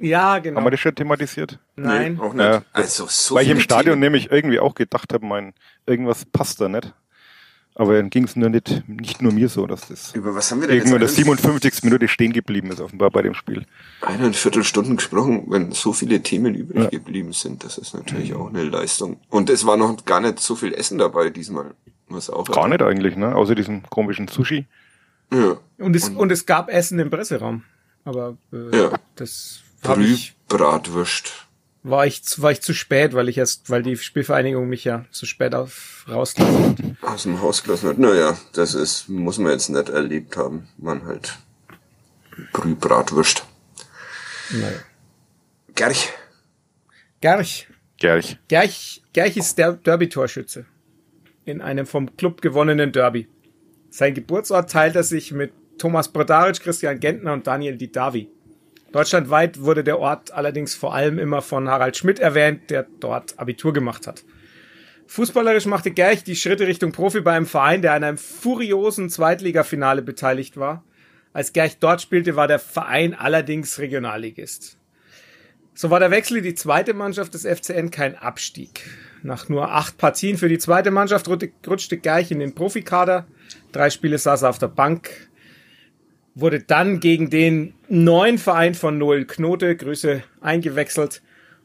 [0.00, 0.58] Ja, genau.
[0.58, 1.58] Haben wir das schon thematisiert?
[1.76, 2.14] Nein.
[2.14, 2.44] nee, auch nicht.
[2.44, 2.62] Ja.
[2.72, 4.00] Also so Weil ich im Stadion Themen.
[4.00, 5.54] nämlich irgendwie auch gedacht habe, mein,
[5.86, 6.94] irgendwas passt da nicht.
[7.74, 10.60] Aber dann ging es nur nicht, nicht nur mir so, dass das Über was haben
[10.62, 11.84] wir denn irgendwo in der jetzt 57.
[11.84, 13.66] Minute stehen geblieben ist, offenbar bei dem Spiel.
[14.00, 17.62] eineinviertel Stunden gesprochen, wenn so viele Themen übrig geblieben sind.
[17.62, 19.20] Das ist natürlich auch eine Leistung.
[19.28, 21.74] Und es war noch gar nicht so viel Essen dabei diesmal.
[22.08, 23.36] Was auch Gar nicht eigentlich, ne?
[23.36, 24.66] Außer diesem komischen Sushi.
[25.32, 25.58] Ja.
[25.78, 27.62] Und es, und es gab Essen im Presseraum.
[28.04, 28.90] Aber äh, Ja.
[29.14, 31.32] das Brühbratwürst.
[31.82, 35.04] war, ich, zu- war ich zu spät, weil ich erst, weil die Spielvereinigung mich ja
[35.10, 37.10] zu spät auf rausgelassen hat.
[37.12, 37.98] Aus dem Haus gelassen hat.
[37.98, 40.68] Naja, das ist, muss man jetzt nicht erlebt haben.
[40.76, 41.38] Man halt
[42.52, 43.44] Brühbratwürst.
[44.50, 44.78] Naja.
[45.74, 46.08] Gerch.
[47.20, 47.68] Gerch.
[47.98, 48.38] Gerch.
[48.48, 50.66] Gerch, Gerch ist der Derby-Torschütze.
[51.44, 53.28] In einem vom Club gewonnenen Derby.
[53.90, 58.28] Sein Geburtsort teilt er sich mit Thomas Brodaric, Christian Gentner und Daniel Didavi.
[58.92, 63.72] Deutschlandweit wurde der Ort allerdings vor allem immer von Harald Schmidt erwähnt, der dort Abitur
[63.72, 64.24] gemacht hat.
[65.06, 70.02] Fußballerisch machte Gerch die Schritte Richtung Profi bei einem Verein, der an einem furiosen Zweitligafinale
[70.02, 70.84] beteiligt war.
[71.32, 74.78] Als Gerch dort spielte, war der Verein allerdings Regionalligist.
[75.74, 78.84] So war der Wechsel in die zweite Mannschaft des FCN kein Abstieg.
[79.22, 83.26] Nach nur acht Partien für die zweite Mannschaft rutschte- Gerch in den Profikader.
[83.72, 85.27] Drei Spiele saß er auf der Bank.
[86.40, 91.20] Wurde dann gegen den neuen Verein von Noel Knote, Grüße, eingewechselt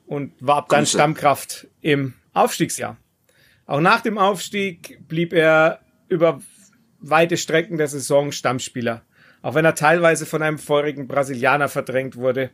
[0.08, 0.98] und war ab dann Grüße.
[0.98, 2.98] Stammkraft im Aufstiegsjahr.
[3.68, 5.80] Auch nach dem Aufstieg blieb er
[6.10, 6.42] über
[7.00, 9.04] weite Strecken der Saison Stammspieler.
[9.44, 12.50] Auch wenn er teilweise von einem feurigen Brasilianer verdrängt wurde.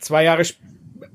[0.00, 0.42] Zwei Jahre,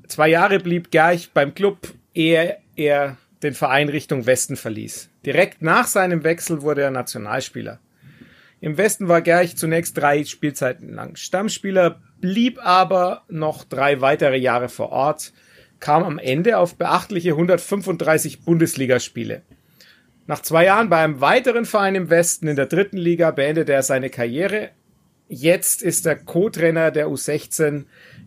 [0.08, 5.10] zwei Jahre blieb Gerch beim Club, ehe er den Verein Richtung Westen verließ.
[5.24, 7.78] Direkt nach seinem Wechsel wurde er Nationalspieler.
[8.60, 14.68] Im Westen war Gerch zunächst drei Spielzeiten lang Stammspieler, blieb aber noch drei weitere Jahre
[14.68, 15.32] vor Ort,
[15.80, 19.42] kam am Ende auf beachtliche 135 Bundesligaspiele.
[20.26, 23.82] Nach zwei Jahren bei einem weiteren Verein im Westen in der dritten Liga beendete er
[23.82, 24.70] seine Karriere.
[25.28, 27.84] Jetzt ist er Co-Trainer der U16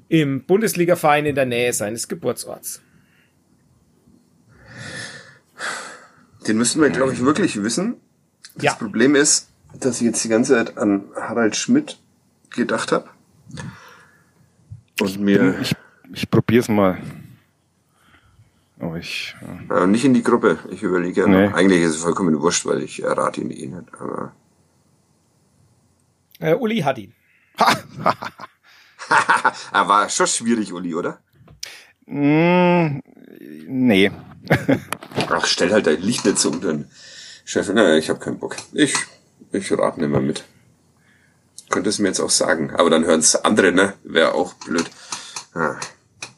[0.09, 2.81] im Bundesligaverein in der Nähe seines Geburtsorts.
[6.47, 7.97] Den müssten wir, glaube ich, wirklich wissen.
[8.55, 8.73] Das Ja.
[8.75, 9.49] Problem ist,
[9.79, 11.99] dass ich jetzt die ganze Zeit an Harald Schmidt
[12.49, 13.09] gedacht habe.
[14.99, 15.75] Und mir Ich,
[16.13, 16.97] ich probier's mal.
[18.79, 19.35] Aber ich.
[19.69, 20.59] äh, äh, nicht in die Gruppe.
[20.69, 21.47] Ich überlege ja Nee.
[21.47, 21.53] noch.
[21.55, 23.93] Eigentlich ist es vollkommen wurscht, weil ich errate ihn eh nicht.
[23.99, 24.33] Aber
[26.39, 27.13] Äh, Uli hat ihn.
[29.73, 31.19] er war schon schwierig, Uli, oder?
[32.05, 32.99] Mm,
[33.67, 34.11] nee.
[35.29, 36.89] Ach, stell halt dein Licht nicht so unter den
[37.45, 37.67] Chef.
[37.73, 38.55] Naja, ich habe keinen Bock.
[38.73, 38.93] Ich,
[39.51, 40.43] ich rate nicht mehr mit.
[41.69, 42.71] Könnte es mir jetzt auch sagen.
[42.71, 43.93] Aber dann hören es andere, ne?
[44.03, 44.89] Wäre auch blöd.
[45.53, 45.75] Ah,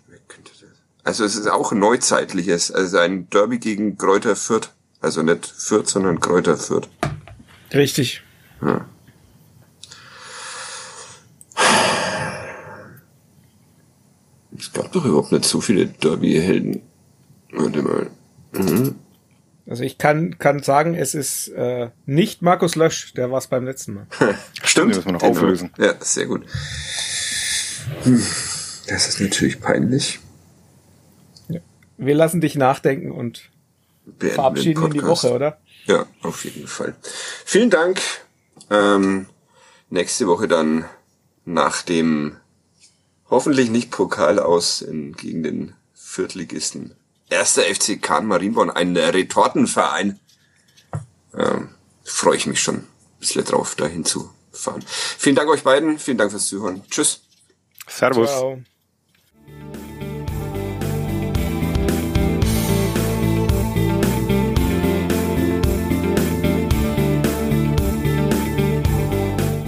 [0.08, 0.70] wer könnte das?
[1.04, 2.72] Also es ist auch ein neuzeitliches.
[2.72, 4.72] Also ein Derby gegen Kräuter Fürth.
[5.02, 6.90] Also nicht Fürth, sondern Kräuter Fürth.
[7.74, 8.24] Richtig.
[8.62, 8.86] Ja.
[14.58, 16.82] Es gab doch überhaupt nicht so viele Derby-Helden.
[17.52, 18.10] Warte mal.
[18.52, 18.96] Mhm.
[19.70, 23.66] Also ich kann, kann sagen, es ist äh, nicht Markus Lösch, der war es beim
[23.66, 24.08] letzten Mal.
[24.64, 24.78] Stimmt.
[24.78, 25.72] Den müssen wir noch auflösen.
[25.78, 26.44] Ja, sehr gut.
[28.04, 28.26] Hm.
[28.88, 30.20] Das ist natürlich peinlich.
[31.98, 33.52] Wir lassen dich nachdenken und
[34.06, 35.06] Beenden verabschieden den in die.
[35.06, 35.60] Woche, oder?
[35.86, 36.96] Ja, auf jeden Fall.
[37.46, 38.02] Vielen Dank.
[38.72, 39.28] Ähm,
[39.92, 40.86] nächste Woche dann
[41.46, 42.38] nach dem
[43.30, 46.96] hoffentlich nicht Pokal aus in, gegen den Viertligisten.
[47.30, 50.20] Erster FC Kahn Marienborn, ein Retortenverein.
[51.38, 51.70] Ähm,
[52.04, 52.88] Freue ich mich schon ein
[53.20, 54.84] bisschen drauf, dahin zu fahren.
[54.88, 56.00] Vielen Dank euch beiden.
[56.00, 56.82] Vielen Dank fürs Zuhören.
[56.90, 57.22] Tschüss.
[57.88, 58.30] Servus.
[58.30, 58.62] Ciao.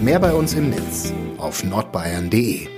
[0.01, 2.70] Mehr bei uns im Netz auf nordbayern.de.